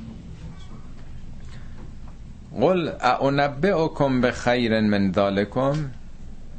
قل 2.57 2.91
اعنبئکم 3.01 4.21
به 4.21 4.31
خیر 4.31 4.79
من 4.79 5.11
ذالکم. 5.11 5.91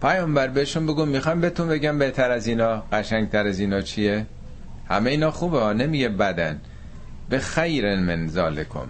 پیامبر 0.02 0.48
بهشون 0.48 0.86
بگو 0.86 1.06
می‌خوام 1.06 1.40
بهتون 1.40 1.68
بگم 1.68 1.98
بهتر 1.98 2.30
از 2.30 2.46
اینا 2.46 2.82
قشنگتر 2.92 3.46
از 3.46 3.60
اینا 3.60 3.80
چیه؟ 3.80 4.26
همه 4.88 5.10
اینا 5.10 5.30
خوبه 5.30 5.74
نمیگه 5.74 6.08
بدن. 6.08 6.60
به 7.28 7.38
خیر 7.38 7.96
من 7.96 8.28
ذالکم. 8.28 8.88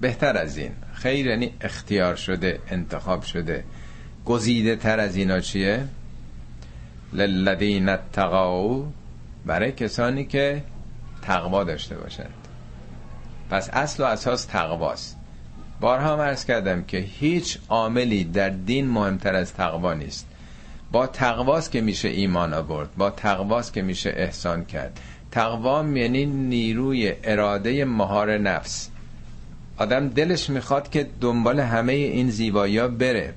بهتر 0.00 0.36
از 0.36 0.56
این. 0.56 0.72
خیر 0.92 1.26
یعنی 1.26 1.54
اختیار 1.60 2.16
شده 2.16 2.58
انتخاب 2.70 3.22
شده. 3.22 3.64
گزیده 4.24 4.76
تر 4.76 5.00
از 5.00 5.16
اینا 5.16 5.40
چیه؟ 5.40 5.84
للذین 7.12 7.88
اتقوا 7.88 8.84
برای 9.46 9.72
کسانی 9.72 10.24
که 10.24 10.62
تقوا 11.22 11.64
داشته 11.64 11.96
باشند. 11.96 12.34
پس 13.50 13.70
اصل 13.72 14.02
و 14.02 14.06
اساس 14.06 14.44
تقواست. 14.44 15.19
بارها 15.80 16.12
هم 16.12 16.20
عرض 16.20 16.44
کردم 16.44 16.82
که 16.82 16.98
هیچ 16.98 17.58
عاملی 17.68 18.24
در 18.24 18.48
دین 18.48 18.88
مهمتر 18.88 19.34
از 19.34 19.54
تقوا 19.54 19.94
نیست. 19.94 20.26
با 20.92 21.06
تقواست 21.06 21.70
که 21.70 21.80
میشه 21.80 22.08
ایمان 22.08 22.54
آورد 22.54 22.88
با 22.96 23.10
تقواست 23.10 23.72
که 23.72 23.82
میشه 23.82 24.12
احسان 24.16 24.64
کرد. 24.64 25.00
تقوا 25.30 25.84
یعنی 25.94 26.26
نیروی 26.26 27.12
اراده 27.24 27.84
مهار 27.84 28.38
نفس. 28.38 28.88
آدم 29.76 30.08
دلش 30.08 30.50
می‌خواد 30.50 30.90
که 30.90 31.06
دنبال 31.20 31.60
همه 31.60 31.92
این 31.92 32.30
زیبایی 32.30 32.78
ها 32.78 32.88
بره. 32.88 33.34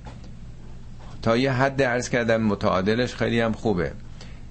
تا 1.22 1.38
یه 1.38 1.52
حد 1.52 1.82
عرض 1.82 2.10
کردم 2.10 2.42
متعادلش 2.42 3.16
خیلی 3.16 3.40
هم 3.40 3.54
خوبه. 3.54 3.92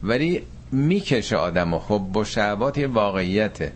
ولی 0.02 0.42
می‌کشه 0.72 1.36
آدم 1.36 1.74
و 1.74 1.78
خب 1.78 1.98
با 2.12 2.24
شعبات 2.24 2.78
واقعیته. 2.78 3.72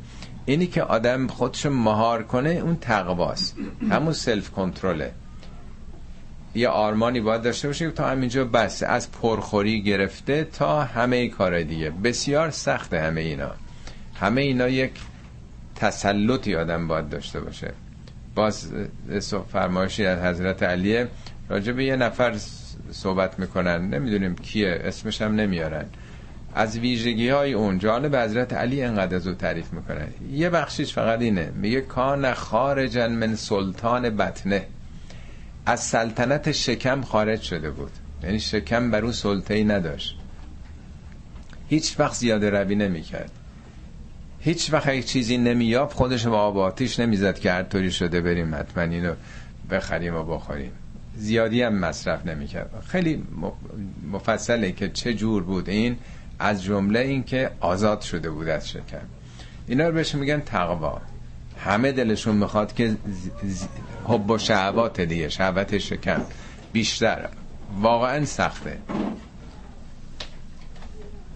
اینی 0.47 0.67
که 0.67 0.83
آدم 0.83 1.27
خودش 1.27 1.67
مهار 1.67 2.23
کنه 2.23 2.51
اون 2.51 2.77
تقواست. 2.81 3.57
همون 3.91 4.13
سلف 4.13 4.51
کنترله 4.51 5.13
یه 6.55 6.69
آرمانی 6.69 7.21
باید 7.21 7.43
داشته 7.43 7.69
باشه 7.69 7.91
تا 7.91 8.09
همینجا 8.09 8.45
بس 8.45 8.83
از 8.83 9.13
پرخوری 9.13 9.83
گرفته 9.83 10.45
تا 10.45 10.83
همه 10.85 11.29
کار 11.29 11.63
دیگه. 11.63 11.91
بسیار 11.91 12.51
سخت 12.51 12.95
همه 12.95 13.21
اینا. 13.21 13.51
همه 14.15 14.41
اینا 14.41 14.69
یک 14.69 14.91
تسلطی 15.77 16.57
آدم 16.57 16.89
باید 16.89 17.09
داشته 17.09 17.41
باشه. 17.41 17.73
باز 18.35 18.73
فرمایشی 19.53 20.07
از 20.07 20.19
حضرت 20.19 20.63
علیه 20.63 21.09
راجع 21.49 21.73
به 21.73 21.85
یه 21.85 21.97
نفر 21.97 22.35
صحبت 22.91 23.39
می‌کنن. 23.39 23.91
نمی‌دونیم 23.91 24.35
کیه 24.35 24.81
اسمش 24.85 25.23
هم 25.23 25.35
نمیارن. 25.35 25.85
از 26.59 26.79
ویژگی 26.79 27.29
های 27.29 27.53
اون 27.53 27.79
جانب 27.79 28.17
حضرت 28.17 28.53
علی 28.53 28.83
انقدر 28.83 29.17
از 29.17 29.27
او 29.27 29.35
تعریف 29.35 29.73
می‌کنن 29.73 30.09
یه 30.33 30.51
بخشیش 30.51 30.93
فقط 30.93 31.21
اینه. 31.21 31.53
میگه 31.55 31.81
کان 31.81 32.35
خارجن 32.35 33.13
من 33.13 33.35
سلطان 33.35 34.11
بطنه. 34.11 34.67
از 35.67 35.81
سلطنت 35.81 36.53
شکم 36.53 37.03
خارج 37.03 37.41
شده 37.41 37.71
بود. 37.71 37.91
یعنی 38.23 38.41
شکم 38.41 38.91
بر 38.91 39.05
او 39.05 39.13
سلطه 39.13 39.55
ای 39.55 39.65
نداشت. 39.65 40.19
هیچ 41.69 42.01
وقت 42.01 42.15
زیاده 42.15 42.51
روی 42.51 42.75
نمی‌کرد. 42.75 43.31
هیچ 44.41 44.73
وقت 44.73 44.89
یک 44.89 45.07
چیزی 45.07 45.39
نمیاب 45.39 45.93
خودش 45.93 46.27
با 46.27 46.39
آب 46.39 46.59
آتیش 46.59 47.01
نمی‌زد 47.01 47.39
که 47.39 47.53
هر 47.53 47.63
طوری 47.63 47.91
شده 47.91 48.21
بریم 48.21 48.55
حتما 48.55 48.83
اینو 48.83 49.15
بخریم 49.71 50.15
و 50.15 50.23
بخوریم. 50.23 50.73
زیادی 51.17 51.63
هم 51.63 51.75
مصرف 51.75 52.27
نمی‌کرد. 52.27 52.71
خیلی 52.87 53.23
مفصله 54.13 54.73
که 54.73 54.89
چه 54.89 55.15
جور 55.15 55.43
بود 55.43 55.69
این. 55.69 55.97
از 56.39 56.65
جمله 56.65 56.99
این 56.99 57.25
که 57.25 57.51
آزاد 57.61 58.01
شده 58.01 58.31
بود 58.31 58.49
از 58.49 58.69
شکم 58.69 59.07
اینا 59.69 59.89
رو 59.89 59.95
بهش 59.95 60.15
میگن 60.15 60.41
تقوا. 60.41 61.01
همه 61.65 61.93
دلشون 61.93 62.37
می‌خواد 62.37 62.75
که 62.75 62.97
حب 64.09 64.31
و 64.31 64.39
شهوات 64.39 65.01
دیگه 65.01 65.29
شهوت 65.29 65.79
شکم 65.79 66.21
بیشتر. 66.73 67.29
واقعا 67.81 68.25
سخته. 68.25 68.79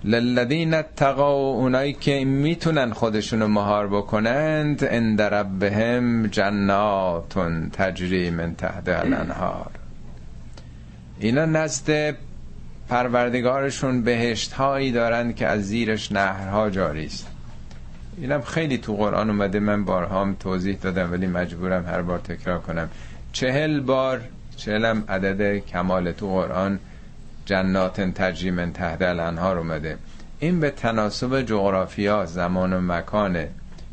للذین 0.05 0.75
اتقوا 0.75 1.33
اونایی 1.33 1.93
که 1.93 2.25
می‌تونن 2.25 2.93
خودشونو 2.93 3.49
مهار 3.49 3.89
بکنند 3.89 4.85
اند 4.85 5.23
ربهم 5.23 6.27
جنات 6.27 7.39
تجری 7.73 8.31
من 8.31 8.55
تحت 8.55 8.89
الانهار. 8.89 9.71
اینا 11.21 11.45
نزد 11.45 12.17
پروردگارشون 12.90 14.03
بهشت 14.03 14.53
هایی 14.53 14.92
دارن 14.92 15.33
که 15.33 15.46
از 15.46 15.66
زیرش 15.66 16.12
نهرها 16.12 16.70
جاری 16.70 17.07
است. 17.07 17.26
اینم 18.16 18.40
خیلی 18.40 18.79
تو 18.79 18.96
قرآن 18.96 19.31
اومده 19.31 19.61
من 19.61 19.85
بارها 19.85 20.20
هم 20.20 20.37
توضیح 20.40 20.76
دادم 20.76 21.12
ولی 21.12 21.26
مجبورم 21.26 21.87
هر 21.87 22.03
بار 22.03 22.18
تکرار 22.18 22.59
کنم. 22.59 22.88
چهل 23.33 23.81
بار 23.81 24.20
چهلم 24.57 25.05
عدد 25.09 25.59
کمال 25.59 26.12
تو 26.12 26.29
قرآن 26.29 26.79
جنات 27.46 28.00
تجری 28.00 28.50
من 28.50 28.72
تحت 28.72 29.03
الانهار 29.03 29.59
اومده. 29.59 29.96
این 30.38 30.61
به 30.61 30.70
تناسب 30.70 31.42
جغرافیا 31.42 32.26
زمان 32.26 32.72
و 32.72 32.81
مکانه. 32.81 33.48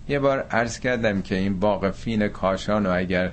یه 0.09 0.19
بار 0.19 0.39
عرض 0.51 0.79
کردم 0.79 1.21
که 1.21 1.35
این 1.35 1.59
باغ 1.59 1.91
فین 1.91 2.27
کاشان 2.27 2.85
و 2.85 2.89
اگر 2.95 3.31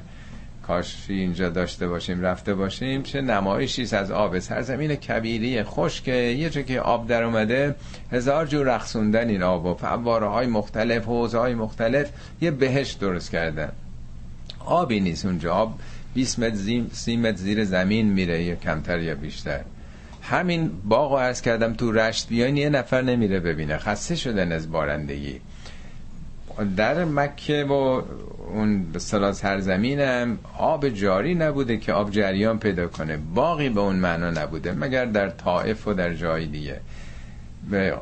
کاشی 0.67 1.15
اینجا 1.15 1.49
داشته 1.49 1.89
باشیم 1.89 2.21
رفته 2.23 2.55
باشیم. 2.55 3.03
چه 3.03 3.21
نمایشی 3.21 3.97
از 3.97 4.11
آب 4.11 4.39
سرزمین 4.39 4.95
کبیری 4.95 5.63
خشک. 5.63 6.09
یه 6.09 6.51
جا 6.51 6.63
که 6.63 6.81
آب 6.81 7.09
در 7.09 7.23
اومده 7.23 7.75
هزار 8.13 8.47
جور 8.47 8.75
رقصوندن 8.75 9.29
این 9.29 9.43
آب 9.43 9.67
و 9.67 9.75
فواره 9.75 10.27
های 10.27 10.47
مختلف 10.47 11.05
حوزه 11.05 11.39
های 11.39 11.55
مختلف 11.55 12.11
یه 12.41 12.51
بهشت 12.51 13.01
درست 13.01 13.31
کردن. 13.31 13.73
آبی 14.67 15.01
نیست 15.01 15.27
اونجا. 15.27 15.55
آب 15.55 15.79
20 16.15 16.39
متر 16.39 16.83
30 16.93 17.17
متر 17.17 17.37
زیر 17.37 17.65
زمین 17.65 18.07
میره 18.13 18.43
یا 18.43 18.55
کمتر 18.55 19.01
یا 19.01 19.15
بیشتر. 19.15 19.61
همین 20.23 20.71
باغ 20.85 21.19
عرض 21.19 21.41
کردم 21.43 21.75
تو 21.75 21.93
رشت 21.93 22.29
بیان 22.29 22.57
یه 22.57 22.69
نفر 22.69 23.03
نمیره 23.03 23.41
ببینه. 23.41 23.79
خسته 23.79 24.17
شدن 24.17 24.53
از 24.53 24.71
بارندگی. 24.71 25.41
در 26.77 27.05
مکه 27.05 27.65
و 27.65 28.03
اون 28.55 28.83
به 28.93 28.99
صلاح 28.99 29.33
سرزمینم 29.33 30.39
آب 30.59 30.89
جاری 30.89 31.35
نبوده 31.35 31.77
که 31.77 31.93
آب 31.93 32.11
جریان 32.11 32.59
پیدا 32.59 32.89
کنه. 32.89 33.17
باقی 33.17 33.69
به 33.69 33.81
اون 33.81 33.97
معنا 33.97 34.31
نبوده 34.31 34.73
مگر 34.73 35.05
در 35.05 35.31
طائف 35.31 35.89
و 35.89 35.95
در 35.95 36.15
جای 36.15 36.47
دیگه. 36.47 36.81
به 37.71 37.95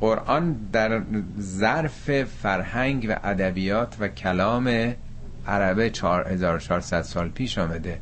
قرآن 0.00 0.56
در 0.72 1.02
ظرف 1.40 2.22
فرهنگ 2.24 3.06
و 3.08 3.16
ادبیات 3.24 3.96
و 4.00 4.08
کلام 4.08 4.94
عربه 5.46 5.90
4400 5.90 7.02
سال 7.02 7.28
پیش 7.28 7.58
آمده. 7.58 7.98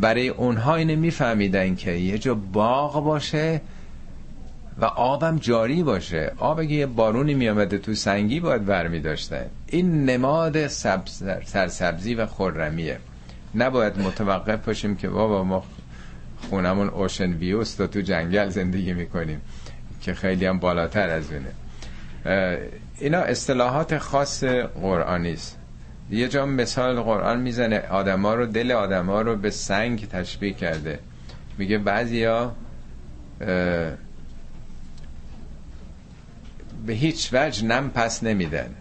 برای 0.00 0.28
اونها 0.28 0.74
اینه 0.74 0.96
میفهمیدن 0.96 1.74
که 1.74 1.90
یه 1.92 2.18
جا 2.18 2.34
باغ 2.34 3.04
باشه 3.04 3.60
و 4.78 4.84
آبم 4.84 5.38
جاری 5.38 5.82
باشه. 5.82 6.32
آب 6.38 6.60
اگه 6.60 6.72
یه 6.72 6.86
بارونی 6.86 7.34
میامده 7.34 7.78
تو 7.78 7.94
سنگی 7.94 8.40
باید 8.40 8.64
برمی 8.64 9.00
داشته 9.00 9.46
این 9.66 10.04
نماد 10.04 10.66
سبز 10.66 11.22
سرسبزی 11.44 12.14
و 12.14 12.26
خرمیه. 12.26 12.98
نباید 13.54 13.98
متوقف 13.98 14.66
باشیم 14.66 14.96
که 14.96 15.08
بابا 15.08 15.44
ما 15.44 15.64
خونمون 16.50 16.88
اوشن 16.88 17.32
ویوست 17.32 17.80
و 17.80 17.86
تو 17.86 18.00
جنگل 18.00 18.48
زندگی 18.48 18.92
می‌کنیم 18.92 19.40
که 20.00 20.14
خیلی 20.14 20.46
هم 20.46 20.58
بالاتر 20.58 21.08
از 21.08 21.32
اونه 21.32 21.52
اینا 23.00 23.18
اصطلاحات 23.18 23.98
خاص 23.98 24.44
قرآنی 24.82 25.32
است. 25.32 25.58
یه 26.10 26.28
جا 26.28 26.46
مثال 26.46 27.00
قرآن 27.00 27.40
می‌زنه 27.40 27.78
آدما 27.78 28.34
رو 28.34 28.46
دل 28.46 28.72
آدما 28.72 29.20
رو 29.20 29.36
به 29.36 29.50
سنگ 29.50 30.08
تشبیه 30.08 30.52
کرده. 30.52 30.98
میگه 31.58 31.78
بعضیا 31.78 32.52
به 36.86 36.92
هیچ 36.92 37.30
وجه 37.32 37.64
نم 37.64 37.90
پس 37.90 38.22
نمیدن. 38.22 38.74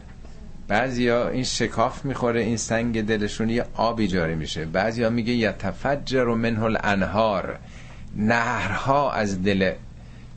بعضیا 0.68 1.30
این 1.30 1.44
شکاف 1.44 2.06
می‌خوره 2.06 2.42
این 2.42 2.58
سنگ 2.58 3.06
دلشون 3.06 3.50
یه 3.50 3.66
آبی 3.76 4.08
جاری 4.08 4.36
میشه. 4.36 4.66
بعضیا 4.66 5.10
میگه 5.10 5.34
یتفجر 5.34 6.24
منه 6.24 6.64
الانهار. 6.64 7.60
نهرها 8.16 9.12
از 9.12 9.44
دل 9.44 9.72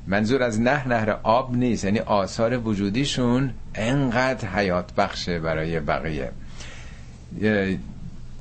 منظور 0.06 0.42
از 0.42 0.60
نه 0.60 0.88
نهر 0.88 1.10
آب 1.22 1.56
نیست 1.56 1.84
یعنی 1.84 1.98
آثار 1.98 2.58
وجودیشون 2.58 3.50
انقدر 3.74 4.48
حیات 4.48 4.94
بخشه 4.94 5.38
برای 5.38 5.80
بقیه. 5.80 6.30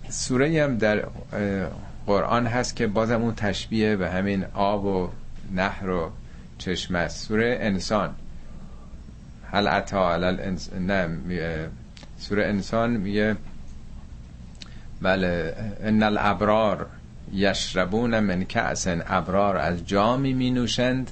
سوره 0.09 0.63
هم 0.63 0.78
در 0.78 1.07
قرآن 2.05 2.47
هست 2.47 2.76
که 2.76 2.88
بازم 2.88 3.22
اون 3.22 3.36
تشبیه 3.36 3.95
به 3.95 4.09
همین 4.09 4.45
آب 4.53 4.86
و 4.86 5.09
نهر 5.55 5.89
و 5.89 6.11
چشمه 6.57 7.07
سوره 7.07 7.57
انسان. 7.61 8.15
هل 9.51 9.67
عطا 9.67 10.13
علل 10.13 10.57
نه 10.79 11.69
سوره 12.17 12.45
انسان 12.45 12.89
میگه 12.89 13.35
بله 15.01 15.55
ان 15.83 16.03
الابرار 16.03 16.87
یشربون 17.33 18.19
من 18.19 18.43
کأس 18.43 18.87
ابرار 18.87 19.57
از 19.57 19.87
جامی 19.87 20.33
می 20.33 20.51
نوشند. 20.51 21.11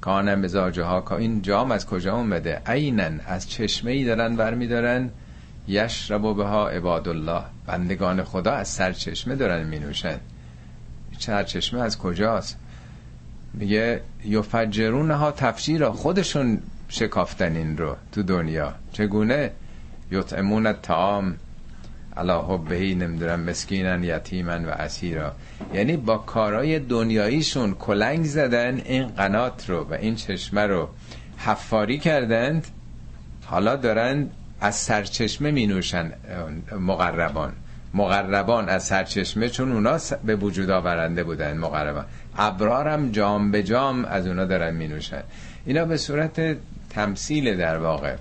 کان 0.00 0.34
مزاجه 0.34 0.82
ها 0.82 1.16
این 1.16 1.42
جام 1.42 1.70
از 1.70 1.86
کجا 1.86 2.16
اومده؟ 2.16 2.62
عینن 2.66 3.20
از 3.26 3.50
چشمه 3.50 3.90
ای 3.90 4.04
دارن 4.04 4.36
برمیدارن. 4.36 5.10
یشرب 5.68 6.36
به 6.36 6.44
ها 6.44 6.68
عباد 6.68 7.08
الله 7.08 7.42
بندگان 7.66 8.24
خدا 8.24 8.52
از 8.52 8.68
سرچشمه 8.68 9.34
دارن 9.36 9.66
می 9.66 9.78
نوشن 9.78 10.18
سرچشمه 11.18 11.80
از 11.80 11.98
کجاست؟ 11.98 12.58
میگه 13.54 14.02
یفجرون 14.24 15.10
ها 15.10 15.32
تفجیر 15.32 15.88
خودشون 15.88 16.62
شکافتن 16.88 17.56
این 17.56 17.76
رو 17.76 17.96
تو 18.12 18.22
دنیا. 18.22 18.74
چگونه؟ 18.92 19.50
یطعمون 20.10 20.72
تام 20.72 21.36
علا 22.16 22.42
حبهی 22.42 22.94
نمی‌دونم 22.94 23.40
مسکینن 23.40 24.04
یتیمن 24.04 24.64
و 24.64 24.68
اسیرا. 24.68 25.32
یعنی 25.74 25.96
با 25.96 26.18
کارای 26.18 26.78
دنیاییشون 26.78 27.74
کلنگ 27.74 28.24
زدن 28.24 28.80
این 28.84 29.06
قنات 29.06 29.70
رو 29.70 29.84
و 29.90 29.94
این 29.94 30.14
چشمه 30.14 30.66
رو. 30.66 30.88
حفاری 31.38 31.98
کردند. 31.98 32.66
حالا 33.44 33.76
دارن 33.76 34.26
از 34.60 34.74
سرچشمه 34.74 35.50
می 35.50 35.66
نوشن 35.66 36.12
مقربان. 36.80 37.52
مقربان 37.94 38.68
از 38.68 38.84
سرچشمه 38.84 39.48
چون 39.48 39.72
اونا 39.72 39.98
به 40.24 40.36
وجود 40.36 40.70
آورنده 40.70 41.24
بودن 41.24 41.56
مقربان. 41.56 42.04
ابرارم 42.38 43.10
جام 43.10 43.50
به 43.50 43.62
جام 43.62 44.04
از 44.04 44.26
اونا 44.26 44.44
دارن 44.44 44.74
می 44.74 44.88
نوشن 44.88 45.22
اینا 45.66 45.84
به 45.84 45.96
صورت 45.96 46.56
تمثیل 46.90 47.56
در 47.56 47.78
واقع. 47.78 48.16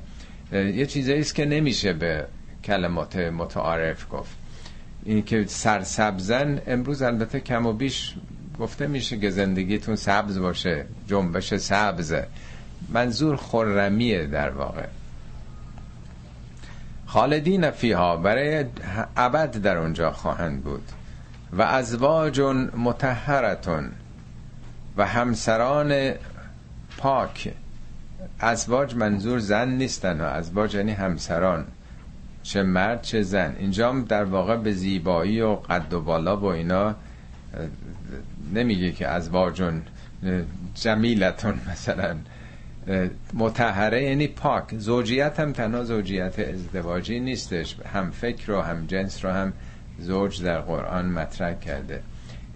یه 0.51 0.85
چیزایی 0.85 1.19
است 1.19 1.35
که 1.35 1.45
نمیشه 1.45 1.93
به 1.93 2.25
کلمات 2.63 3.15
متعارف 3.15 4.05
گفت. 4.11 4.35
این 5.05 5.23
که 5.23 5.45
سرسبزن 5.47 6.61
امروز 6.67 7.01
البته 7.01 7.39
کم 7.39 7.65
و 7.65 7.73
بیش 7.73 8.15
گفته 8.59 8.87
میشه 8.87 9.19
که 9.19 9.29
زندگیتون 9.29 9.95
سبز 9.95 10.39
باشه 10.39 10.85
جنبش 11.07 11.53
سبز 11.53 12.15
منظور 12.89 13.35
خرمیه 13.35 14.27
در 14.27 14.49
واقع. 14.49 14.85
خالدین 17.05 17.71
فیها 17.71 18.17
برای 18.17 18.65
ابد 19.17 19.57
در 19.57 19.77
اونجا 19.77 20.11
خواهند 20.11 20.63
بود. 20.63 20.91
و 21.53 21.61
ازواج 21.61 22.39
متحرتون 22.77 23.91
و 24.97 25.05
همسران 25.05 26.11
پاک 26.97 27.53
ازواج 28.39 28.95
منظور 28.95 29.39
زن 29.39 29.69
نیستن 29.69 30.21
ازواج 30.21 30.75
یعنی 30.75 30.91
همسران 30.91 31.65
چه 32.43 32.63
مرد 32.63 33.01
چه 33.01 33.21
زن. 33.21 33.55
اینجا 33.59 33.91
در 33.91 34.23
واقع 34.23 34.57
به 34.57 34.71
زیبایی 34.71 35.41
و 35.41 35.55
قد 35.55 35.93
و 35.93 36.01
بالا 36.01 36.37
و 36.37 36.45
اینا 36.45 36.95
نمیگه 38.53 38.91
که 38.91 39.07
ازواجون 39.07 39.81
جمیلتون 40.75 41.59
مثلا 41.71 42.15
متحره 43.33 44.03
یعنی 44.03 44.27
پاک. 44.27 44.63
زوجیت 44.77 45.39
هم 45.39 45.53
تنها 45.53 45.83
زوجیت 45.83 46.39
ازدواجی 46.39 47.19
نیستش. 47.19 47.75
هم 47.93 48.11
فکر 48.11 48.51
و 48.51 48.61
هم 48.61 48.85
جنس 48.85 49.25
رو 49.25 49.31
هم 49.31 49.53
زوج 49.99 50.43
در 50.43 50.59
قرآن 50.61 51.05
مطرح 51.05 51.53
کرده. 51.53 52.01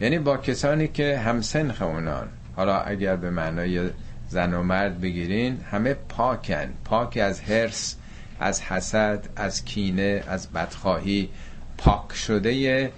یعنی 0.01 0.19
با 0.19 0.37
کسانی 0.37 0.87
که 0.87 1.17
هم 1.17 1.41
سنخ 1.41 1.81
اونان 1.81 2.27
حالا 2.55 2.79
اگر 2.79 3.15
به 3.15 3.29
معنای 3.29 3.89
زن 4.31 4.53
و 4.53 4.63
مرد 4.63 5.01
بگیرین 5.01 5.59
همه 5.71 5.93
پاکن. 5.93 6.73
پاک 6.85 7.17
از 7.17 7.41
هرس 7.41 7.95
از 8.39 8.61
حسد 8.61 9.29
از 9.35 9.65
کینه 9.65 10.23
از 10.27 10.47
بدخواهی. 10.47 11.29
پاک 11.77 12.13
شده 12.13 12.91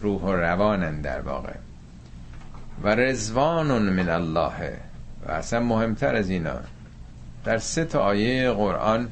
روح 0.00 0.22
و 0.22 0.32
روانن 0.32 1.00
در 1.00 1.20
واقع. 1.20 1.52
و 2.82 2.88
رزوان 2.88 3.66
من 3.66 4.08
الله. 4.08 4.72
و 5.26 5.30
اصلا 5.30 5.60
مهمتر 5.60 6.14
از 6.14 6.30
اینا. 6.30 6.60
در 7.44 7.58
سه 7.58 7.84
تا 7.84 8.00
آیه 8.00 8.50
قرآن 8.50 9.08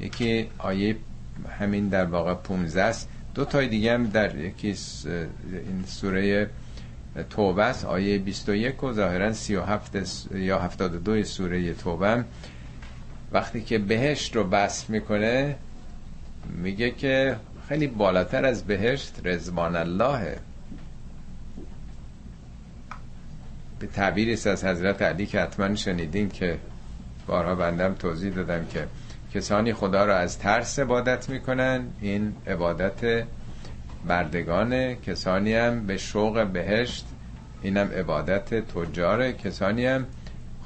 یکی 0.00 0.48
آیه 0.58 0.96
همین 1.58 1.88
در 1.88 2.04
واقع 2.04 2.34
15 2.34 2.82
است. 2.82 3.08
دو 3.34 3.44
تای 3.44 3.68
دیگه 3.68 3.94
هم 3.94 4.06
در 4.06 4.36
یکی 4.36 4.76
این 5.52 5.84
سوره 5.86 6.50
توبه 7.22 7.64
است. 7.64 7.84
آیه 7.84 8.18
21 8.18 8.84
و 8.84 8.92
ظاهرا 8.92 9.32
37 9.32 10.34
یا 10.34 10.58
72 10.58 11.24
سوره 11.24 11.74
توبه 11.74 12.24
وقتی 13.32 13.62
که 13.62 13.78
بهشت 13.78 14.36
رو 14.36 14.44
بس 14.44 14.90
می‌کنه 14.90 15.56
میگه 16.62 16.90
که 16.90 17.36
خیلی 17.68 17.86
بالاتر 17.86 18.44
از 18.44 18.64
بهشت 18.64 19.20
رزوان 19.24 19.76
الله 19.76 20.36
به 23.78 23.86
تعبیری 23.86 24.32
از 24.32 24.64
حضرت 24.64 25.02
علی 25.02 25.26
که 25.26 25.40
حتما 25.40 25.74
شنیدین 25.74 26.28
که 26.28 26.58
بارها 27.26 27.54
بندم 27.54 27.94
توضیح 27.94 28.32
دادم 28.32 28.66
که 28.66 28.86
کسانی 29.34 29.72
خدا 29.72 30.04
را 30.04 30.16
از 30.16 30.38
ترس 30.38 30.78
عبادت 30.78 31.28
می‌کنن. 31.28 31.84
این 32.00 32.34
عبادت 32.46 33.24
بردگانه 34.06 34.96
کسانی 34.96 35.54
هم 35.54 35.86
به 35.86 35.96
شوق 35.96 36.46
بهشت 36.46 37.06
اینم 37.62 37.88
عبادت 37.88 38.54
تجاره 38.54 39.32
کسانی 39.32 39.86
هم 39.86 40.06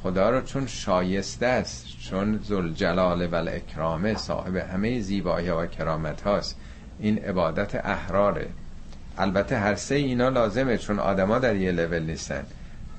خدا 0.03 0.30
رو 0.30 0.41
چون 0.41 0.66
شایسته 0.66 1.47
است 1.47 1.86
چون 2.01 2.41
زلجلال 2.43 3.26
و 3.26 3.34
اکرامه 3.34 4.14
صاحب 4.14 4.57
همه 4.57 5.01
زیبایی 5.01 5.51
و 5.51 5.66
کرامت 5.66 6.20
هاست. 6.20 6.57
این 6.99 7.18
عبادت 7.18 7.74
احراره. 7.74 8.47
البته 9.18 9.57
هر 9.57 9.74
سه 9.74 9.95
اینا 9.95 10.28
لازمه 10.28 10.78
چون 10.78 10.99
آدما 10.99 11.39
در 11.39 11.57
یه 11.57 11.72
لول 11.72 12.03
نیستن. 12.03 12.43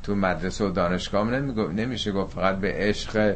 تو 0.04 0.16
مدرسه 0.16 0.66
و 0.66 0.70
دانشگاه 0.70 1.30
نمیشه 1.72 2.12
گفت 2.12 2.36
فقط 2.36 2.56
به 2.56 2.74
عشق 2.74 3.36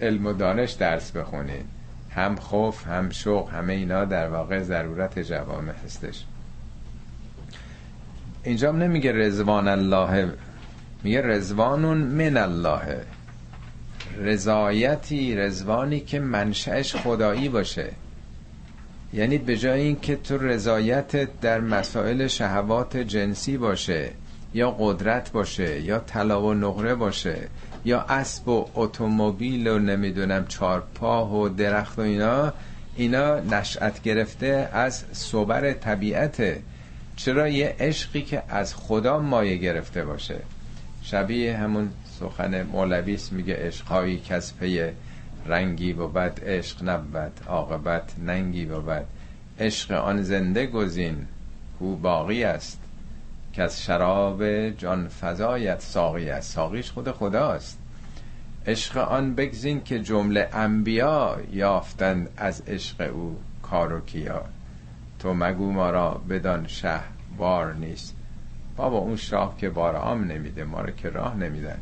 علم 0.00 0.26
و 0.26 0.32
دانش 0.32 0.72
درس 0.72 1.10
بخونید 1.10 1.77
هم 2.18 2.36
خوف 2.36 2.86
هم 2.86 3.10
شوق 3.10 3.50
همه 3.50 3.72
اینا 3.72 4.04
در 4.04 4.28
واقع 4.28 4.62
ضرورت 4.62 5.18
جوامع 5.18 5.72
هستش. 5.84 6.24
اینجا 8.42 8.72
نمیگه 8.72 9.12
رزوان 9.12 9.68
الله 9.68 10.32
میگه 11.04 11.22
رزوانون 11.22 11.98
من 11.98 12.36
الله. 12.36 13.00
رضایتی 14.18 15.36
رزوانی 15.36 16.00
که 16.00 16.20
منشأش 16.20 16.96
خدایی 16.96 17.48
باشه. 17.48 17.90
یعنی 19.12 19.38
به 19.38 19.56
جای 19.56 19.80
اینکه 19.80 20.16
تو 20.16 20.38
رضایت 20.38 21.40
در 21.40 21.60
مسائل 21.60 22.26
شهوات 22.26 22.96
جنسی 22.96 23.56
باشه 23.56 24.10
یا 24.54 24.70
قدرت 24.70 25.32
باشه 25.32 25.80
یا 25.80 25.98
طلا 25.98 26.42
و 26.42 26.54
نقره 26.54 26.94
باشه 26.94 27.38
یا 27.88 28.00
اسب 28.00 28.48
و 28.48 28.66
اتومبیل 28.74 29.68
و 29.68 29.78
نمی‌دونم 29.78 30.46
چارپاه 30.46 31.34
و 31.34 31.48
درخت 31.48 31.98
و 31.98 32.02
اینا 32.02 32.52
اینا 32.96 33.40
نشأت 33.40 34.02
گرفته 34.02 34.68
از 34.72 35.04
صبر 35.12 35.72
طبیعته 35.72 36.62
چرا 37.16 37.48
یه 37.48 37.76
عشقی 37.80 38.22
که 38.22 38.42
از 38.48 38.74
خدا 38.74 39.18
مایه 39.18 39.56
گرفته 39.56 40.04
باشه؟ 40.04 40.40
شبیه 41.02 41.56
همون 41.56 41.88
سخن 42.20 42.62
مولویس 42.62 43.32
میگه 43.32 43.56
عشقهایی 43.56 44.18
کس 44.18 44.52
پی 44.60 44.82
رنگی 45.46 45.96
عشق 46.46 46.88
نبود 46.88 47.32
عاقبت 47.46 48.12
ننگی 48.26 48.64
بود 48.64 49.04
عشق 49.60 49.92
آن 49.92 50.22
زنده 50.22 50.66
گزین 50.66 51.26
او 51.78 51.96
باقی 51.96 52.44
است. 52.44 52.78
که 53.52 53.62
از 53.62 53.82
شراب 53.82 54.70
جان 54.70 55.08
فضایت 55.08 55.80
ساقی 55.80 56.30
است. 56.30 56.52
ساقیش 56.52 56.90
خود 56.90 57.10
خداست. 57.10 57.77
عشق 58.66 58.96
آن 58.96 59.34
بگزین 59.34 59.82
که 59.82 60.00
جمله 60.00 60.48
انبیا 60.52 61.38
یافتند 61.52 62.28
از 62.36 62.62
عشق 62.66 63.10
او 63.14 63.38
کار 63.62 64.00
کیا 64.00 64.44
تو 65.18 65.34
مگو 65.34 65.72
ما 65.72 65.90
را 65.90 66.20
بدان 66.28 66.66
شه 66.66 67.00
بار 67.38 67.74
نیست. 67.74 68.14
بابا 68.76 68.98
اون 68.98 69.16
شاه 69.16 69.58
که 69.58 69.70
بار 69.70 69.96
عام 69.96 70.24
نمیده 70.24 70.64
ما 70.64 70.80
رو 70.80 70.90
که 70.90 71.10
راه 71.10 71.36
نمیدن. 71.36 71.78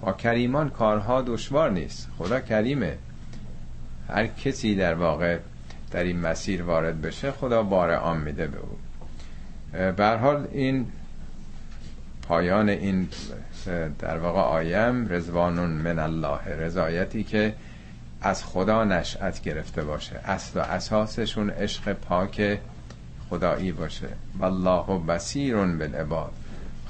با 0.00 0.12
کریمان 0.12 0.70
کارها 0.70 1.22
دشوار 1.22 1.70
نیست. 1.70 2.08
خدا 2.18 2.40
کریمه. 2.40 2.98
هر 4.08 4.26
کسی 4.26 4.74
در 4.74 4.94
واقع 4.94 5.38
در 5.90 6.02
این 6.02 6.20
مسیر 6.20 6.62
وارد 6.62 7.00
بشه 7.00 7.32
خدا 7.32 7.62
بار 7.62 7.94
عام 7.94 8.20
میده 8.20 8.46
به 8.46 8.58
او. 8.58 8.78
به 9.92 10.08
حال 10.08 10.48
این 10.52 10.86
پایان 12.22 12.68
این 12.68 13.08
در 13.98 14.18
واقع 14.18 14.40
آیم 14.40 15.08
رزوانون 15.08 15.70
من 15.70 15.98
الله 15.98 16.38
رضایتی 16.58 17.24
که 17.24 17.54
از 18.22 18.44
خدا 18.44 18.84
نشأت 18.84 19.42
گرفته 19.42 19.84
باشه. 19.84 20.20
اصل 20.24 20.60
و 20.60 20.62
اساسشون 20.62 21.50
عشق 21.50 21.92
پاک 21.92 22.58
خدایی 23.30 23.72
باشه. 23.72 24.08
والله 24.38 24.98
بصیر 24.98 25.56
بالعباد. 25.56 26.32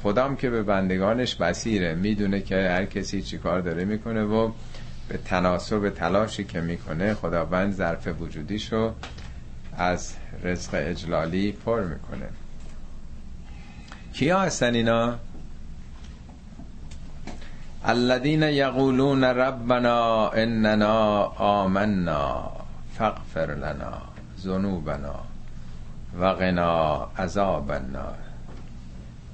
خدام 0.03 0.37
که 0.37 0.51
به 0.51 0.63
بندگانش 0.63 1.35
بصیره. 1.35 1.95
می‌دونه 1.95 2.41
که 2.41 2.57
هر 2.57 2.85
کسی 2.85 3.23
چی 3.23 3.39
کار 3.39 3.61
داره 3.61 3.85
می‌کنه 3.85 4.23
و 4.23 4.51
به 5.09 5.19
تناسب 5.19 5.91
تلاشی 5.91 6.45
که 6.45 6.61
می‌کنه 6.61 7.15
خداوند 7.15 7.73
ظرف 7.73 8.09
وجودیشو 8.21 8.95
از 9.79 10.15
رزق 10.45 10.71
اجلالی 10.75 11.53
پر 11.53 11.81
می‌کنه. 11.81 12.27
کیا 14.13 14.41
هستن 14.41 14.75
اینا؟ 14.75 15.19
الذين 17.89 18.43
یقولون 18.43 19.25
ربنا 19.25 20.31
اننا 20.35 21.25
آمنا 21.39 22.51
فاغفر 22.99 23.55
لنا 23.55 24.03
ذنوبنا 24.41 25.15
و 26.21 26.25
عذاب 27.19 27.71
النار. 27.71 28.15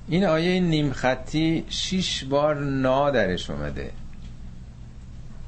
این 0.09 0.25
آیه 0.25 0.61
نیم 0.61 0.93
خطی 0.93 1.65
شیش 1.69 2.25
بار 2.25 2.55
نا 2.55 3.11
درش 3.11 3.51
اومده. 3.51 3.93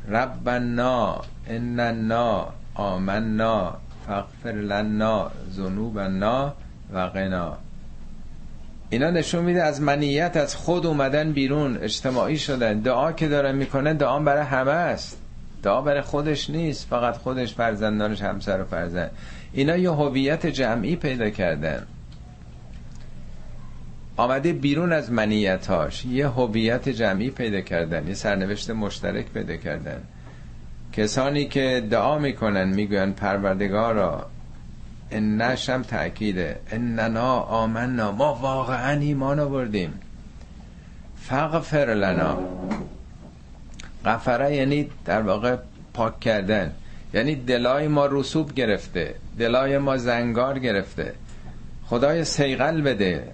ربنا 0.09 1.21
اننا 1.49 2.47
آمنا 2.75 3.75
فاغفر 4.07 4.53
لنا 4.53 5.31
ذنوبنا 5.51 6.53
و 6.93 7.11
اینا 8.91 9.11
نشون 9.11 9.45
میده 9.45 9.63
از 9.63 9.81
منیت 9.81 10.37
از 10.37 10.57
خود 10.57 10.87
اومدن 10.87 11.33
بیرون 11.33 11.79
اجتماعی 11.83 12.39
شدن. 12.39 12.81
دعا 12.81 13.13
که 13.13 13.29
دارن 13.29 13.55
می‌کنن 13.55 13.97
دعا 13.97 14.19
برای 14.19 14.43
همه 14.43 14.71
است. 14.71 15.19
دعا 15.63 15.83
برای 15.83 16.01
خودش 16.01 16.51
نیست. 16.51 16.87
فقط 16.89 17.17
خودش 17.17 17.55
فرزندانش 17.55 18.23
همسر 18.23 18.61
و 18.61 18.65
فرزند. 18.65 19.11
اینا 19.53 19.77
یه 19.77 19.91
هویت 19.91 20.47
جمعی 20.47 20.97
پیدا 20.97 21.31
کردن. 21.31 21.87
آمده 24.17 24.53
بیرون 24.53 24.93
از 24.93 25.13
منیتاش 25.13 26.05
یه 26.05 26.29
هویت 26.29 26.89
جمعی 26.89 27.31
پیدا 27.31 27.61
کردن. 27.61 28.09
یه 28.09 28.15
سرنوشت 28.15 28.71
مشترک 28.71 29.27
پیدا 29.27 29.57
کردن. 29.57 30.01
کسانی 30.93 31.45
که 31.45 31.87
دعا 31.91 32.19
می‌کنن 32.19 32.69
می‌گوین 32.69 33.13
پروردگارا 33.13 34.27
انش 35.11 35.71
هم 35.71 35.83
تأکیده. 35.83 36.61
اننا 36.71 37.41
آمنا. 37.41 38.13
ما 38.13 38.35
واقعا 38.35 39.01
ایمان 39.01 39.41
آوردیم. 39.41 40.01
فغفر 41.17 41.95
لنا. 41.95 42.39
غفره 44.05 44.57
یعنی 44.57 44.89
در 45.05 45.23
واقع 45.23 45.57
پاک 45.95 46.21
کردن. 46.21 46.73
یعنی 47.15 47.35
دلای 47.35 47.89
ما 47.89 48.07
رسوب 48.07 48.55
گرفته. 48.55 49.15
دلای 49.39 49.79
ما 49.79 49.97
زنگار 49.97 50.59
گرفته. 50.59 51.15
خدای 51.87 52.25
سیغل 52.25 52.81
بده. 52.81 53.33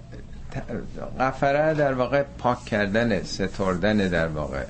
غفره 1.19 1.73
در 1.73 1.93
واقع 1.93 2.23
پاک 2.37 2.65
کردن 2.65 3.23
ستردن 3.23 3.97
در 3.97 4.27
واقع. 4.27 4.63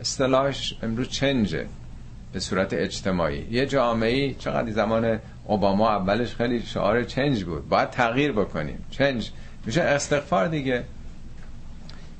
اصطلاحش 0.00 0.74
امروز 0.82 1.08
چنجه؟ 1.08 1.66
به 2.32 2.40
صورت 2.40 2.72
اجتماعی. 2.72 3.46
یه 3.50 3.66
جامعه 3.66 4.34
چقدر 4.34 4.70
زمان 4.70 5.18
اوباما 5.50 5.90
اولش 5.90 6.34
خیلی 6.34 6.62
شعار 6.62 7.04
چنج 7.04 7.44
بود. 7.44 7.68
باید 7.68 7.90
تغییر 7.90 8.32
بکنیم. 8.32 8.78
چنج. 8.90 9.30
میشه 9.66 9.82
استغفار 9.82 10.48
دیگه. 10.48 10.84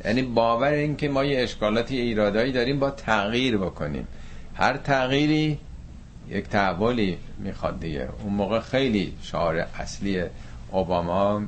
یعنی 0.05 0.23
باور 0.23 0.73
این 0.73 0.97
که 0.97 1.09
ما 1.09 1.25
یه 1.25 1.43
اشکالاتی 1.43 1.97
ایرادایی 1.97 2.53
داریم 2.53 2.79
با 2.79 2.91
تغییر 2.91 3.57
بکنیم. 3.57 4.07
هر 4.55 4.77
تغییری 4.77 5.59
یک 6.31 6.49
تحولی 6.49 7.19
می‌خواد 7.39 7.81
دیگه. 7.81 8.09
اون 8.25 8.33
موقع 8.33 8.61
خیلی 8.61 9.15
شعار 9.23 9.57
اصلی 9.57 10.23
اوباما 10.71 11.43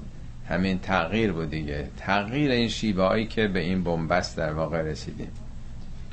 همین 0.49 0.79
تغییر 0.79 1.33
بود 1.33 1.51
دیگه. 1.51 1.89
تغییر 1.97 2.51
این 2.51 2.99
هایی 2.99 3.27
که 3.27 3.49
به 3.49 3.61
این 3.61 3.85
بنبست 3.85 4.37
در 4.37 4.53
واقع 4.53 4.83
رسیدیم. 4.83 5.31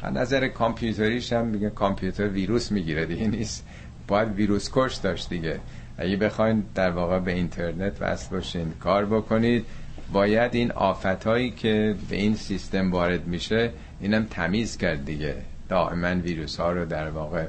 از 0.04 0.14
نظر 0.14 0.48
کامپیوتریش 0.48 1.34
هم 1.34 1.46
میگه 1.46 1.70
کامپیوتر 1.70 2.28
ویروس 2.28 2.72
می‌گیره 2.72 3.06
دیگه 3.06 3.28
نیست. 3.28 3.66
باید 4.10 4.36
ویروس 4.36 4.70
کش 4.74 4.96
داشت 4.96 5.30
دیگه. 5.30 5.60
اگه 5.98 6.18
بخواین 6.18 6.64
در 6.76 6.92
واقع 6.92 7.20
به 7.20 7.32
اینترنت 7.32 8.02
وصل 8.02 8.30
باشین 8.36 8.74
کار 8.80 9.06
بکنید. 9.06 9.66
باید 10.14 10.56
این 10.56 10.72
آفتهایی 10.72 11.52
که 11.52 11.96
به 12.10 12.16
این 12.16 12.36
سیستم 12.36 12.92
وارد 12.92 13.28
میشه 13.28 13.72
اینم 14.02 14.26
تمیز 14.26 14.78
کرد 14.78 15.06
دیگه. 15.06 15.36
دائما 15.70 16.22
ویروس 16.22 16.60
ها 16.60 16.72
رو 16.72 16.86
در 16.86 17.10
واقع 17.10 17.48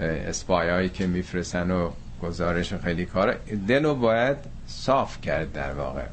اسپای 0.00 0.68
هایی 0.68 0.88
که 0.88 1.06
میفرستن 1.06 1.70
و 1.70 1.90
گزارش 2.22 2.74
خیلی 2.74 3.04
کار 3.04 3.36
دل 3.68 3.84
رو 3.84 3.94
باید 3.94 4.36
صاف 4.66 5.20
کرد 5.20 5.52
در 5.52 5.72
واقع. 5.72 6.04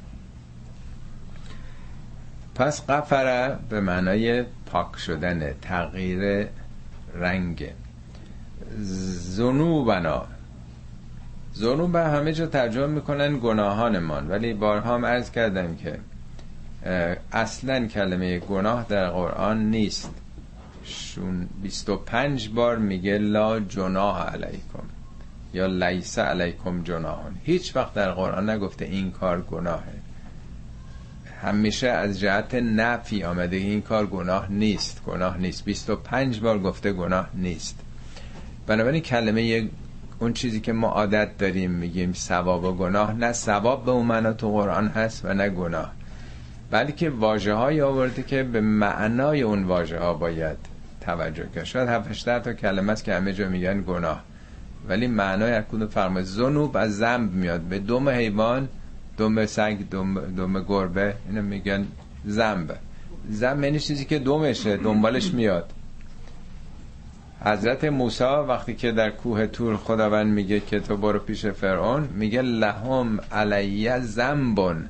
پس 2.56 2.86
قفره 2.90 3.56
به 3.70 3.82
معنای 3.82 4.44
پاک 4.66 4.98
شدن 4.98 5.54
تغییر 5.62 6.48
رنگ. 7.14 7.74
زنوبنا 8.78 10.26
زنوب 11.54 11.96
همه 11.96 12.34
جا 12.34 12.46
ترجمه 12.46 12.88
می‌کنن 12.88 13.40
گناهانمان 13.40 14.28
ولی 14.28 14.54
بارها 14.54 14.96
هم 14.96 15.06
عرض 15.06 15.32
کردم 15.32 15.76
که 15.76 16.00
اصلا 17.32 17.88
کلمه 17.88 18.40
گناه 18.40 18.86
در 18.90 19.10
قرآن 19.10 19.70
نیست. 19.70 20.10
شون 20.84 21.50
25 21.62 22.50
بار 22.50 22.78
میگه 22.78 23.18
لا 23.18 23.60
جناح 23.60 24.22
علیکم 24.22 24.84
یا 25.54 25.66
لیس 25.66 26.20
علیکم 26.20 26.84
جناهان 26.84 27.36
هیچ 27.44 27.76
وقت 27.76 27.94
در 27.94 28.12
قرآن 28.12 28.50
نگفته 28.50 28.86
این 28.86 29.12
کار 29.12 29.42
گناهه. 29.42 29.94
همیشه 31.42 31.88
از 31.88 32.20
جهت 32.20 32.56
نفی 32.56 33.24
آمده 33.24 33.56
این 33.56 33.82
کار 33.82 34.06
گناه 34.06 34.52
نیست. 34.52 35.02
گناه 35.06 35.38
نیست. 35.38 35.66
25 35.66 36.40
بار 36.40 36.60
گفته 36.60 36.94
گناه 36.94 37.30
نیست. 37.34 37.80
بنابراین 38.68 39.02
کلمه 39.02 39.70
اون 40.20 40.34
چیزی 40.34 40.60
که 40.60 40.74
ما 40.74 40.88
عادت 40.88 41.38
داریم 41.38 41.72
میگیم 41.72 42.14
ثواب 42.14 42.64
و 42.64 42.72
گناه 42.72 43.14
نه 43.14 43.32
ثواب 43.34 43.86
به 43.86 43.92
اون 43.92 44.06
معنا 44.06 44.34
تو 44.34 44.52
قرآن 44.52 44.88
هست 44.88 45.26
و 45.26 45.34
نه 45.34 45.50
گناه. 45.50 45.92
بلکه 46.72 47.10
واجه 47.10 47.54
های 47.54 47.82
آورده 47.82 48.24
که 48.24 48.44
به 48.44 48.62
معنای 48.62 49.42
اون 49.42 49.64
واژه 49.64 50.00
ها 50.00 50.14
باید 50.14 50.58
توجه 51.02 51.48
کرد. 51.56 51.64
شاید 51.64 51.90
7 51.90 52.40
تا 52.40 52.54
کلمه 52.54 52.92
است 52.92 53.04
که 53.04 53.14
همه 53.14 53.34
جا 53.34 53.50
میگن 53.50 53.82
گناه. 53.82 54.24
ولی 54.88 55.08
معنای 55.08 55.52
هر 55.52 55.62
کدوم 55.62 55.88
فرمای 55.88 56.24
زنوب 56.24 56.78
از 56.78 56.98
زنب 56.98 57.32
میاد. 57.34 57.62
به 57.62 57.80
دوم 57.80 58.10
حیوان 58.10 58.68
دوم 59.18 59.46
سگ 59.46 59.78
دوم, 59.92 60.20
دوم 60.20 60.64
گربه 60.64 61.16
اینو 61.30 61.42
میگن 61.42 61.88
زنب 62.26 62.78
زنب 63.30 63.64
یعنی 63.64 63.80
چیزی 63.80 64.06
که 64.06 64.20
دومشه 64.20 64.78
دنبالش 64.78 65.34
میاد. 65.34 65.74
حضرت 67.42 67.84
موسی 67.84 68.24
وقتی 68.24 68.74
که 68.74 68.92
در 68.92 69.10
کوه 69.10 69.48
تور 69.48 69.78
خداوند 69.78 70.34
میگه 70.34 70.60
که 70.60 70.80
تو 70.80 70.98
برو 70.98 71.20
پیش 71.20 71.46
فرعون 71.46 72.10
میگه 72.14 72.42
لهم 72.42 73.20
علیه 73.32 74.00
زنبون 74.00 74.90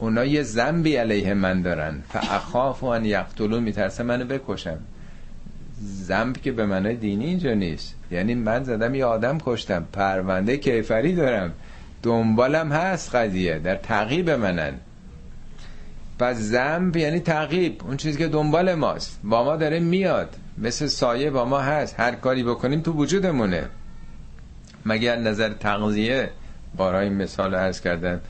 اونا 0.00 0.24
یه 0.24 0.42
زنبی 0.42 0.96
علیه 0.96 1.34
من 1.34 1.62
دارن. 1.62 2.02
فاخاف 2.08 2.84
ان 2.84 3.04
یقتلون 3.04 3.62
میترسه 3.62 4.02
منو 4.02 4.24
بکشم 4.24 4.78
زنب 5.82 6.36
که 6.36 6.52
به 6.52 6.66
معنای 6.66 6.96
دینی 6.96 7.24
اینجا 7.24 7.54
نیست. 7.54 7.94
یعنی 8.10 8.34
من 8.34 8.64
زدم 8.64 8.94
یه 8.94 9.04
آدم 9.04 9.38
کشتم. 9.38 9.86
پرونده 9.92 10.56
کیفری 10.56 11.14
دارم. 11.14 11.52
دنبالم 12.02 12.72
هست 12.72 13.14
قضیه. 13.14 13.58
در 13.58 13.76
تعقیب 13.76 14.30
منن. 14.30 14.72
و 16.20 16.34
زنب 16.34 16.96
یعنی 16.96 17.20
تعقیب. 17.20 17.82
اون 17.84 17.96
چیزی 17.96 18.18
که 18.18 18.28
دنبال 18.28 18.74
ماست. 18.74 19.20
با 19.24 19.44
ما 19.44 19.56
داره 19.56 19.80
میاد. 19.80 20.36
مثل 20.60 20.86
سایه 20.86 21.30
با 21.30 21.44
ما 21.44 21.60
هست. 21.60 22.00
هر 22.00 22.14
کاری 22.14 22.42
بکنیم 22.42 22.80
تو 22.80 22.92
وجودمونه. 22.92 23.68
مگر 24.86 25.16
نظر 25.16 25.48
تغذیه؟ 25.48 26.30
بارای 26.76 27.08
مثال 27.08 27.54
عرض 27.54 27.80
کردن. 27.80 28.20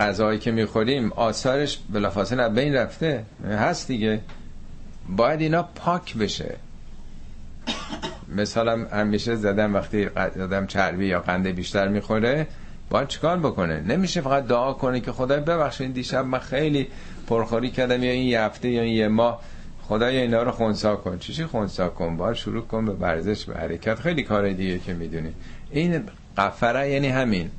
غذایی 0.00 0.38
که 0.38 0.50
می‌خوریم 0.50 1.12
آثارش 1.12 1.78
بلافاصله 1.90 2.48
بین 2.48 2.74
رفته. 2.74 3.24
هست 3.44 3.88
دیگه. 3.88 4.20
باید 5.08 5.40
اینا 5.40 5.62
پاک 5.62 6.16
بشه. 6.16 6.56
مثالم 8.36 8.86
همیشه 8.92 9.36
زدم 9.36 9.74
وقتی 9.74 10.06
آدم 10.16 10.66
چربی 10.66 11.06
یا 11.06 11.20
قنده 11.20 11.52
بیشتر 11.52 11.88
می‌خوره 11.88 12.46
باید 12.90 13.08
چیکار 13.08 13.38
بکنه؟ 13.38 13.80
نمیشه 13.80 14.20
فقط 14.20 14.46
دعا 14.46 14.72
کنه 14.72 15.00
که 15.00 15.12
خدای 15.12 15.40
ببخشید 15.40 15.94
دیشب 15.94 16.24
من 16.24 16.38
خیلی 16.38 16.88
پرخوری 17.26 17.70
کردم 17.70 18.02
یا 18.02 18.10
این 18.10 18.28
یه 18.28 18.40
هفته 18.40 18.68
یا 18.68 18.82
این 18.82 18.94
یه 18.94 19.08
ماه. 19.08 19.40
خدای 19.90 20.16
اینا 20.16 20.42
رو 20.42 20.50
خونسا 20.50 20.96
کن. 20.96 21.18
چیشی 21.18 21.44
خونسا 21.44 21.88
کن؟ 21.88 22.16
باید 22.16 22.36
شروع 22.36 22.66
کن 22.66 22.86
به 22.86 22.92
ورزش 22.92 23.44
به 23.44 23.54
حرکت. 23.54 24.00
خیلی 24.00 24.22
کار 24.22 24.52
دیگه 24.52 24.78
که 24.78 24.94
می‌دونی. 24.94 25.32
این 25.70 26.02
قفره 26.38 26.90
یعنی 26.90 27.08
همین. 27.08 27.50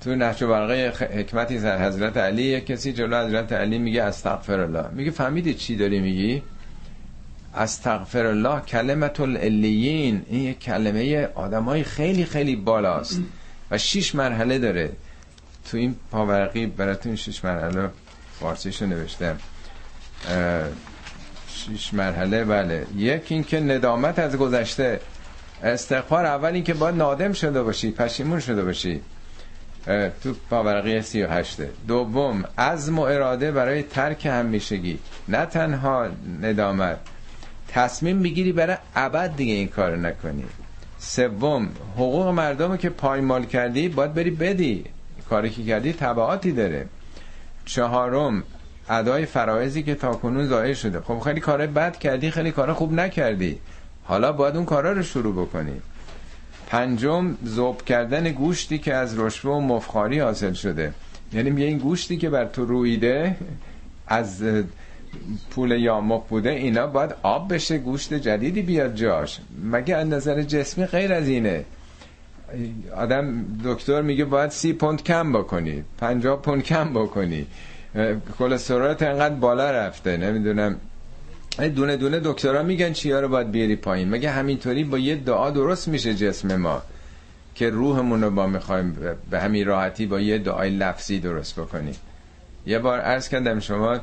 تو 0.00 0.14
نهج 0.14 0.44
برقه 0.44 0.92
حکمتی 1.18 1.56
از 1.56 1.64
حضرت 1.64 2.16
علی 2.16 2.42
یک 2.42 2.66
کسی 2.66 2.92
جلو 2.92 3.26
حضرت 3.26 3.52
علی 3.52 3.78
میگه 3.78 4.02
استغفر 4.02 4.60
الله 4.60 4.88
میگه 4.92 5.10
فهمیدی 5.10 5.54
چی 5.54 5.76
داری 5.76 6.00
میگی؟ 6.00 6.42
استغفر 7.54 8.26
الله 8.26 8.60
کلمت 8.60 9.20
الالیین 9.20 10.22
این 10.28 10.40
یک 10.42 10.58
کلمه 10.58 11.28
آدمای 11.34 11.84
خیلی 11.84 12.24
خیلی 12.24 12.56
بالاست. 12.56 13.20
و 13.70 13.78
شش 13.78 14.14
مرحله 14.14 14.58
داره. 14.58 14.92
تو 15.70 15.76
این 15.76 15.96
پاورقی 16.10 16.66
براتون 16.66 17.16
شش 17.16 17.44
مرحله 17.44 17.90
فارسیشو 18.40 18.86
نوشتم. 18.86 19.38
شش 21.62 21.94
مرحله 21.94 22.44
بله. 22.44 22.86
یک 22.96 23.22
اینکه 23.28 23.60
ندامت 23.60 24.18
از 24.18 24.36
گذشته. 24.36 25.00
استغفار 25.62 26.26
اول 26.26 26.54
اینکه 26.54 26.74
باید 26.74 26.94
نادم 26.94 27.32
شده 27.32 27.62
باشی 27.62 27.90
پشیمون 27.90 28.40
شده 28.40 28.64
باشی. 28.64 29.00
تو 30.22 30.34
پاورقی 30.50 31.02
سی 31.02 31.22
و 31.22 31.28
هشته 31.28 31.70
دوم 31.88 32.44
عزم 32.58 32.98
و 32.98 33.02
اراده 33.02 33.52
برای 33.52 33.82
ترک 33.82 34.26
همیشگی. 34.26 34.98
نه 35.28 35.46
تنها 35.46 36.08
ندامت. 36.42 36.98
تصمیم 37.68 38.16
می‌گیری 38.16 38.52
برای 38.52 38.76
ابد 38.96 39.36
دیگه 39.36 39.54
این 39.54 39.68
کار 39.68 39.96
نکنی. 39.96 40.44
سوم 40.98 41.68
حقوق 41.94 42.26
مردم 42.26 42.76
که 42.76 42.90
پایمال 42.90 43.44
کردی 43.44 43.88
باید 43.88 44.14
بری 44.14 44.30
بدی. 44.30 44.84
کاری 45.30 45.50
که 45.50 45.64
کردی 45.64 45.92
تبعاتی 45.92 46.52
داره. 46.52 46.86
چهارم 47.64 48.42
ادای 48.88 49.26
فرایزی 49.26 49.82
که 49.82 49.94
تاکنون 49.94 50.46
ضایع 50.46 50.74
شده. 50.74 51.00
خب 51.00 51.18
خیلی 51.18 51.40
کار 51.40 51.66
بد 51.66 51.98
کردی 51.98 52.30
خیلی 52.30 52.50
کار 52.50 52.72
خوب 52.72 52.92
نکردی. 52.92 53.58
حالا 54.04 54.32
باید 54.32 54.56
اون 54.56 54.64
کارا 54.64 54.92
رو 54.92 55.02
شروع 55.02 55.46
بکنی. 55.46 55.80
پنجم 56.66 57.36
زوب 57.44 57.82
کردن 57.82 58.32
گوشتی 58.32 58.78
که 58.78 58.94
از 58.94 59.18
رشوه 59.18 59.52
و 59.52 59.60
مفخاری 59.60 60.18
حاصل 60.18 60.52
شده. 60.52 60.92
یعنی 61.32 61.50
میگه 61.50 61.66
این 61.66 61.78
گوشتی 61.78 62.16
که 62.16 62.30
بر 62.30 62.44
تو 62.44 62.64
رویده 62.64 63.36
از 64.06 64.44
پول 65.50 65.70
یامق 65.70 66.28
بوده 66.28 66.50
اینا 66.50 66.86
باید 66.86 67.14
آب 67.22 67.54
بشه 67.54 67.78
گوشت 67.78 68.14
جدیدی 68.14 68.62
بیاد 68.62 68.94
جاش. 68.94 69.40
مگه 69.64 69.96
از 69.96 70.06
نظر 70.08 70.42
جسمی 70.42 70.86
غیر 70.86 71.12
از 71.12 71.28
اینه؟ 71.28 71.64
آدم 72.96 73.44
دکتر 73.64 74.02
میگه 74.02 74.24
باید 74.24 74.50
سی 74.50 74.72
پوند 74.72 75.02
کم 75.02 75.32
بکنی. 75.32 75.84
پنجاه 75.98 76.42
پوند 76.42 76.62
کم 76.62 76.92
بکنی. 76.92 77.46
کلسترولت 78.38 79.02
انقدر 79.02 79.34
بالا 79.34 79.70
رفته 79.70 80.16
نمی‌دونم. 80.16 80.76
دونه 81.74 81.96
دونه 81.96 82.20
دکترها 82.24 82.62
میگن 82.62 82.92
چیا 82.92 83.20
رو 83.20 83.28
باید 83.28 83.50
بیاری 83.50 83.76
پایین. 83.76 84.10
مگه 84.10 84.30
همینطوری 84.30 84.84
با 84.84 84.98
یه 84.98 85.16
دعا 85.16 85.50
درست 85.50 85.88
میشه 85.88 86.14
جسم 86.14 86.56
ما 86.56 86.82
که 87.54 87.70
روحمون 87.70 88.22
رو 88.22 88.30
با 88.30 88.46
می‌خوایم 88.46 88.98
به 89.30 89.40
همین 89.40 89.66
راحتی 89.66 90.06
با 90.06 90.20
یه 90.20 90.38
دعای 90.38 90.70
لفظی 90.70 91.20
درست 91.20 91.60
بکنیم؟ 91.60 91.94
یه 92.66 92.78
بار 92.78 93.00
عرض 93.00 93.28
کردم 93.28 93.60
شما 93.60 94.00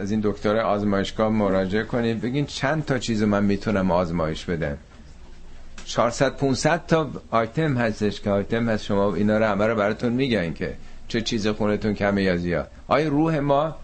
از 0.00 0.10
این 0.10 0.20
دکتر 0.24 0.56
آزمایشگاه 0.56 1.28
مراجعه 1.28 1.82
کنید 1.84 2.20
بگین 2.20 2.46
چند 2.46 2.84
تا 2.84 2.98
چیز 2.98 3.22
من 3.22 3.44
می‌تونم 3.44 3.90
آزمایش 3.90 4.44
بدم. 4.44 4.78
400 5.84 6.36
500 6.36 6.86
تا 6.86 7.10
آیتم 7.30 7.76
هستش 7.76 8.20
که 8.20 8.30
آیتم 8.30 8.68
هست 8.68 8.84
شما 8.84 9.14
اینا 9.14 9.38
رو 9.38 9.44
همه 9.44 9.66
رو 9.66 9.76
براتون 9.76 10.12
میگن 10.12 10.52
که 10.52 10.74
چه 11.08 11.20
چیز 11.20 11.48
خونتون 11.48 11.94
کمه 11.94 12.22
یا 12.22 12.36
زیاد. 12.36 12.70
آیا 12.88 13.08
روح 13.08 13.38
ما 13.38 13.76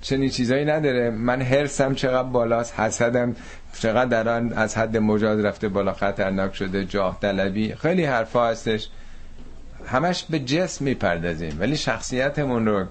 چنین 0.00 0.30
چیزایی 0.30 0.64
نداره؟ 0.64 1.10
من 1.10 1.42
هرسم 1.42 1.94
چقدر 1.94 2.28
بالاست 2.28 2.80
حسدم 2.80 3.36
چقدر 3.78 4.04
دران 4.04 4.52
از 4.52 4.76
حد 4.78 4.96
مجاز 4.96 5.44
رفته 5.44 5.68
بالا 5.68 5.92
خطرناک 5.92 6.54
شده 6.54 6.84
جاه 6.84 7.18
طلبی. 7.20 7.74
خیلی 7.74 8.04
حرفا 8.04 8.48
هستش. 8.48 8.88
همش 9.86 10.24
به 10.30 10.38
جسم 10.38 10.84
می‌پردازیم. 10.84 11.56
ولی 11.60 11.76
شخصیتمون 11.76 12.66
رو 12.66 12.86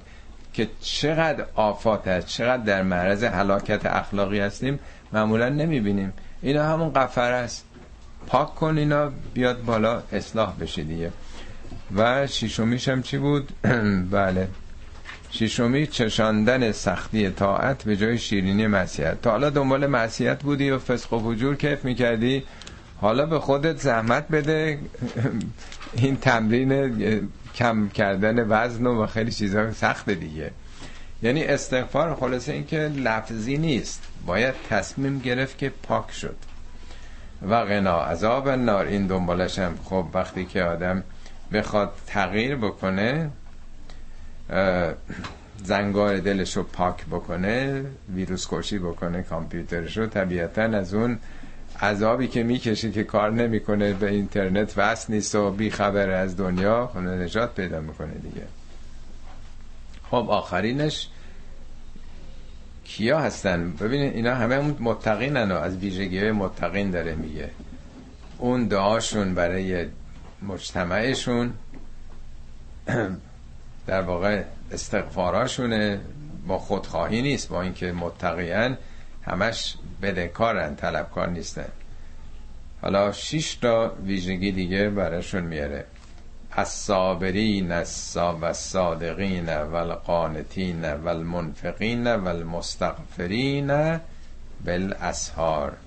که 0.53 0.67
چقدر 0.81 1.45
آفات 1.55 2.07
هست 2.07 2.27
چقدر 2.27 2.63
در 2.63 2.83
معرض 2.83 3.23
حلاکت 3.23 3.85
اخلاقی 3.85 4.39
هستیم 4.39 4.79
معمولا 5.13 5.49
نمی‌بینیم. 5.49 6.13
اینا 6.41 6.63
همون 6.65 6.93
قفر 6.93 7.31
است. 7.31 7.65
پاک 8.27 8.55
کن 8.55 8.77
اینا 8.77 9.11
بیاد 9.33 9.63
بالا 9.65 10.03
اصلاح 10.11 10.53
بشه 10.59 10.83
دیگه. 10.83 11.11
و 11.95 12.27
شیشمیش 12.27 12.87
هم 12.87 13.01
چی 13.01 13.17
بود؟ 13.17 13.51
بله. 14.11 14.47
شیشمی 15.31 15.87
چشاندن 15.87 16.71
سختی 16.71 17.29
طاعت 17.29 17.83
به 17.83 17.95
جای 17.95 18.17
شیرینی 18.17 18.67
معصیت. 18.67 19.21
تا 19.21 19.31
حالا 19.31 19.49
دنبال 19.49 19.87
معصیت 19.87 20.43
بودی 20.43 20.69
و 20.69 20.79
فسق 20.79 21.13
و 21.13 21.33
فجور 21.33 21.55
کیف 21.55 21.85
می‌کردی؟ 21.85 22.43
حالا 23.01 23.25
به 23.25 23.39
خودت 23.39 23.77
زحمت 23.77 24.27
بده. 24.27 24.79
این 25.93 26.17
تمرین 26.17 27.29
کم 27.55 27.89
کردن 27.89 28.45
وزن 28.49 28.85
و 28.85 29.05
خیلی 29.05 29.31
چیزا 29.31 29.71
سخت 29.71 30.09
دیگه. 30.09 30.51
یعنی 31.23 31.43
استغفار 31.43 32.15
خلاصه 32.15 32.53
این 32.53 32.65
که 32.65 32.77
لفظی 32.77 33.57
نیست. 33.57 34.03
باید 34.25 34.53
تصمیم 34.69 35.19
گرفت 35.19 35.57
که 35.57 35.71
پاک 35.83 36.11
شد. 36.11 36.35
و 37.49 37.65
غنا 37.65 38.01
عذاب 38.01 38.49
نار 38.49 38.85
این 38.85 39.07
دنبالش 39.07 39.59
هم. 39.59 39.77
خب 39.83 40.05
وقتی 40.13 40.45
که 40.45 40.63
آدم 40.63 41.03
بخواد 41.53 41.93
تغییر 42.07 42.55
بکنه 42.55 43.29
زنگار 45.63 46.17
دلش 46.17 46.57
رو 46.57 46.63
پاک 46.63 47.05
بکنه 47.05 47.85
ویروس 48.15 48.47
کشی 48.49 48.79
بکنه 48.79 49.23
کامپیوترش 49.23 49.97
رو 49.97 50.07
طبیعتا 50.07 50.61
از 50.61 50.93
اون 50.93 51.19
عذابی 51.81 52.27
که 52.27 52.43
می‌کشی 52.43 52.91
که 52.91 53.03
کار 53.03 53.31
نمی‌کنه 53.31 53.93
به 53.93 54.09
اینترنت 54.09 54.73
وصل 54.77 55.13
نیست 55.13 55.35
و 55.35 55.51
بی 55.51 55.69
خبر 55.69 56.09
از 56.09 56.37
دنیا 56.37 56.87
خونه 56.87 57.23
نجات 57.23 57.55
پیدا 57.55 57.81
می‌کنه 57.81 58.13
دیگه. 58.13 58.45
خب 60.09 60.25
آخرینش 60.29 61.07
کیا 62.83 63.19
هستن؟ 63.19 63.71
ببینید 63.71 64.15
اینا 64.15 64.35
همه 64.35 64.59
متقینن 64.79 65.51
و 65.51 65.55
از 65.55 65.77
ویژگی 65.77 66.31
متقین 66.31 66.91
داره 66.91 67.15
میگه. 67.15 67.49
اون 68.37 68.67
دعاشون 68.67 69.35
برای 69.35 69.85
مجتمعشون 70.41 71.53
در 73.87 74.01
واقع 74.01 74.43
استغفاراشونه 74.71 75.99
با 76.47 76.57
خودخواهی 76.57 77.21
نیست 77.21 77.49
با 77.49 77.61
اینکه 77.61 77.91
متقیان 77.91 78.77
همش 79.23 79.75
بدهکارن 80.01 80.75
طلبکار 80.75 81.29
نیستن. 81.29 81.69
حالا 82.81 83.11
شش 83.11 83.55
تا 83.55 83.95
ویژگی 84.05 84.51
دیگه 84.51 84.89
براشون 84.89 85.43
میاره. 85.43 85.85
الصابرین 86.53 87.71
و 87.71 88.43
الصادقین 88.43 89.57
و 89.57 89.75
القانتین 89.75 90.93
و 90.93 91.07
المنفقین 91.07 92.15
و 92.15 92.27
المستغفرین 92.27 93.99
بالاسهار 94.65 95.77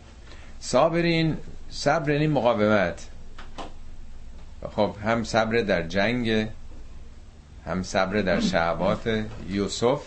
صابرین 0.61 1.37
صبر 1.71 2.11
یعنی 2.11 2.27
مقاومت. 2.27 3.07
خب 4.71 4.97
هم 5.05 5.25
صبر 5.25 5.61
در 5.61 5.83
جنگ 5.83 6.49
هم 7.67 7.83
صبر 7.83 8.23
در 8.23 8.41
شعبات 8.41 9.25
یوسف. 9.49 10.03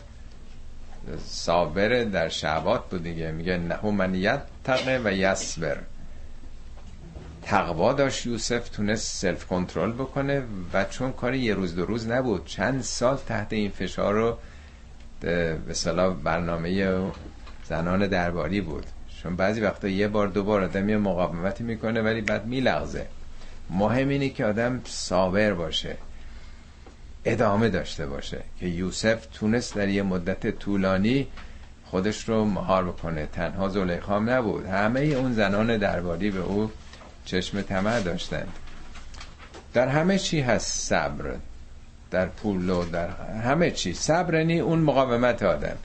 صابر 1.25 2.03
در 2.03 2.29
شعبات 2.29 2.89
بود 2.89 3.03
دیگه. 3.03 3.31
میگه 3.31 3.57
نه 3.57 3.91
من 3.91 4.15
یتقه 4.15 5.01
و 5.03 5.13
یصبر. 5.13 5.77
تقوا 7.43 7.93
داشت 7.93 8.25
یوسف 8.25 8.69
تونست 8.69 9.15
سلف 9.15 9.45
کنترل 9.45 9.91
بکنه 9.91 10.43
و 10.73 10.83
چون 10.83 11.11
کار 11.11 11.35
یه 11.35 11.53
روز 11.53 11.75
دو 11.75 11.85
روز 11.85 12.07
نبود 12.07 12.45
چند 12.45 12.81
سال 12.81 13.17
تحت 13.17 13.53
این 13.53 13.71
فشار 13.71 14.13
رو 14.13 14.37
به 15.19 15.73
صلاح 15.73 16.15
برنامه 16.23 17.01
زنان 17.63 18.07
درباری 18.07 18.61
بود. 18.61 18.85
چون 19.23 19.35
بعضی 19.35 19.61
وقتا 19.61 19.87
یه 19.87 20.07
بار 20.07 20.27
دو 20.27 20.43
بار 20.43 20.63
آدم 20.63 20.89
یه 20.89 20.97
مقاومتی 20.97 21.63
می‌کنه 21.63 22.01
ولی 22.01 22.21
بعد 22.21 22.45
میلغزه. 22.45 23.07
مهم 23.69 24.09
اینه 24.09 24.29
که 24.29 24.45
آدم 24.45 24.81
صابر 24.85 25.53
باشه 25.53 25.97
ادامه 27.25 27.69
داشته 27.69 28.05
باشه 28.05 28.41
که 28.59 28.67
یوسف 28.67 29.25
تونست 29.33 29.75
در 29.75 29.89
یه 29.89 30.03
مدت 30.03 30.59
طولانی 30.59 31.27
خودش 31.85 32.29
رو 32.29 32.45
مهار 32.45 32.85
بکنه. 32.85 33.25
تنها 33.25 33.69
زلیخام 33.69 34.29
نبود. 34.29 34.65
همه 34.65 34.99
اون 34.99 35.33
زنان 35.33 35.77
درباری 35.77 36.31
به 36.31 36.39
او 36.39 36.71
چشم 37.25 37.61
طمع 37.61 37.99
داشتند. 37.99 38.53
در 39.73 39.87
همه 39.87 40.17
چی 40.17 40.41
هست 40.41 40.79
صبر 40.79 41.35
در 42.11 42.25
پول 42.25 42.69
و 42.69 42.85
در 42.85 43.09
همه 43.43 43.71
چی. 43.71 43.93
صبر 43.93 44.33
یعنی 44.33 44.59
اون 44.59 44.79
مقاومت 44.79 45.43
آدم. 45.43 45.77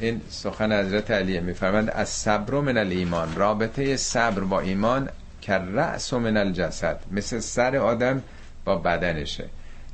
این 0.00 0.20
سخن 0.30 0.72
حضرت 0.72 1.10
علیه 1.10 1.40
میفرمند 1.40 1.90
از 1.90 2.08
صبر 2.08 2.54
من 2.54 2.78
الایمان. 2.78 3.36
رابطه 3.36 3.96
صبر 3.96 4.40
با 4.40 4.60
ایمان 4.60 5.08
که 5.44 5.52
رأس 5.52 6.12
من 6.12 6.36
الجسد 6.36 7.00
مثل 7.10 7.38
سر 7.40 7.76
آدم 7.76 8.22
با 8.64 8.76
بدنشه. 8.76 9.48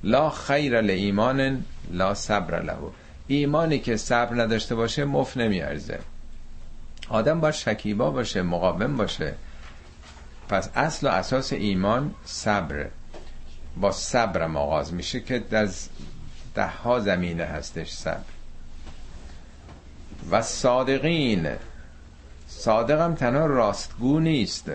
لا 0.04 0.30
خیر 0.30 0.80
لایمان 0.80 1.64
لا 1.90 2.14
صبر 2.14 2.62
له. 2.62 2.76
ایمانی 3.26 3.78
که 3.78 3.96
صبر 3.96 4.42
نداشته 4.42 4.74
باشه 4.74 5.04
مف 5.04 5.36
نمیارزه. 5.36 5.98
آدم 7.08 7.40
با 7.40 7.52
شکیبا 7.52 8.10
باشه 8.10 8.42
مقاوم 8.42 8.96
باشه. 8.96 9.34
پس 10.48 10.68
اصل 10.74 11.06
و 11.06 11.10
اساس 11.10 11.52
ایمان 11.52 12.14
صبر. 12.24 12.86
با 13.80 13.92
صبرم 13.92 14.56
آغاز 14.56 14.94
میشه 14.94 15.20
که 15.20 15.38
در 15.38 15.68
ده 16.54 16.66
ها 16.66 17.00
زمینه 17.00 17.44
هستش 17.44 17.90
صبر. 17.90 18.30
و 20.30 20.42
صادقین. 20.42 21.48
صادقم 22.48 23.14
تنها 23.14 23.46
راستگو 23.46 24.20
نیست. 24.20 24.70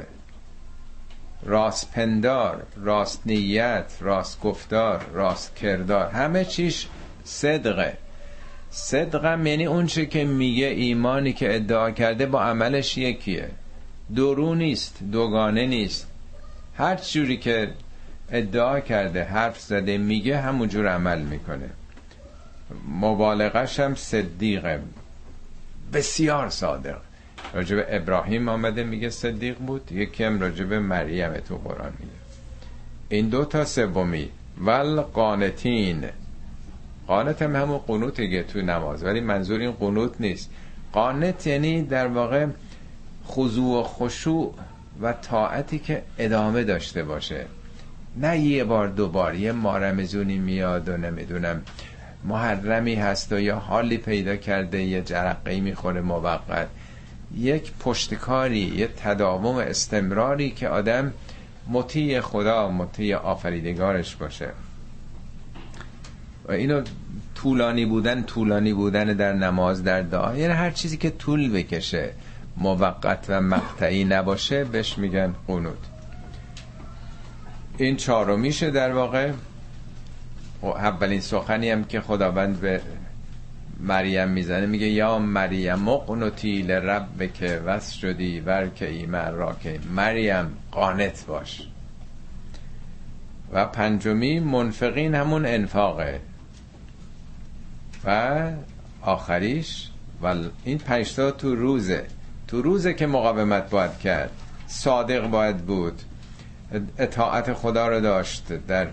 راست 1.43 1.91
پندار 1.91 2.63
راست 2.75 3.21
نیت 3.25 3.91
راست 4.01 4.41
گفتار 4.41 5.05
راست 5.13 5.55
کردار. 5.55 6.09
همه 6.11 6.45
چیش 6.45 6.87
صدقه. 7.23 7.97
صدقم 8.69 9.47
یعنی 9.47 9.65
اون 9.65 9.85
چه 9.85 10.05
که 10.05 10.23
میگه 10.25 10.65
ایمانی 10.65 11.33
که 11.33 11.55
ادعا 11.55 11.91
کرده 11.91 12.25
با 12.25 12.41
عملش 12.41 12.97
یکیه. 12.97 13.49
درو 14.15 14.55
نیست 14.55 14.97
دوگانه 15.11 15.65
نیست. 15.65 16.07
هر 16.77 16.95
جوری 16.95 17.37
که 17.37 17.71
ادعا 18.31 18.79
کرده 18.79 19.23
حرف 19.23 19.59
زده 19.59 19.97
میگه 19.97 20.37
همونجور 20.37 20.87
عمل 20.87 21.21
می‌کنه. 21.21 21.69
مبالغش 23.01 23.79
هم 23.79 23.95
صدیقه. 23.95 24.79
بسیار 25.93 26.49
صادق. 26.49 26.97
راجب 27.55 27.85
ابراهیم 27.89 28.49
آمده 28.49 28.83
میگه 28.83 29.09
صدیق 29.09 29.57
بود. 29.57 29.91
یکی 29.91 30.23
هم 30.23 30.39
راجب 30.39 30.73
مریم 30.73 31.33
تو 31.33 31.57
قرآن 31.57 31.93
میگه. 31.99 32.11
این 33.09 33.29
دو 33.29 33.45
تا 33.45 33.65
سومی. 33.65 34.29
ول 34.61 35.01
قانتین 35.01 36.05
قانت 37.07 37.41
هم 37.41 37.55
همون 37.55 37.77
قنوت 37.77 38.47
تو 38.47 38.61
نماز. 38.61 39.03
ولی 39.03 39.19
منظور 39.19 39.59
این 39.59 39.71
قنوت 39.71 40.21
نیست. 40.21 40.51
قانت 40.93 41.47
یعنی 41.47 41.81
در 41.81 42.07
واقع 42.07 42.47
خضوع 43.27 43.79
و 43.79 43.83
خشوع 43.83 44.53
و 45.01 45.13
طاعتی 45.13 45.79
که 45.79 46.01
ادامه 46.17 46.63
داشته 46.63 47.03
باشه. 47.03 47.45
نه 48.17 48.39
یه 48.39 48.63
بار 48.63 48.87
دو 48.87 49.09
بار. 49.09 49.35
یه 49.35 49.51
مارمزونی 49.51 50.37
میاد 50.37 50.89
و 50.89 50.97
نمی‌دونم 50.97 51.61
محرمی 52.23 52.95
هست 52.95 53.33
و 53.33 53.39
یا 53.39 53.55
حالی 53.55 53.97
پیدا 53.97 54.35
کرده 54.35 54.81
یه 54.81 55.01
جرقه 55.01 55.59
می‌خوره 55.59 56.01
موقت. 56.01 56.67
یک 57.37 57.71
پشتکاری 57.79 58.59
یه 58.59 58.87
تداوم 58.87 59.55
استمراری 59.55 60.51
که 60.51 60.69
آدم 60.69 61.13
مطیع 61.67 62.21
خدا 62.21 62.69
مطیع 62.69 63.15
آفریدگارش 63.15 64.15
باشه. 64.15 64.49
و 66.47 66.51
اینو 66.51 66.81
طولانی 67.35 67.85
بودن 67.85 68.23
طولانی 68.23 68.73
بودن 68.73 69.05
در 69.05 69.33
نماز 69.33 69.83
در 69.83 70.01
دعا 70.01 70.35
یعنی 70.35 70.53
هر 70.53 70.71
چیزی 70.71 70.97
که 70.97 71.09
طول 71.09 71.51
بکشه 71.51 72.11
موقت 72.57 73.25
و 73.29 73.41
مقطعی 73.41 74.03
نباشه 74.03 74.63
بهش 74.63 74.97
میگن 74.97 75.35
قنوت. 75.47 75.77
این 77.77 77.95
چهارمیشه 77.95 78.71
در 78.71 78.93
واقع. 78.93 79.31
اولین 80.63 81.21
سخنی 81.21 81.69
هم 81.69 81.83
که 81.83 82.01
خداوند 82.01 82.59
به 82.59 82.81
مریم 83.79 84.29
می‌زنه 84.29 84.65
میگه 84.65 84.87
یا 84.87 85.19
مریم 85.19 85.75
مقنوتی 85.75 86.61
لرب 86.61 87.33
که 87.33 87.61
وسجدی 87.65 88.39
ورکعی 88.39 89.07
که 89.63 89.79
مریم 89.95 90.57
قانت 90.71 91.25
باش. 91.25 91.61
و 93.53 93.65
پنجمی 93.65 94.39
منفقین 94.39 95.15
همون 95.15 95.45
انفاقه. 95.45 96.19
و 98.05 98.51
آخریش 99.01 99.89
و 100.21 100.35
این 100.63 100.77
پنجتا 100.77 101.31
تو 101.31 101.55
روزه. 101.55 102.05
تو 102.47 102.61
روزه 102.61 102.93
که 102.93 103.07
مقاومت 103.07 103.69
باید 103.69 103.97
کرد. 103.97 104.31
صادق 104.67 105.27
باید 105.27 105.57
بود. 105.57 106.01
اطاعت 106.97 107.53
خدا 107.53 107.87
رو 107.87 108.01
داشت 108.01 108.53
در 108.67 108.87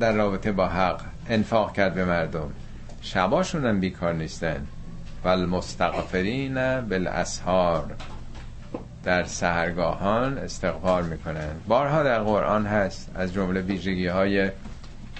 در 0.00 0.12
رابطه 0.12 0.52
با 0.52 0.68
حق. 0.68 1.00
انفاق 1.28 1.72
کرد 1.72 1.94
به 1.94 2.04
مردم. 2.04 2.50
شباشون 3.06 3.66
هم 3.66 3.80
بیکار 3.80 4.14
نیستن. 4.14 4.66
والمستغفرین 5.24 6.80
بالاسحار. 6.80 7.94
در 9.04 9.24
سهرگاهان 9.24 10.38
استغفار 10.38 11.02
می‌کنن. 11.02 11.50
بارها 11.68 12.02
در 12.02 12.18
قرآن 12.18 12.66
هست. 12.66 13.10
از 13.14 13.32
جمله 13.32 13.60
ویژگی 13.60 14.06
های 14.06 14.50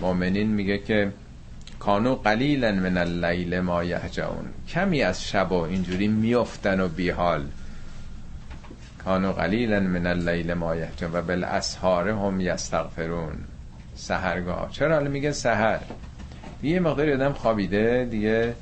مؤمنین 0.00 0.46
میگه 0.46 0.78
که 0.78 1.12
کانو 1.78 2.14
قلیلا 2.14 2.72
من 2.72 2.96
اللیل 2.96 3.60
ما 3.60 3.84
یهجعون. 3.84 4.48
کمی 4.68 5.02
از 5.02 5.24
شب 5.24 5.52
و 5.52 5.60
اینجوری 5.60 6.08
میافتن 6.08 6.80
و 6.80 6.88
بیحال. 6.88 7.44
کانو 9.04 9.32
قلیلا 9.32 9.80
من 9.80 10.06
اللیل 10.06 10.54
ما 10.54 10.76
یهجعون 10.76 11.12
و 11.12 11.22
بالاسحار 11.22 12.08
هم 12.08 12.40
یستغفرون. 12.40 13.34
سهرگاه. 13.94 14.70
چرا؟ 14.70 15.00
میگه 15.00 15.32
سهر 15.32 15.80
یه 16.62 16.80
مقداری 16.80 17.12
آدم 17.12 17.32
خوابیده 17.32 18.08
دیگه 18.10 18.54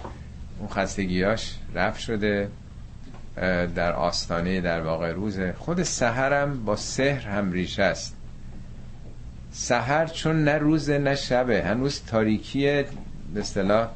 اون 0.59 0.69
خستگیاش 0.69 1.55
رفت 1.75 2.01
شده 2.01 2.49
در 3.75 3.93
آستانه 3.93 4.61
در 4.61 4.81
واقع 4.81 5.13
روزه 5.13 5.55
خود 5.59 5.83
سهرم 5.83 6.65
با 6.65 6.77
سحر 6.77 7.29
هم 7.29 7.53
ریشه 7.53 7.83
است. 7.83 8.17
سهر 9.53 10.07
چون 10.07 10.45
نه 10.45 10.59
روزه 10.59 10.99
نه 10.99 11.15
شبه. 11.15 11.63
هنوز 11.63 12.03
تاریکی 12.07 12.83
به 13.35 13.41
اصطلاح 13.41 13.89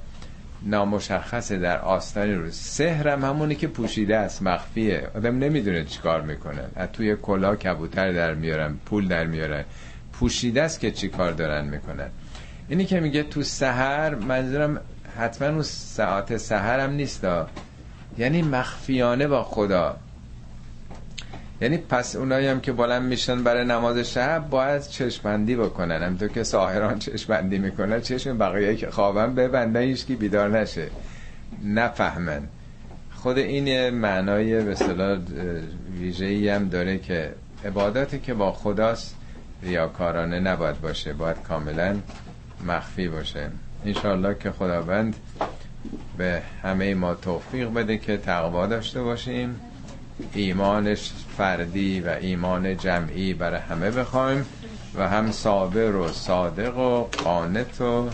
نامشخصه 0.63 1.59
در 1.59 1.79
آستانه 1.79 2.35
روز. 2.35 2.55
سحرم 2.55 3.25
همونی 3.25 3.55
که 3.55 3.67
پوشیده 3.67 4.17
است 4.17 4.43
مخفیه. 4.43 5.09
آدم 5.15 5.39
نمی‌دونه 5.39 5.85
چیکار 5.85 6.23
می‌کنن 6.23 6.69
از 6.77 6.89
توی 6.93 7.17
کلا 7.17 7.57
کبوتر 7.57 8.13
در 8.13 8.35
میارن 8.35 8.77
پول 8.87 9.09
در 9.09 9.27
میارن. 9.27 9.65
پوشیده 10.13 10.63
است 10.63 10.81
که 10.81 10.91
چی 10.91 11.09
کار 11.09 11.33
دارن 11.33 11.65
می‌کنن. 11.65 12.09
اینی 12.69 12.85
که 12.85 13.01
میگه 13.01 13.23
تو 13.23 13.43
سهر 13.43 14.15
منظورم 14.15 14.81
حتما 15.19 15.49
اون 15.49 15.63
ساعت 15.63 16.53
هم 16.53 16.91
نیست 16.91 17.27
یعنی 18.19 18.43
مخفیانه 18.43 19.27
با 19.29 19.45
خدا. 19.45 19.97
یعنی 21.61 21.77
پس 21.77 22.17
اونایی 22.17 22.47
هم 22.47 22.61
که 22.61 22.73
بلند 22.73 23.03
میشن 23.03 23.43
برای 23.43 23.65
نماز 23.65 23.99
شب 23.99 24.51
باید 24.51 24.83
چشمندی 24.83 25.57
بکنن. 25.57 26.03
همینطور 26.03 26.29
که 26.29 26.43
ساهران 26.43 26.99
چشمندی 27.09 27.59
می‌کنن 27.59 28.01
چشم 28.01 28.39
بقیه 28.39 28.77
که 28.77 28.91
خوابن 28.91 29.35
ببندن 29.35 29.95
کی 29.95 30.17
بیدار 30.17 30.61
نشه. 30.61 30.87
نفهمن. 31.65 32.43
خود 33.15 33.39
این 33.39 33.91
معنای 33.91 34.63
به 34.65 34.73
اصطلاح 34.73 35.19
ویژه‌ای 36.01 36.49
هم 36.49 36.69
داره 36.69 36.99
که 36.99 37.35
عبادتی 37.65 38.19
که 38.19 38.35
با 38.35 38.53
خداست 38.53 39.17
ریاکارانه 39.63 40.41
نباید 40.41 40.81
باشه 40.81 41.13
باید 41.13 41.43
کاملا 41.43 41.97
مخفی 42.67 43.09
باشه. 43.09 43.51
انشاءالله 43.85 44.37
که 44.41 44.51
خداوند 44.51 45.17
به 46.19 46.43
همه 46.63 46.95
ما 46.95 47.15
توفیق 47.15 47.73
بده 47.73 47.99
که 47.99 48.17
تقوا 48.17 48.67
داشته 48.67 49.03
باشیم. 49.03 49.61
ایمانش 50.35 51.13
فردی 51.37 52.01
و 52.01 52.09
ایمان 52.09 52.77
جمعی 52.77 53.35
برای 53.35 53.61
همه 53.61 53.91
بخوایم 53.91 54.47
و 54.95 55.09
هم 55.09 55.33
صابر 55.33 55.95
و 55.95 56.09
صادق 56.09 56.79
و 56.79 57.03
قانت 57.25 57.81
و 57.81 58.09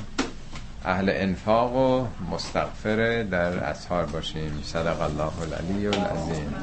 اهل 0.84 1.10
انفاق 1.14 1.76
و 1.76 2.06
مستغفر 2.34 3.22
در 3.22 3.64
اسحار 3.64 4.06
باشیم. 4.06 4.60
صدق 4.62 5.00
الله 5.00 5.32
العلی 5.40 5.86
العظیم. 5.86 6.54